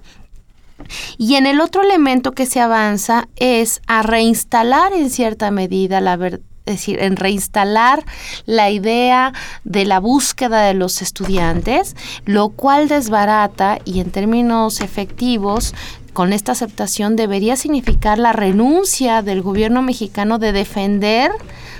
Y 1.17 1.35
en 1.35 1.45
el 1.45 1.61
otro 1.61 1.81
elemento 1.81 2.31
que 2.31 2.45
se 2.45 2.59
avanza 2.59 3.27
es 3.35 3.81
a 3.87 4.03
reinstalar 4.03 4.93
en 4.93 5.09
cierta 5.09 5.51
medida 5.51 6.01
la 6.01 6.15
verdad. 6.15 6.41
Es 6.67 6.75
decir, 6.75 7.01
en 7.01 7.15
reinstalar 7.15 8.05
la 8.45 8.69
idea 8.69 9.33
de 9.63 9.83
la 9.83 9.99
búsqueda 9.99 10.61
de 10.61 10.75
los 10.75 11.01
estudiantes, 11.01 11.95
lo 12.25 12.49
cual 12.49 12.87
desbarata 12.87 13.79
y 13.83 13.99
en 13.99 14.11
términos 14.11 14.79
efectivos 14.79 15.73
con 16.13 16.33
esta 16.33 16.51
aceptación 16.51 17.15
debería 17.15 17.55
significar 17.55 18.17
la 18.17 18.33
renuncia 18.33 19.21
del 19.21 19.41
gobierno 19.41 19.81
mexicano 19.81 20.39
de 20.39 20.51
defender 20.51 21.31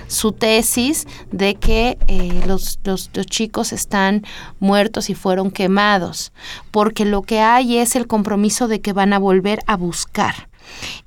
su 0.06 0.32
tesis 0.32 1.06
de 1.30 1.54
que 1.54 1.98
eh, 2.06 2.42
los, 2.46 2.78
los, 2.84 3.10
los, 3.14 3.26
chicos 3.26 3.72
están 3.72 4.24
muertos 4.60 5.10
y 5.10 5.14
fueron 5.14 5.50
quemados, 5.50 6.32
porque 6.70 7.04
lo 7.04 7.22
que 7.22 7.40
hay 7.40 7.78
es 7.78 7.96
el 7.96 8.06
compromiso 8.06 8.68
de 8.68 8.80
que 8.80 8.92
van 8.92 9.12
a 9.12 9.18
volver 9.18 9.62
a 9.66 9.76
buscar. 9.76 10.48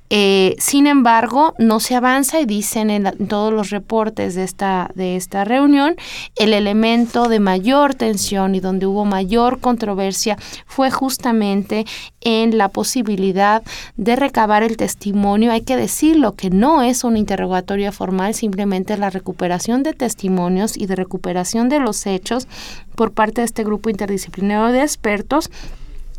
Eh, 0.08 0.54
sin 0.58 0.86
embargo, 0.86 1.54
no 1.58 1.80
se 1.80 1.96
avanza 1.96 2.40
y 2.40 2.46
dicen 2.46 2.90
en, 2.90 3.02
la- 3.04 3.14
en 3.18 3.26
todos 3.26 3.52
los 3.52 3.70
reportes 3.70 4.34
de 4.36 4.44
esta, 4.44 4.90
de 4.94 5.16
esta 5.16 5.44
reunión, 5.44 5.96
el 6.36 6.52
elemento 6.52 7.28
de 7.28 7.40
mayor 7.40 7.94
tensión 7.94 8.54
y 8.54 8.60
donde 8.60 8.86
hubo 8.86 9.04
mayor 9.04 9.58
controversia 9.60 10.36
fue 10.66 10.90
justamente 10.90 11.84
en 12.20 12.56
la 12.56 12.68
posibilidad 12.68 13.62
de 13.96 14.16
recabar 14.16 14.62
el 14.62 14.76
testimonio. 14.76 15.50
Hay 15.50 15.62
que 15.62 15.76
decirlo 15.76 16.32
que 16.36 16.50
no 16.50 16.82
es 16.82 17.02
un 17.04 17.16
interrogatorio 17.16 17.90
formal, 17.92 18.34
simplemente 18.34 18.96
la 18.96 19.10
recuperación 19.10 19.82
de 19.82 19.92
testimonios 19.92 20.76
y 20.76 20.86
de 20.86 20.94
recuperación 20.96 21.68
de 21.68 21.80
los 21.80 22.06
hechos 22.06 22.46
por 22.94 23.12
parte 23.12 23.40
de 23.40 23.46
este 23.46 23.64
grupo 23.64 23.90
interdisciplinario 23.90 24.72
de 24.72 24.82
expertos 24.82 25.50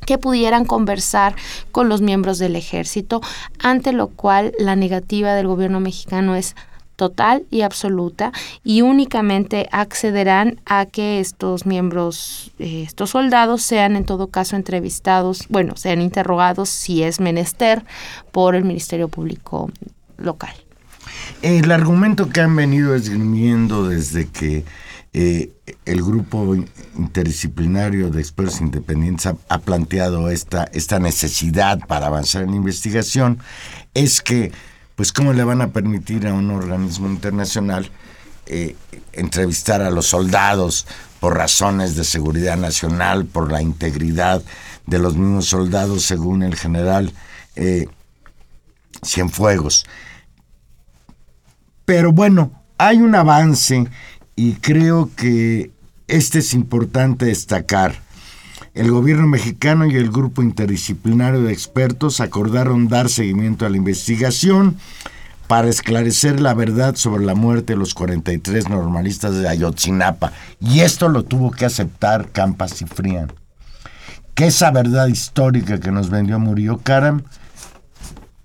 que 0.08 0.18
pudieran 0.18 0.64
conversar 0.66 1.36
con 1.72 1.90
los 1.90 2.02
miembros 2.02 2.40
del 2.40 2.56
ejército, 2.56 3.22
ante 3.60 3.92
lo 3.92 4.08
cual 4.08 4.54
la 4.58 4.78
negativa 4.78 5.36
del 5.36 5.48
gobierno 5.48 5.82
mexicano 5.82 6.36
es 6.36 6.56
total 6.96 7.46
y 7.52 7.62
absoluta 7.62 8.32
y 8.64 8.82
únicamente 8.82 9.68
accederán 9.72 10.62
a 10.66 10.86
que 10.86 11.20
estos 11.20 11.66
miembros, 11.66 12.52
eh, 12.58 12.84
estos 12.88 13.12
soldados 13.12 13.62
sean 13.62 13.98
en 13.98 14.06
todo 14.06 14.28
caso 14.28 14.56
entrevistados, 14.56 15.46
bueno, 15.50 15.76
sean 15.76 16.02
interrogados 16.02 16.70
si 16.70 17.04
es 17.04 17.20
menester 17.20 17.84
por 18.32 18.56
el 18.56 18.64
Ministerio 18.64 19.10
Público 19.10 19.70
local. 20.18 20.56
El 21.42 21.70
argumento 21.72 22.30
que 22.30 22.40
han 22.40 22.56
venido 22.56 22.96
esgrimiendo 22.96 23.88
desde 23.90 24.26
que 24.28 24.64
eh, 25.20 25.52
el 25.86 26.04
grupo 26.04 26.56
interdisciplinario 26.96 28.12
de 28.12 28.20
expertos 28.20 28.62
independientes 28.62 29.26
ha, 29.26 29.58
planteado 29.58 30.30
esta, 30.30 30.66
esta 30.74 31.00
necesidad 31.00 31.80
para 31.88 32.06
avanzar 32.06 32.44
en 32.44 32.54
investigación 32.54 33.40
es 33.96 34.22
que, 34.22 34.52
pues, 34.96 35.12
¿cómo 35.12 35.34
le 35.34 35.44
van 35.44 35.64
a 35.64 35.70
permitir 35.70 36.28
a 36.28 36.36
un 36.36 36.52
organismo 36.52 37.08
internacional 37.08 37.90
eh, 38.46 38.76
entrevistar 39.12 39.82
a 39.82 39.90
los 39.90 40.06
soldados 40.06 40.86
por 41.20 41.36
razones 41.36 41.96
de 41.96 42.04
seguridad 42.04 42.56
nacional, 42.56 43.26
por 43.26 43.52
la 43.52 43.64
integridad 43.64 44.44
de 44.86 45.00
los 45.00 45.16
mismos 45.16 45.48
soldados, 45.48 46.04
según 46.04 46.44
el 46.44 46.56
general 46.56 47.12
eh, 47.56 47.88
Cienfuegos? 49.04 49.84
Pero 51.86 52.12
bueno, 52.12 52.52
hay 52.78 52.98
un 52.98 53.16
avance 53.16 53.88
y 54.38 54.54
creo 54.54 55.10
que 55.16 55.72
este 56.08 56.40
es 56.40 56.54
importante 56.54 57.26
destacar. 57.26 57.96
El 58.76 58.92
gobierno 58.92 59.28
mexicano 59.28 59.88
y 59.88 59.96
el 59.96 60.12
grupo 60.12 60.44
interdisciplinario 60.44 61.42
de 61.42 61.52
expertos 61.52 62.22
acordaron 62.22 62.88
dar 62.88 63.10
seguimiento 63.10 63.66
a 63.66 63.70
la 63.70 63.78
investigación 63.78 64.78
para 65.48 65.70
esclarecer 65.70 66.40
la 66.40 66.54
verdad 66.54 66.96
sobre 66.96 67.26
la 67.26 67.34
muerte 67.34 67.74
de 67.74 67.80
los 67.80 67.96
43 67.96 68.70
normalistas 68.70 69.36
de 69.36 69.50
Ayotzinapa. 69.50 70.32
Y 70.60 70.82
esto 70.82 71.10
lo 71.10 71.24
tuvo 71.24 71.50
que 71.50 71.66
aceptar 71.66 72.30
Campas 72.32 72.76
Cifrián. 72.76 73.34
Que 74.36 74.48
esa 74.48 74.70
verdad 74.70 75.08
histórica 75.08 75.80
que 75.80 75.92
nos 75.92 76.12
vendió 76.12 76.38
Murillo 76.38 76.78
Karam 76.78 77.24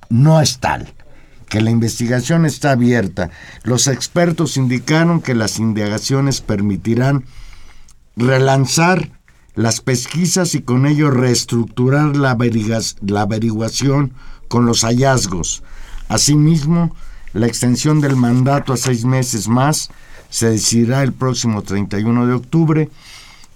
no 0.08 0.40
es 0.40 0.58
tal, 0.58 0.88
que 1.52 1.60
la 1.60 1.70
investigación 1.70 2.46
está 2.46 2.70
abierta. 2.70 3.28
Los 3.62 3.86
expertos 3.86 4.56
indicaron 4.56 5.20
que 5.20 5.34
las 5.34 5.58
indagaciones 5.58 6.40
permitirán 6.40 7.26
relanzar 8.16 9.10
las 9.54 9.82
pesquisas 9.82 10.54
y 10.54 10.62
con 10.62 10.86
ello 10.86 11.10
reestructurar 11.10 12.16
la, 12.16 12.38
la 13.02 13.20
averiguación 13.20 14.14
con 14.48 14.64
los 14.64 14.80
hallazgos. 14.80 15.62
Asimismo, 16.08 16.96
la 17.34 17.48
extensión 17.48 18.00
del 18.00 18.16
mandato 18.16 18.72
a 18.72 18.78
seis 18.78 19.04
meses 19.04 19.46
más 19.46 19.90
se 20.30 20.48
decidirá 20.48 21.02
el 21.02 21.12
próximo 21.12 21.60
31 21.60 22.28
de 22.28 22.32
octubre, 22.32 22.90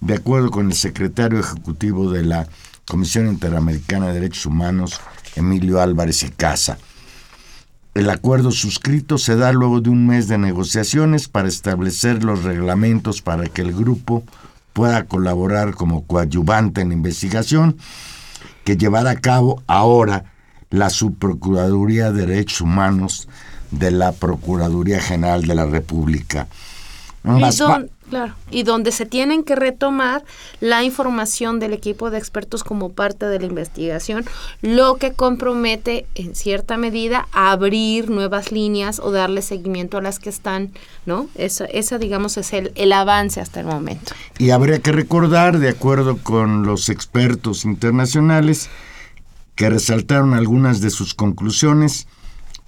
de 0.02 0.14
acuerdo 0.14 0.50
con 0.50 0.66
el 0.66 0.74
secretario 0.74 1.40
ejecutivo 1.40 2.10
de 2.10 2.24
la 2.24 2.46
Comisión 2.84 3.26
Interamericana 3.26 4.08
de 4.08 4.20
Derechos 4.20 4.44
Humanos, 4.44 5.00
Emilio 5.34 5.80
Álvarez 5.80 6.24
y 6.24 6.28
Casa. 6.28 6.76
El 7.96 8.10
acuerdo 8.10 8.50
suscrito 8.50 9.16
se 9.16 9.36
da 9.36 9.52
luego 9.52 9.80
de 9.80 9.88
un 9.88 10.06
mes 10.06 10.28
de 10.28 10.36
negociaciones 10.36 11.28
para 11.28 11.48
establecer 11.48 12.24
los 12.24 12.44
reglamentos 12.44 13.22
para 13.22 13.46
que 13.46 13.62
el 13.62 13.72
grupo 13.72 14.22
pueda 14.74 15.06
colaborar 15.06 15.74
como 15.74 16.06
coadyuvante 16.06 16.82
en 16.82 16.88
la 16.88 16.94
investigación 16.94 17.78
que 18.64 18.76
llevará 18.76 19.12
a 19.12 19.20
cabo 19.20 19.62
ahora 19.66 20.26
la 20.68 20.90
Subprocuraduría 20.90 22.12
de 22.12 22.26
Derechos 22.26 22.60
Humanos 22.60 23.28
de 23.70 23.90
la 23.92 24.12
Procuraduría 24.12 25.00
General 25.00 25.40
de 25.46 25.54
la 25.54 25.64
República. 25.64 26.48
Ambas 27.24 27.62
claro, 28.08 28.34
y 28.50 28.62
donde 28.62 28.92
se 28.92 29.06
tienen 29.06 29.42
que 29.42 29.56
retomar 29.56 30.24
la 30.60 30.82
información 30.82 31.58
del 31.60 31.72
equipo 31.72 32.10
de 32.10 32.18
expertos 32.18 32.64
como 32.64 32.92
parte 32.92 33.26
de 33.26 33.38
la 33.40 33.46
investigación, 33.46 34.24
lo 34.62 34.96
que 34.96 35.12
compromete 35.12 36.06
en 36.14 36.34
cierta 36.34 36.76
medida 36.76 37.28
a 37.32 37.52
abrir 37.52 38.10
nuevas 38.10 38.52
líneas 38.52 39.00
o 39.00 39.10
darle 39.10 39.42
seguimiento 39.42 39.98
a 39.98 40.02
las 40.02 40.18
que 40.18 40.30
están, 40.30 40.70
¿no? 41.04 41.28
Esa, 41.34 41.64
esa 41.66 41.98
digamos, 41.98 42.36
es 42.36 42.52
el, 42.52 42.72
el 42.74 42.92
avance 42.92 43.40
hasta 43.40 43.60
el 43.60 43.66
momento. 43.66 44.12
Y 44.38 44.50
habría 44.50 44.78
que 44.80 44.92
recordar, 44.92 45.58
de 45.58 45.68
acuerdo 45.68 46.18
con 46.18 46.64
los 46.64 46.88
expertos 46.88 47.64
internacionales, 47.64 48.68
que 49.54 49.70
resaltaron 49.70 50.34
algunas 50.34 50.80
de 50.80 50.90
sus 50.90 51.14
conclusiones. 51.14 52.06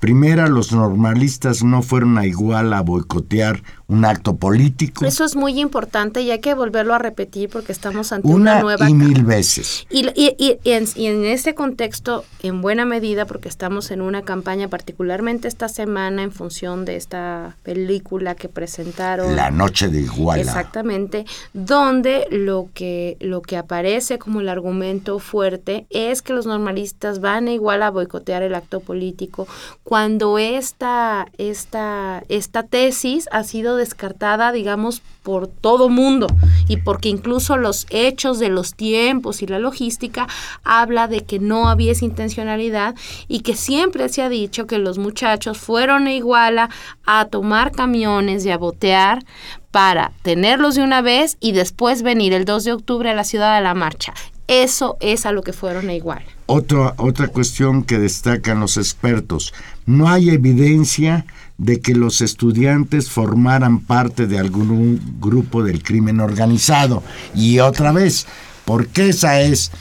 Primera, 0.01 0.49
los 0.49 0.73
normalistas 0.73 1.63
no 1.63 1.83
fueron 1.83 2.19
a 2.19 2.27
igual 2.27 2.73
a 2.73 2.81
boicotear 2.81 3.63
un 3.89 4.05
acto 4.05 4.37
político. 4.37 5.07
Eso 5.07 5.25
es 5.25 5.35
muy 5.35 5.59
importante 5.59 6.21
y 6.21 6.31
hay 6.31 6.41
que 6.41 6.53
volverlo 6.53 6.93
a 6.93 6.99
repetir 6.99 7.49
porque 7.49 7.73
estamos 7.73 8.13
ante 8.13 8.29
una, 8.29 8.53
una 8.57 8.61
nueva 8.61 8.91
y 8.91 8.93
mil 8.93 9.25
veces. 9.25 9.87
Y, 9.89 10.07
y- 10.15 10.35
y- 10.39 10.59
y 10.63 10.71
en, 10.73 10.85
y 10.95 11.07
en 11.07 11.25
ese 11.25 11.55
contexto, 11.55 12.25
en 12.43 12.61
buena 12.61 12.85
medida, 12.85 13.25
porque 13.25 13.49
estamos 13.49 13.91
en 13.91 14.03
una 14.03 14.23
campaña, 14.23 14.69
particularmente 14.69 15.49
esta 15.49 15.71
semana, 15.71 16.23
en 16.23 16.33
función 16.33 16.85
de 16.85 16.97
esta 16.97 17.57
película 17.63 18.35
que 18.35 18.51
presentaron. 18.51 19.35
La 19.35 19.51
noche 19.51 19.89
de 19.89 20.03
Iguala. 20.03 20.43
Exactamente, 20.43 21.25
donde 21.55 22.27
lo 22.31 22.69
que, 22.75 23.17
lo 23.21 23.41
que 23.41 23.57
aparece 23.57 24.19
como 24.19 24.41
el 24.43 24.51
argumento 24.51 25.19
fuerte 25.19 25.87
es 25.89 26.21
que 26.21 26.35
los 26.35 26.45
normalistas 26.45 27.21
van 27.21 27.49
a 27.49 27.53
igual 27.53 27.83
a 27.83 27.91
boicotear 27.91 28.43
el 28.43 28.55
acto 28.55 28.81
político, 28.81 29.49
cuando 29.83 30.37
esta, 30.39 31.27
esta, 31.39 32.23
esta 32.29 32.65
tesis 32.65 33.29
ha 33.33 33.45
sido 33.45 33.78
descartada, 33.79 34.53
digamos, 34.53 35.01
por 35.23 35.49
todo 35.49 35.89
mundo 35.89 36.27
y 36.69 36.79
porque 36.79 37.09
incluso 37.09 37.57
los 37.57 37.87
hechos 37.91 38.39
de 38.39 38.49
los 38.49 38.75
tiempos 38.75 39.43
y 39.43 39.47
la 39.47 39.59
logística 39.59 40.27
habla 40.65 41.09
de 41.09 41.25
que 41.25 41.39
no 41.39 41.69
había 41.69 41.93
esa 41.93 42.05
intencionalidad 42.05 42.95
y 43.29 43.41
que 43.41 43.55
siempre 43.55 44.09
se 44.09 44.23
ha 44.23 44.29
dicho 44.29 44.67
que 44.67 44.79
los 44.79 44.99
muchachos 44.99 45.59
fueron 45.59 46.07
a 46.07 46.13
Iguala 46.13 46.71
a 47.07 47.27
tomar 47.27 47.73
camiones 47.73 48.45
y 48.45 48.51
a 48.51 48.59
botear 48.59 49.25
para 49.71 50.13
tenerlos 50.23 50.75
de 50.75 50.83
una 50.83 51.03
vez 51.03 51.37
y 51.41 51.53
después 51.53 52.03
venir 52.03 52.33
el 52.33 52.45
2 52.45 52.65
de 52.65 52.73
octubre 52.73 53.11
a 53.11 53.15
la 53.15 53.25
ciudad 53.25 53.57
de 53.57 53.63
la 53.63 53.75
marcha. 53.75 54.15
Eso 54.47 54.97
es 55.01 55.27
a 55.27 55.33
lo 55.33 55.43
que 55.43 55.53
fueron 55.53 55.91
a 55.91 55.95
Iguala. 55.95 56.25
Otra, 56.47 56.95
otra 56.97 57.29
cuestión 57.29 57.85
que 57.85 57.99
destacan 57.99 58.61
los 58.61 58.79
expertos, 58.79 59.53
no 59.85 60.09
hay 60.09 60.31
evidencia 60.31 61.27
de 61.59 61.81
que 61.81 61.95
los 61.95 62.21
estudiantes 62.21 63.11
formaran 63.11 63.81
parte 63.81 64.27
de 64.27 64.39
algún 64.39 65.19
grupo 65.21 65.63
del 65.63 65.83
crimen 65.83 66.21
organizado. 66.21 67.03
Y 67.35 67.59
otra 67.59 67.93
vez, 67.93 68.27
porque 68.65 69.09
esa 69.09 69.41
es 69.41 69.73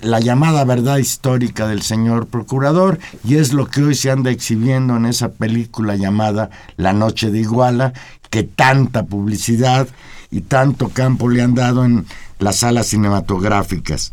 la 0.00 0.20
llamada 0.20 0.64
verdad 0.64 0.98
histórica 0.98 1.66
del 1.66 1.82
señor 1.82 2.26
procurador 2.28 2.98
y 3.24 3.36
es 3.36 3.52
lo 3.52 3.66
que 3.66 3.82
hoy 3.82 3.94
se 3.94 4.10
anda 4.10 4.30
exhibiendo 4.30 4.96
en 4.96 5.06
esa 5.06 5.32
película 5.32 5.96
llamada 5.96 6.50
La 6.76 6.92
Noche 6.92 7.30
de 7.30 7.40
Iguala, 7.40 7.92
que 8.30 8.44
tanta 8.44 9.06
publicidad 9.06 9.88
y 10.30 10.42
tanto 10.42 10.88
campo 10.88 11.28
le 11.28 11.42
han 11.42 11.54
dado 11.54 11.84
en 11.84 12.06
las 12.38 12.56
salas 12.56 12.86
cinematográficas. 12.86 14.12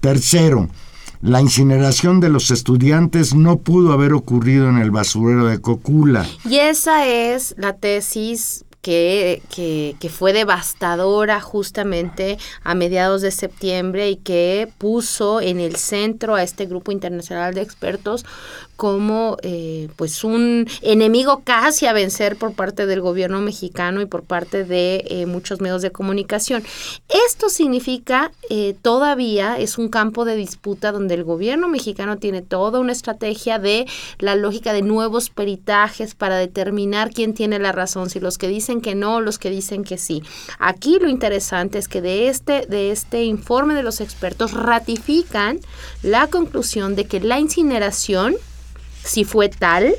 Tercero, 0.00 0.68
la 1.20 1.40
incineración 1.40 2.20
de 2.20 2.28
los 2.28 2.50
estudiantes 2.50 3.34
no 3.34 3.58
pudo 3.58 3.92
haber 3.92 4.12
ocurrido 4.12 4.68
en 4.68 4.78
el 4.78 4.90
basurero 4.90 5.46
de 5.46 5.60
Cocula. 5.60 6.26
Y 6.48 6.56
esa 6.56 7.06
es 7.06 7.54
la 7.58 7.74
tesis 7.74 8.64
que, 8.86 9.42
que, 9.50 9.96
que 9.98 10.08
fue 10.08 10.32
devastadora 10.32 11.40
justamente 11.40 12.38
a 12.62 12.76
mediados 12.76 13.20
de 13.20 13.32
septiembre 13.32 14.10
y 14.10 14.16
que 14.16 14.68
puso 14.78 15.40
en 15.40 15.58
el 15.58 15.74
centro 15.74 16.36
a 16.36 16.44
este 16.44 16.66
grupo 16.66 16.92
internacional 16.92 17.52
de 17.52 17.62
expertos 17.62 18.24
como 18.76 19.38
eh, 19.42 19.88
pues 19.96 20.22
un 20.22 20.68
enemigo 20.82 21.42
casi 21.44 21.86
a 21.86 21.92
vencer 21.92 22.36
por 22.36 22.52
parte 22.52 22.86
del 22.86 23.00
gobierno 23.00 23.40
mexicano 23.40 24.00
y 24.00 24.06
por 24.06 24.22
parte 24.22 24.64
de 24.64 25.04
eh, 25.08 25.26
muchos 25.26 25.60
medios 25.60 25.82
de 25.82 25.90
comunicación. 25.90 26.62
Esto 27.26 27.48
significa 27.48 28.32
eh, 28.50 28.76
todavía 28.82 29.58
es 29.58 29.78
un 29.78 29.88
campo 29.88 30.24
de 30.24 30.36
disputa 30.36 30.92
donde 30.92 31.14
el 31.14 31.24
gobierno 31.24 31.68
mexicano 31.68 32.18
tiene 32.18 32.42
toda 32.42 32.78
una 32.78 32.92
estrategia 32.92 33.58
de 33.58 33.86
la 34.18 34.34
lógica 34.34 34.72
de 34.72 34.82
nuevos 34.82 35.30
peritajes 35.30 36.14
para 36.14 36.36
determinar 36.36 37.10
quién 37.10 37.34
tiene 37.34 37.58
la 37.58 37.72
razón, 37.72 38.10
si 38.10 38.20
los 38.20 38.38
que 38.38 38.48
dicen 38.48 38.80
que 38.80 38.94
no 38.94 39.20
los 39.20 39.38
que 39.38 39.50
dicen 39.50 39.84
que 39.84 39.98
sí. 39.98 40.22
Aquí 40.58 40.98
lo 41.00 41.08
interesante 41.08 41.78
es 41.78 41.88
que 41.88 42.02
de 42.02 42.28
este, 42.28 42.66
de 42.66 42.90
este 42.90 43.24
informe 43.24 43.74
de 43.74 43.82
los 43.82 44.00
expertos 44.00 44.52
ratifican 44.52 45.60
la 46.02 46.26
conclusión 46.26 46.94
de 46.94 47.06
que 47.06 47.20
la 47.20 47.40
incineración 47.40 48.36
si 49.06 49.24
fue 49.24 49.48
tal, 49.48 49.94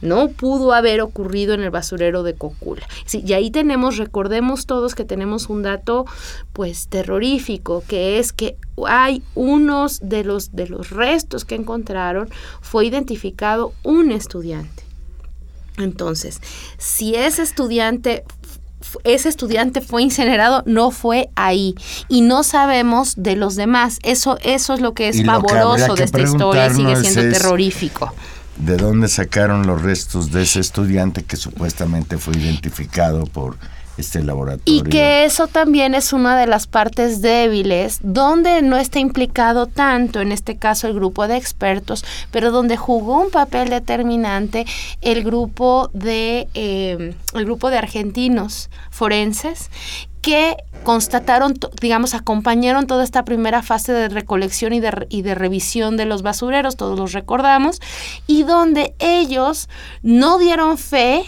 no 0.00 0.28
pudo 0.30 0.72
haber 0.72 1.00
ocurrido 1.00 1.54
en 1.54 1.62
el 1.62 1.70
basurero 1.70 2.24
de 2.24 2.34
Cocula. 2.34 2.86
Sí, 3.06 3.22
y 3.24 3.34
ahí 3.34 3.52
tenemos, 3.52 3.98
recordemos 3.98 4.66
todos 4.66 4.94
que 4.96 5.04
tenemos 5.04 5.48
un 5.48 5.62
dato 5.62 6.06
pues 6.52 6.88
terrorífico, 6.88 7.84
que 7.86 8.18
es 8.18 8.32
que 8.32 8.56
hay 8.86 9.22
unos 9.36 10.00
de 10.02 10.24
los 10.24 10.54
de 10.56 10.66
los 10.66 10.90
restos 10.90 11.44
que 11.44 11.54
encontraron 11.54 12.28
fue 12.60 12.86
identificado 12.86 13.72
un 13.84 14.10
estudiante. 14.10 14.82
Entonces, 15.78 16.40
si 16.78 17.14
ese 17.14 17.42
estudiante 17.42 18.24
ese 19.04 19.28
estudiante 19.28 19.80
fue 19.80 20.02
incinerado, 20.02 20.64
no 20.66 20.90
fue 20.90 21.30
ahí. 21.36 21.76
Y 22.08 22.22
no 22.22 22.42
sabemos 22.42 23.14
de 23.16 23.36
los 23.36 23.54
demás. 23.54 24.00
Eso, 24.02 24.38
eso 24.42 24.74
es 24.74 24.80
lo 24.80 24.92
que 24.92 25.06
es 25.08 25.16
Y 25.18 25.20
que 25.20 25.26
pavoroso 25.26 25.94
que 25.94 26.00
de 26.00 26.04
esta 26.04 26.20
historia 26.20 26.66
y 26.66 26.74
sigue 26.74 26.96
siendo 26.96 27.20
es- 27.20 27.38
terrorífico. 27.40 28.12
¿De 28.56 28.76
dónde 28.76 29.08
sacaron 29.08 29.66
los 29.66 29.82
restos 29.82 30.30
de 30.30 30.42
ese 30.42 30.60
estudiante 30.60 31.24
que 31.24 31.36
supuestamente 31.36 32.18
fue 32.18 32.36
identificado 32.36 33.24
por 33.24 33.56
este? 34.76 34.88
Y 34.88 34.90
que 34.90 35.24
eso 35.24 35.46
también 35.46 35.94
es 35.94 36.12
una 36.12 36.38
de 36.38 36.46
las 36.46 36.66
partes 36.66 37.20
débiles, 37.20 37.98
donde 38.02 38.62
no 38.62 38.76
está 38.76 38.98
implicado 38.98 39.66
tanto, 39.66 40.20
en 40.20 40.32
este 40.32 40.56
caso 40.56 40.86
el 40.86 40.94
grupo 40.94 41.28
de 41.28 41.36
expertos, 41.36 42.04
pero 42.30 42.50
donde 42.50 42.76
jugó 42.76 43.20
un 43.20 43.30
papel 43.30 43.68
determinante 43.68 44.66
el 45.00 45.24
grupo 45.24 45.90
de, 45.92 46.48
eh, 46.54 47.14
el 47.34 47.44
grupo 47.44 47.70
de 47.70 47.78
argentinos 47.78 48.70
forenses 48.90 49.70
que 50.22 50.56
constataron, 50.84 51.54
digamos, 51.80 52.14
acompañaron 52.14 52.86
toda 52.86 53.04
esta 53.04 53.24
primera 53.24 53.62
fase 53.62 53.92
de 53.92 54.08
recolección 54.08 54.72
y 54.72 54.80
de, 54.80 55.06
y 55.10 55.22
de 55.22 55.34
revisión 55.34 55.96
de 55.96 56.06
los 56.06 56.22
basureros, 56.22 56.76
todos 56.76 56.98
los 56.98 57.12
recordamos, 57.12 57.80
y 58.26 58.44
donde 58.44 58.94
ellos 59.00 59.68
no 60.02 60.38
dieron 60.38 60.78
fe 60.78 61.24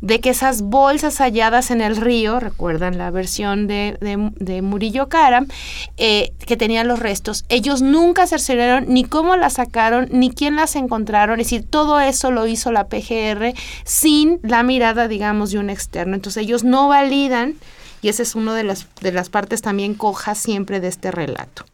de 0.00 0.20
que 0.20 0.30
esas 0.30 0.62
bolsas 0.62 1.18
halladas 1.18 1.70
en 1.70 1.80
el 1.80 1.96
río, 1.96 2.38
recuerdan 2.38 2.98
la 2.98 3.10
versión 3.10 3.66
de, 3.66 3.96
de- 4.00 4.62
Murillo 4.62 5.08
Karam, 5.08 5.48
eh, 5.96 6.32
que 6.46 6.56
tenían 6.56 6.86
los 6.86 7.00
restos, 7.00 7.44
ellos 7.48 7.82
nunca 7.82 8.26
cercioraron 8.26 8.84
ni 8.88 9.04
cómo 9.04 9.36
las 9.36 9.54
sacaron, 9.54 10.08
ni 10.12 10.30
quién 10.30 10.54
las 10.56 10.76
encontraron, 10.76 11.40
es 11.40 11.46
decir, 11.46 11.64
todo 11.68 11.98
eso 12.00 12.30
lo 12.30 12.46
hizo 12.46 12.70
la 12.70 12.86
PGR 12.86 13.54
sin 13.84 14.38
la 14.42 14.62
mirada, 14.62 15.08
digamos, 15.08 15.50
de 15.50 15.58
un 15.58 15.70
externo. 15.70 16.14
Entonces 16.14 16.44
ellos 16.44 16.62
no 16.64 16.88
validan, 16.88 17.54
y 18.00 18.08
esa 18.08 18.22
es 18.22 18.36
una 18.36 18.54
de 18.54 18.62
las, 18.64 18.86
de 19.00 19.10
las 19.10 19.28
partes 19.30 19.62
también 19.62 19.94
cojas 19.94 20.38
siempre 20.38 20.78
de 20.80 20.88
este 20.88 21.10
relato. 21.10 21.64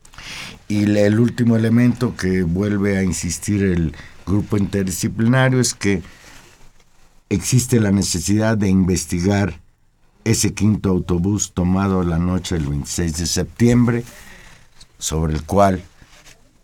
Y 0.68 0.84
el 0.96 1.20
último 1.20 1.56
elemento 1.56 2.16
que 2.16 2.42
vuelve 2.42 2.96
a 2.96 3.02
insistir 3.02 3.62
el 3.62 3.94
grupo 4.26 4.56
interdisciplinario 4.56 5.60
es 5.60 5.74
que 5.74 6.00
existe 7.34 7.80
la 7.80 7.90
necesidad 7.90 8.56
de 8.56 8.68
investigar 8.68 9.60
ese 10.24 10.54
quinto 10.54 10.90
autobús 10.90 11.52
tomado 11.52 12.02
la 12.02 12.18
noche 12.18 12.54
del 12.54 12.66
26 12.66 13.16
de 13.18 13.26
septiembre, 13.26 14.04
sobre 14.98 15.34
el 15.34 15.44
cual 15.44 15.82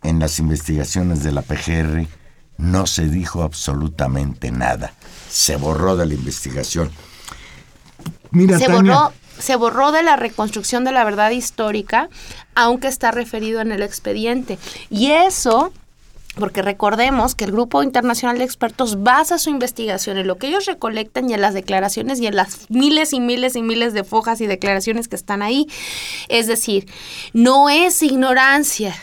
en 0.03 0.19
las 0.19 0.39
investigaciones 0.39 1.23
de 1.23 1.33
la 1.33 1.43
PGR 1.43 2.07
no 2.57 2.87
se 2.87 3.09
dijo 3.09 3.43
absolutamente 3.43 4.51
nada. 4.51 4.95
Se 5.29 5.57
borró 5.57 5.97
de 5.97 6.07
la 6.07 6.15
investigación. 6.15 6.91
Mira, 8.31 8.59
se 8.59 8.67
Tania, 8.67 8.95
borró 8.95 9.13
se 9.41 9.57
borró 9.57 9.91
de 9.91 10.03
la 10.03 10.17
reconstrucción 10.17 10.85
de 10.85 10.93
la 10.93 11.05
verdad 11.05 11.31
histórica, 11.31 12.09
aunque 12.55 12.89
está 12.89 13.11
referido 13.11 13.61
en 13.61 13.73
el 13.73 13.83
expediente. 13.83 14.59
Y 14.91 15.13
eso 15.13 15.73
porque 16.37 16.63
recordemos 16.63 17.35
que 17.35 17.45
el 17.45 17.53
Grupo 17.53 17.83
Internacional 17.83 18.39
de 18.39 18.45
Expertos 18.45 19.03
basa 19.03 19.39
su 19.39 19.51
investigación 19.51 20.17
en 20.17 20.27
lo 20.27 20.39
que 20.39 20.47
ellos 20.47 20.67
recolectan 20.67 21.29
y 21.29 21.35
en 21.35 21.41
las 21.41 21.55
declaraciones 21.55 22.21
y 22.21 22.27
en 22.27 22.37
las 22.37 22.71
miles 22.71 23.13
y 23.13 23.21
miles 23.21 23.57
y 23.57 23.63
miles 23.63 23.95
de 23.95 24.05
fojas 24.05 24.41
y 24.41 24.47
declaraciones 24.47 25.09
que 25.09 25.17
están 25.17 25.43
ahí. 25.43 25.67
Es 26.29 26.47
decir, 26.47 26.87
no 27.33 27.69
es 27.69 28.03
ignorancia, 28.03 28.95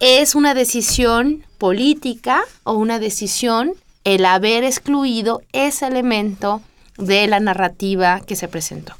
es 0.00 0.34
una 0.34 0.54
decisión 0.54 1.44
política 1.58 2.42
o 2.64 2.72
una 2.72 2.98
decisión 2.98 3.72
el 4.04 4.24
haber 4.24 4.64
excluido 4.64 5.42
ese 5.52 5.86
elemento 5.86 6.62
de 6.96 7.26
la 7.26 7.40
narrativa 7.40 8.20
que 8.20 8.36
se 8.36 8.48
presentó. 8.48 8.94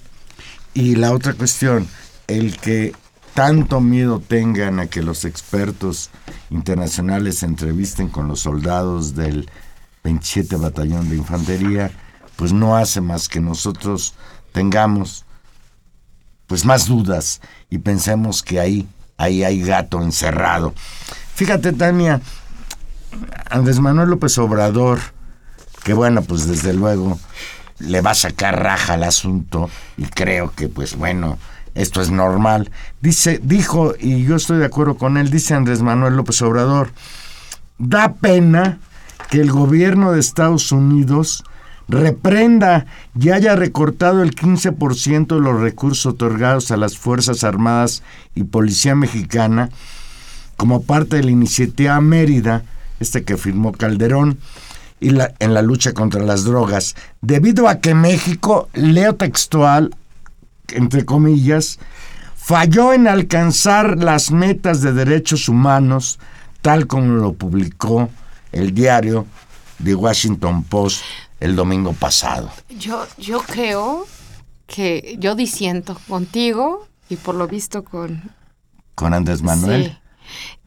Y 0.74 0.96
la 0.96 1.12
otra 1.12 1.34
cuestión, 1.34 1.88
el 2.28 2.58
que 2.58 2.92
tanto 3.34 3.80
miedo 3.80 4.20
tengan 4.20 4.80
a 4.80 4.86
que 4.86 5.02
los 5.02 5.24
expertos 5.24 6.10
internacionales 6.50 7.38
se 7.38 7.46
entrevisten 7.46 8.08
con 8.08 8.28
los 8.28 8.40
soldados 8.40 9.14
del 9.14 9.50
27 10.04 10.56
Batallón 10.56 11.08
de 11.08 11.16
Infantería, 11.16 11.90
pues 12.36 12.52
no 12.52 12.76
hace 12.76 13.00
más 13.00 13.28
que 13.28 13.40
nosotros 13.40 14.14
tengamos 14.52 15.24
pues 16.46 16.64
más 16.64 16.86
dudas 16.86 17.40
y 17.70 17.78
pensemos 17.78 18.42
que 18.42 18.60
ahí, 18.60 18.86
ahí 19.16 19.42
hay 19.44 19.62
gato 19.62 20.02
encerrado. 20.02 20.74
Fíjate, 21.34 21.72
Tania, 21.72 22.20
Andrés 23.50 23.80
Manuel 23.80 24.10
López 24.10 24.36
Obrador, 24.38 24.98
que 25.84 25.94
bueno, 25.94 26.22
pues 26.22 26.46
desde 26.46 26.74
luego 26.74 27.18
le 27.78 28.00
va 28.00 28.10
a 28.10 28.14
sacar 28.14 28.62
raja 28.62 28.94
al 28.94 29.04
asunto 29.04 29.70
y 29.96 30.04
creo 30.04 30.52
que 30.54 30.68
pues 30.68 30.96
bueno, 30.96 31.38
esto 31.74 32.00
es 32.00 32.10
normal. 32.10 32.70
Dice, 33.00 33.40
dijo, 33.42 33.94
y 33.98 34.24
yo 34.24 34.36
estoy 34.36 34.58
de 34.58 34.66
acuerdo 34.66 34.96
con 34.96 35.16
él, 35.16 35.30
dice 35.30 35.54
Andrés 35.54 35.82
Manuel 35.82 36.16
López 36.16 36.40
Obrador, 36.42 36.90
da 37.78 38.14
pena 38.14 38.78
que 39.30 39.40
el 39.40 39.50
gobierno 39.50 40.12
de 40.12 40.20
Estados 40.20 40.72
Unidos 40.72 41.44
reprenda 41.88 42.86
y 43.18 43.30
haya 43.30 43.56
recortado 43.56 44.22
el 44.22 44.34
15% 44.34 45.34
de 45.34 45.40
los 45.40 45.60
recursos 45.60 46.06
otorgados 46.06 46.70
a 46.70 46.76
las 46.76 46.96
Fuerzas 46.96 47.44
Armadas 47.44 48.02
y 48.34 48.44
Policía 48.44 48.94
Mexicana 48.94 49.70
como 50.56 50.82
parte 50.82 51.16
de 51.16 51.24
la 51.24 51.30
iniciativa 51.30 52.00
Mérida, 52.00 52.62
este 53.00 53.24
que 53.24 53.36
firmó 53.36 53.72
Calderón, 53.72 54.38
y 55.00 55.10
la, 55.10 55.34
en 55.40 55.54
la 55.54 55.62
lucha 55.62 55.92
contra 55.92 56.22
las 56.22 56.44
drogas, 56.44 56.94
debido 57.20 57.68
a 57.68 57.80
que 57.80 57.94
México, 57.94 58.68
leo 58.72 59.16
textual, 59.16 59.92
entre 60.74 61.04
comillas, 61.04 61.78
falló 62.36 62.92
en 62.92 63.08
alcanzar 63.08 64.02
las 64.02 64.30
metas 64.30 64.80
de 64.82 64.92
derechos 64.92 65.48
humanos, 65.48 66.18
tal 66.60 66.86
como 66.86 67.14
lo 67.14 67.32
publicó 67.32 68.08
el 68.52 68.74
diario 68.74 69.26
The 69.82 69.94
Washington 69.94 70.64
Post 70.64 71.02
el 71.40 71.56
domingo 71.56 71.92
pasado. 71.92 72.50
Yo, 72.68 73.06
yo 73.18 73.40
creo 73.42 74.06
que 74.66 75.16
yo 75.18 75.34
disiento 75.34 75.98
contigo 76.08 76.86
y 77.08 77.16
por 77.16 77.34
lo 77.34 77.48
visto 77.48 77.84
con... 77.84 78.30
Con 78.94 79.12
Andrés 79.14 79.42
Manuel. 79.42 79.84
Sí. 79.84 79.98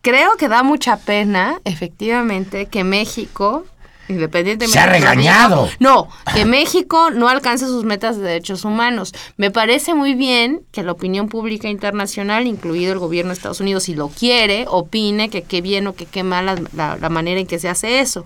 Creo 0.02 0.36
que 0.38 0.48
da 0.50 0.64
mucha 0.64 0.98
pena, 0.98 1.60
efectivamente, 1.64 2.68
que 2.68 2.84
México, 2.84 3.66
independientemente... 4.08 4.74
Se 4.74 4.80
ha 4.80 4.86
regañado. 4.88 5.70
No, 5.80 6.10
que 6.34 6.46
México 6.46 7.10
no 7.12 7.28
alcance 7.30 7.66
sus 7.66 7.84
metas 7.84 8.18
de 8.18 8.24
derechos 8.24 8.66
humanos. 8.66 9.14
Me 9.38 9.52
parece 9.52 9.94
muy 9.94 10.14
bien 10.14 10.62
que 10.72 10.84
la 10.84 10.92
opinión 10.92 11.28
pública 11.30 11.68
internacional, 11.70 12.48
incluido 12.48 12.94
el 12.94 13.00
gobierno 13.00 13.30
de 13.30 13.36
Estados 13.36 13.60
Unidos, 13.60 13.84
si 13.84 13.96
lo 13.96 14.10
quiere, 14.10 14.66
opine 14.68 15.30
que 15.30 15.44
qué 15.44 15.62
bien 15.62 15.88
o 15.88 15.96
que 15.96 16.06
qué 16.06 16.24
mal 16.24 16.46
la, 16.46 16.56
la- 16.76 16.98
la 16.98 17.10
manera 17.10 17.40
en 17.40 17.48
que 17.48 17.60
se 17.60 17.70
hace 17.70 18.00
eso. 18.00 18.24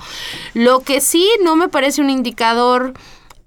Lo 0.54 0.82
que 0.82 1.02
sí 1.02 1.28
no 1.44 1.56
me 1.56 1.70
parece 1.70 2.02
un 2.02 2.10
indicador 2.10 2.94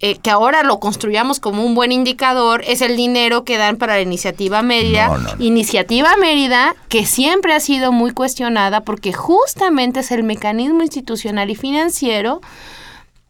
eh, 0.02 0.18
que 0.18 0.30
ahora 0.30 0.64
lo 0.64 0.80
construyamos 0.80 1.38
como 1.38 1.64
un 1.64 1.76
buen 1.76 1.92
indicador 1.92 2.62
es 2.66 2.82
el 2.82 2.96
dinero 2.96 3.44
que 3.44 3.56
dan 3.56 3.76
para 3.76 3.94
la 3.94 4.02
iniciativa 4.02 4.60
Mérida. 4.60 5.06
No, 5.06 5.18
no, 5.18 5.36
no. 5.36 5.44
Iniciativa 5.44 6.16
Mérida 6.16 6.74
que 6.88 7.06
siempre 7.06 7.54
ha 7.54 7.60
sido 7.60 7.92
muy 7.92 8.10
cuestionada 8.10 8.80
porque 8.80 9.12
justamente 9.12 10.00
es 10.00 10.10
el 10.10 10.24
mecanismo 10.24 10.82
institucional 10.82 11.50
y 11.50 11.54
financiero 11.54 12.40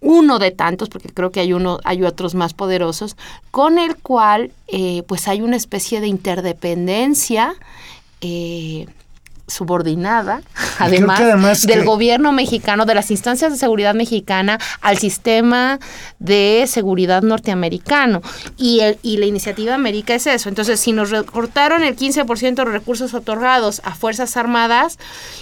uno 0.00 0.38
de 0.38 0.50
tantos, 0.50 0.88
porque 0.88 1.10
creo 1.10 1.30
que 1.30 1.40
hay 1.40 1.52
uno, 1.52 1.78
hay 1.84 2.02
otros 2.02 2.34
más 2.34 2.54
poderosos, 2.54 3.16
con 3.50 3.78
el 3.78 3.96
cual 3.96 4.50
eh, 4.66 5.04
pues 5.06 5.28
hay 5.28 5.42
una 5.42 5.56
especie 5.56 6.00
de 6.00 6.08
interdependencia 6.08 7.54
eh, 8.22 8.86
subordinada, 9.52 10.42
además, 10.78 11.62
del 11.66 11.80
que- 11.80 11.84
gobierno 11.84 12.32
mexicano, 12.32 12.86
de 12.86 12.94
las 12.94 13.10
instancias 13.10 13.52
de 13.52 13.58
seguridad 13.58 13.94
mexicana, 13.94 14.58
al 14.80 14.98
sistema 14.98 15.78
de 16.18 16.64
seguridad 16.66 17.22
norteamericano. 17.22 18.22
Y, 18.56 18.80
el, 18.80 18.98
y 19.02 19.18
la 19.18 19.26
iniciativa 19.26 19.74
América 19.74 20.14
es 20.14 20.26
eso. 20.26 20.48
Entonces, 20.48 20.80
si 20.80 20.92
nos 20.92 21.10
recortaron 21.10 21.82
el 21.84 21.96
15% 21.96 22.54
de 22.54 22.64
recursos 22.64 23.14
otorgados 23.14 23.80
a 23.84 23.94
Fuerzas 23.94 24.36
Armadas, 24.36 24.98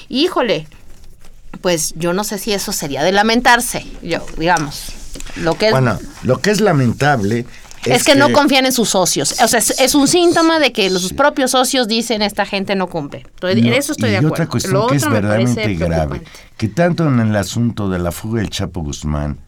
híjole, 0.09 0.67
pues 1.61 1.93
yo 1.97 2.13
no 2.13 2.25
sé 2.25 2.39
si 2.39 2.53
eso 2.53 2.73
sería 2.73 3.03
de 3.03 3.13
lamentarse, 3.13 3.85
yo, 4.03 4.25
digamos. 4.39 4.93
Lo 5.37 5.55
que 5.55 5.67
es, 5.67 5.73
Bueno, 5.73 5.99
lo 6.23 6.39
que 6.41 6.51
es 6.51 6.61
lamentable 6.61 7.45
es 7.85 8.05
que, 8.05 8.15
no 8.15 8.31
confían 8.33 8.67
en 8.67 8.73
sus 8.73 8.91
socios. 8.91 9.37
O 9.43 9.49
sea, 9.49 9.59
es, 9.59 9.79
es 9.81 9.95
un 9.95 10.07
síntoma 10.07 10.59
de 10.59 10.73
que 10.73 10.91
los 10.91 11.13
propios 11.13 11.53
socios 11.53 11.89
dicen 11.89 12.23
esta 12.23 12.45
gente 12.45 12.75
no 12.75 12.89
cumple. 12.89 13.21
Entonces, 13.21 13.65
en 13.65 13.73
eso 13.73 13.93
estoy 13.93 14.11
y 14.11 14.13
de 14.13 14.19
acuerdo. 14.19 14.35
otra 14.35 14.47
cuestión 14.49 14.75
Lo 14.75 14.87
que 14.89 14.97
es 14.97 15.09
verdaderamente 15.09 15.75
grave, 15.75 16.23
que 16.57 16.69
tanto 16.69 17.07
en 17.07 17.21
el 17.21 17.35
asunto 17.37 17.89
de 17.89 17.99
la 17.99 18.13
fuga 18.13 18.41
del 18.41 18.51
Chapo 18.51 18.83
Guzmán, 18.83 19.39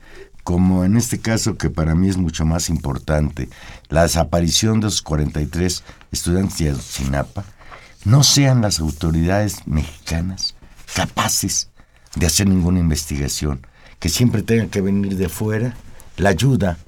como 0.44 0.84
en 0.84 0.96
este 0.96 1.20
caso 1.20 1.56
que 1.56 1.70
para 1.70 1.94
mí 1.94 2.08
es 2.08 2.16
mucho 2.16 2.44
más 2.44 2.68
importante, 2.68 3.48
la 3.88 4.02
desaparición 4.02 4.80
de 4.80 4.88
esos 4.88 5.02
43 5.02 5.84
estudiantes 6.10 6.58
de 6.58 6.70
Ayotzinapa, 6.70 7.44
no 8.04 8.24
sean 8.24 8.62
las 8.62 8.80
autoridades 8.80 9.66
mexicanas 9.66 10.56
capaces 10.94 11.68
de 12.16 12.26
hacer 12.26 12.48
ninguna 12.48 12.80
investigación, 12.80 13.66
que 13.98 14.08
siempre 14.08 14.42
tenga 14.42 14.66
que 14.66 14.80
venir 14.80 15.16
de 15.16 15.28
fuera 15.28 15.74
la 16.16 16.30
ayuda 16.30 16.78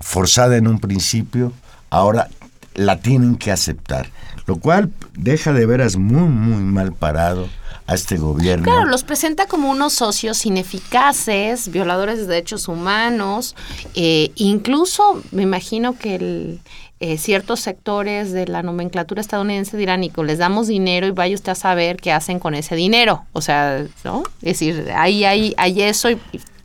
forzada 0.00 0.56
en 0.56 0.66
un 0.66 0.78
principio, 0.78 1.52
ahora 1.90 2.28
la 2.74 3.00
tienen 3.00 3.36
que 3.36 3.50
aceptar, 3.50 4.08
lo 4.46 4.56
cual 4.56 4.90
deja 5.14 5.52
de 5.52 5.66
veras 5.66 5.96
muy, 5.96 6.28
muy 6.28 6.62
mal 6.62 6.92
parado 6.92 7.48
a 7.86 7.94
este 7.94 8.18
gobierno. 8.18 8.64
Claro, 8.64 8.84
los 8.84 9.02
presenta 9.02 9.46
como 9.46 9.70
unos 9.70 9.94
socios 9.94 10.44
ineficaces, 10.44 11.70
violadores 11.70 12.18
de 12.18 12.26
derechos 12.26 12.68
humanos, 12.68 13.56
eh, 13.94 14.30
incluso 14.36 15.22
me 15.32 15.42
imagino 15.42 15.98
que 15.98 16.16
el, 16.16 16.60
eh, 17.00 17.16
ciertos 17.16 17.60
sectores 17.60 18.32
de 18.32 18.48
la 18.48 18.64
nomenclatura 18.64 19.20
estadounidense 19.20 19.76
dirán, 19.76 20.00
Nico, 20.00 20.24
les 20.24 20.38
damos 20.38 20.66
dinero 20.66 21.06
y 21.06 21.12
vaya 21.12 21.34
usted 21.36 21.52
a 21.52 21.54
saber 21.54 21.96
qué 21.96 22.10
hacen 22.10 22.40
con 22.40 22.54
ese 22.54 22.74
dinero. 22.74 23.24
O 23.32 23.40
sea, 23.40 23.86
¿no? 24.04 24.24
Es 24.42 24.58
decir, 24.58 24.90
ahí 24.96 25.24
hay, 25.24 25.54
hay 25.56 25.82
eso 25.82 26.10
y, 26.10 26.18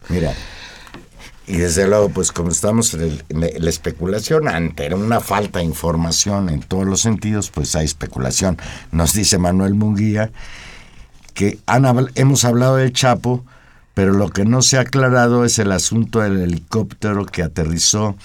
Mira, 0.10 0.34
y 1.46 1.58
desde 1.58 1.88
luego, 1.88 2.10
pues 2.10 2.32
como 2.32 2.50
estamos 2.50 2.94
en, 2.94 3.22
la, 3.30 3.70
especulación, 3.70 4.48
ante 4.48 4.94
una 4.94 5.20
falta 5.20 5.60
de 5.60 5.66
información 5.66 6.50
en 6.50 6.62
todos 6.62 6.86
los 6.86 7.02
sentidos, 7.02 7.50
pues 7.50 7.76
hay 7.76 7.86
especulación. 7.86 8.58
Nos 8.92 9.14
dice 9.14 9.38
Manuel 9.38 9.74
Munguía 9.74 10.32
que 11.34 11.60
han 11.66 11.86
hemos 12.16 12.46
hablado 12.46 12.78
del 12.78 12.94
Chapo, 12.94 13.44
pero 13.94 14.14
lo 14.14 14.30
que 14.30 14.46
no 14.46 14.62
se 14.62 14.78
ha 14.78 14.82
aclarado 14.82 15.44
es 15.44 15.60
el 15.60 15.72
asunto 15.72 16.20
del 16.20 16.42
helicóptero 16.42 17.26
que 17.26 17.44
aterrizó 17.44 18.16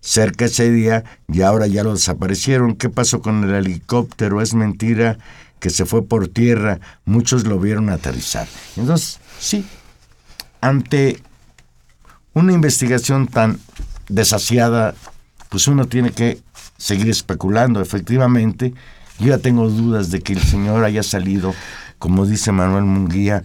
cerca 0.00 0.44
ese 0.44 0.70
día 0.70 1.04
y 1.28 1.42
ahora 1.42 1.66
ya 1.66 1.82
lo 1.82 1.94
desaparecieron. 1.94 2.76
¿Qué 2.76 2.88
pasó 2.88 3.20
con 3.20 3.44
el 3.44 3.54
helicóptero? 3.54 4.40
Es 4.40 4.54
mentira 4.54 5.18
que 5.58 5.70
se 5.70 5.86
fue 5.86 6.04
por 6.04 6.28
tierra. 6.28 6.80
Muchos 7.04 7.46
lo 7.46 7.58
vieron 7.58 7.90
aterrizar. 7.90 8.46
Entonces, 8.76 9.18
sí, 9.38 9.64
ante 10.60 11.20
una 12.34 12.52
investigación 12.52 13.26
tan 13.26 13.58
desasiada, 14.08 14.94
pues 15.48 15.66
uno 15.68 15.86
tiene 15.86 16.12
que 16.12 16.38
seguir 16.76 17.10
especulando. 17.10 17.80
Efectivamente, 17.80 18.74
yo 19.18 19.28
ya 19.28 19.38
tengo 19.38 19.68
dudas 19.68 20.10
de 20.10 20.20
que 20.20 20.32
el 20.32 20.40
señor 20.40 20.84
haya 20.84 21.02
salido, 21.02 21.54
como 22.00 22.26
dice 22.26 22.50
Manuel 22.50 22.82
Munguía, 22.84 23.44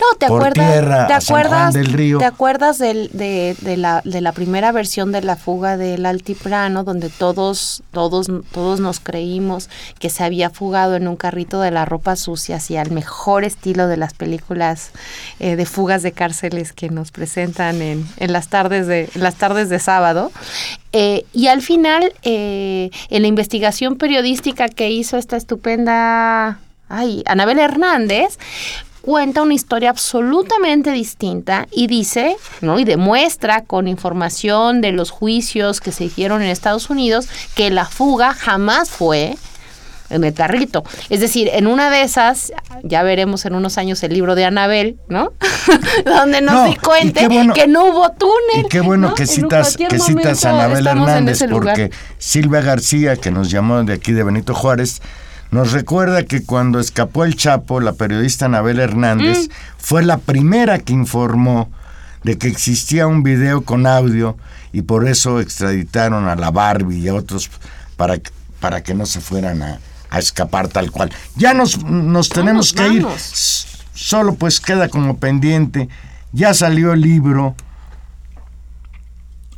No, 0.00 0.18
¿te 0.18 0.26
por 0.26 0.42
acuerdas? 0.42 0.72
tierra 0.72 1.06
¿Te 1.06 1.12
a 1.12 1.20
San 1.20 1.36
Juan 1.36 1.46
acuerdas? 1.46 1.74
del 1.74 1.86
Río. 1.92 2.18
¿Te 2.18 2.24
acuerdas 2.24 2.78
del- 2.78 3.10
de, 3.12 3.54
de 3.60 3.76
la, 3.76 4.00
de 4.04 4.20
la 4.20 4.32
primera 4.32 4.72
versión 4.72 5.12
de 5.12 5.20
la 5.22 5.36
fuga 5.36 5.76
del 5.76 6.04
Altiplano, 6.06 6.82
donde 6.82 7.10
todos, 7.10 7.82
todos, 7.92 8.26
todos 8.52 8.80
nos 8.80 8.98
creímos 9.00 9.68
que 9.98 10.10
se 10.10 10.24
había 10.24 10.50
fugado 10.50 10.96
en 10.96 11.06
un 11.06 11.16
carrito 11.16 11.60
de 11.60 11.70
la 11.70 11.84
ropa 11.84 12.16
sucia 12.16 12.56
hacia 12.56 12.82
el 12.82 12.90
mejor 12.90 13.44
estilo 13.44 13.86
de 13.86 13.98
las 13.98 14.14
películas 14.14 14.90
eh, 15.38 15.54
de 15.56 15.66
fugas 15.66 16.02
de 16.02 16.12
cárceles 16.12 16.72
que 16.72 16.88
nos 16.88 17.10
presentan 17.12 17.82
en, 17.82 18.06
en 18.16 18.32
las 18.32 18.48
tardes 18.48 18.86
de 18.86 19.10
en 19.14 19.22
las 19.22 19.34
tardes 19.36 19.68
de 19.68 19.78
sábado? 19.78 20.32
Eh, 20.92 21.24
y 21.34 21.48
al 21.48 21.60
final, 21.62 22.12
eh, 22.22 22.90
en 23.10 23.22
la 23.22 23.28
investigación 23.28 23.96
periodística 23.96 24.68
que 24.70 24.90
hizo 24.90 25.18
esta 25.18 25.36
estupenda 25.36 26.58
ay, 26.90 27.22
Anabel 27.26 27.58
Hernández, 27.58 28.38
cuenta 29.00 29.40
una 29.42 29.54
historia 29.54 29.88
absolutamente 29.90 30.90
distinta 30.92 31.66
y 31.72 31.86
dice, 31.86 32.36
¿no? 32.60 32.78
Y 32.78 32.84
demuestra 32.84 33.64
con 33.64 33.88
información 33.88 34.82
de 34.82 34.92
los 34.92 35.10
juicios 35.10 35.80
que 35.80 35.92
se 35.92 36.04
hicieron 36.04 36.42
en 36.42 36.48
Estados 36.48 36.90
Unidos 36.90 37.26
que 37.54 37.70
la 37.70 37.86
fuga 37.86 38.34
jamás 38.34 38.90
fue 38.90 39.36
en 40.10 40.24
el 40.24 40.34
carrito. 40.34 40.82
Es 41.08 41.20
decir, 41.20 41.48
en 41.52 41.66
una 41.68 41.88
de 41.88 42.02
esas, 42.02 42.52
ya 42.82 43.02
veremos 43.04 43.44
en 43.46 43.54
unos 43.54 43.78
años 43.78 44.02
el 44.02 44.12
libro 44.12 44.34
de 44.34 44.44
Anabel, 44.44 44.98
¿no? 45.08 45.32
Donde 46.04 46.40
nos 46.42 46.54
No, 46.54 46.64
di 46.64 46.74
cuenta 46.76 47.28
bueno- 47.28 47.54
que 47.54 47.68
no 47.68 47.86
hubo 47.86 48.10
túnel. 48.10 48.66
Y 48.66 48.68
qué 48.68 48.80
bueno 48.80 49.10
¿no? 49.10 49.14
que 49.14 49.26
citas, 49.26 49.76
que 49.76 49.98
citas 50.00 50.44
a 50.44 50.50
Anabel 50.50 50.86
Hernández, 50.86 51.44
porque 51.50 51.90
Silvia 52.18 52.60
García, 52.60 53.16
que 53.16 53.30
nos 53.30 53.50
llamó 53.50 53.82
de 53.84 53.92
aquí 53.94 54.12
de 54.12 54.24
Benito 54.24 54.52
Juárez, 54.52 55.00
nos 55.50 55.72
recuerda 55.72 56.24
que 56.24 56.42
cuando 56.44 56.78
escapó 56.78 57.24
el 57.24 57.34
Chapo, 57.36 57.80
la 57.80 57.92
periodista 57.94 58.46
Anabel 58.46 58.78
Hernández 58.78 59.48
Mm. 59.48 59.52
fue 59.78 60.02
la 60.04 60.18
primera 60.18 60.78
que 60.78 60.92
informó 60.92 61.70
de 62.22 62.38
que 62.38 62.48
existía 62.48 63.06
un 63.06 63.22
video 63.22 63.62
con 63.62 63.86
audio 63.86 64.36
y 64.72 64.82
por 64.82 65.08
eso 65.08 65.40
extraditaron 65.40 66.28
a 66.28 66.36
la 66.36 66.50
Barbie 66.50 66.98
y 67.00 67.08
a 67.08 67.14
otros 67.14 67.50
para, 67.96 68.18
que- 68.18 68.30
para 68.60 68.82
que 68.82 68.94
no 68.94 69.06
se 69.06 69.20
fueran 69.20 69.62
a, 69.62 69.78
a 70.10 70.18
escapar 70.18 70.68
tal 70.68 70.90
cual. 70.90 71.10
Ya 71.36 71.54
nos, 71.54 71.82
nos 71.84 72.28
tenemos 72.28 72.72
Vamos, 72.74 72.90
que 72.90 72.96
ir. 72.96 73.02
vamos. 73.04 73.66
Solo 73.94 74.34
pues 74.34 74.60
queda 74.60 74.88
como 74.88 75.16
pendiente. 75.16 75.88
Ya 76.32 76.54
salió 76.54 76.92
el 76.92 77.00
libro 77.00 77.54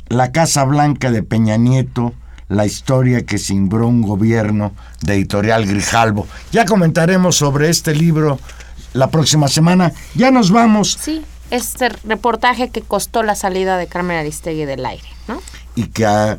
la 0.09 0.31
Casa 0.31 0.63
Blanca 0.63 1.11
de 1.11 1.23
Peña 1.23 1.57
Nieto, 1.57 2.13
la 2.49 2.65
historia 2.65 3.25
que 3.25 3.37
cimbró 3.37 3.87
un 3.87 4.01
gobierno 4.01 4.73
de 5.01 5.15
editorial 5.15 5.65
Grijalvo. 5.65 6.27
Ya 6.51 6.65
comentaremos 6.65 7.35
sobre 7.35 7.69
este 7.69 7.95
libro 7.95 8.39
la 8.93 9.09
próxima 9.09 9.47
semana. 9.47 9.91
Ya 10.15 10.31
nos 10.31 10.51
vamos 10.51 10.97
Sí, 11.01 11.23
este 11.51 11.89
reportaje 11.89 12.69
que 12.69 12.81
costó 12.81 13.23
la 13.23 13.35
salida 13.35 13.77
de 13.77 13.87
Carmen 13.87 14.17
Aristegui 14.17 14.65
del 14.65 14.85
aire, 14.85 15.07
¿no? 15.27 15.41
y 15.75 15.87
que 15.87 16.05
a 16.05 16.37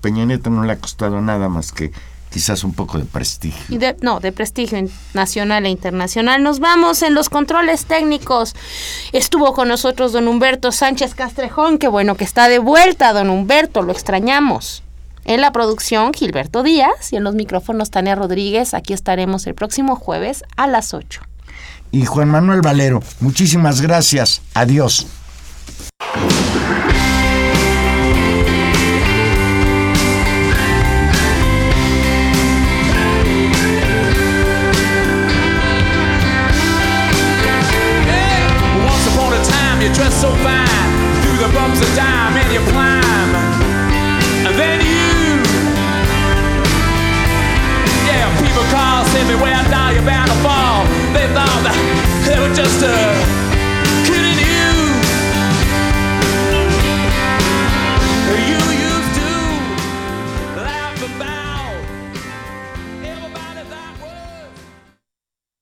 Peña 0.00 0.24
Nieto 0.24 0.50
no 0.50 0.64
le 0.64 0.72
ha 0.72 0.78
costado 0.78 1.20
nada 1.20 1.48
más 1.48 1.72
que 1.72 1.92
quizás 2.30 2.64
un 2.64 2.74
poco 2.74 2.98
de 2.98 3.04
prestigio. 3.04 3.74
Y 3.74 3.78
de, 3.78 3.96
no, 4.02 4.20
de 4.20 4.30
prestigio 4.30 4.78
nacional 5.14 5.64
e 5.64 5.70
internacional. 5.70 6.42
Nos 6.42 6.60
vamos 6.60 7.02
en 7.02 7.14
los 7.14 7.28
controles 7.28 7.86
técnicos. 7.86 8.54
Estuvo 9.12 9.54
con 9.54 9.68
nosotros 9.68 10.12
don 10.12 10.28
Humberto 10.28 10.70
Sánchez 10.70 11.14
Castrejón, 11.14 11.78
que 11.78 11.88
bueno 11.88 12.16
que 12.16 12.24
está 12.24 12.48
de 12.48 12.58
vuelta, 12.58 13.12
don 13.12 13.30
Humberto, 13.30 13.82
lo 13.82 13.92
extrañamos. 13.92 14.82
En 15.26 15.40
la 15.40 15.50
producción, 15.50 16.14
Gilberto 16.14 16.62
Díaz 16.62 17.12
y 17.12 17.16
en 17.16 17.24
los 17.24 17.34
micrófonos, 17.34 17.90
Tania 17.90 18.14
Rodríguez. 18.14 18.74
Aquí 18.74 18.92
estaremos 18.92 19.44
el 19.48 19.56
próximo 19.56 19.96
jueves 19.96 20.44
a 20.56 20.68
las 20.68 20.94
8. 20.94 21.20
Y 21.90 22.04
Juan 22.04 22.28
Manuel 22.28 22.60
Valero, 22.62 23.02
muchísimas 23.18 23.80
gracias. 23.80 24.40
Adiós. 24.54 25.08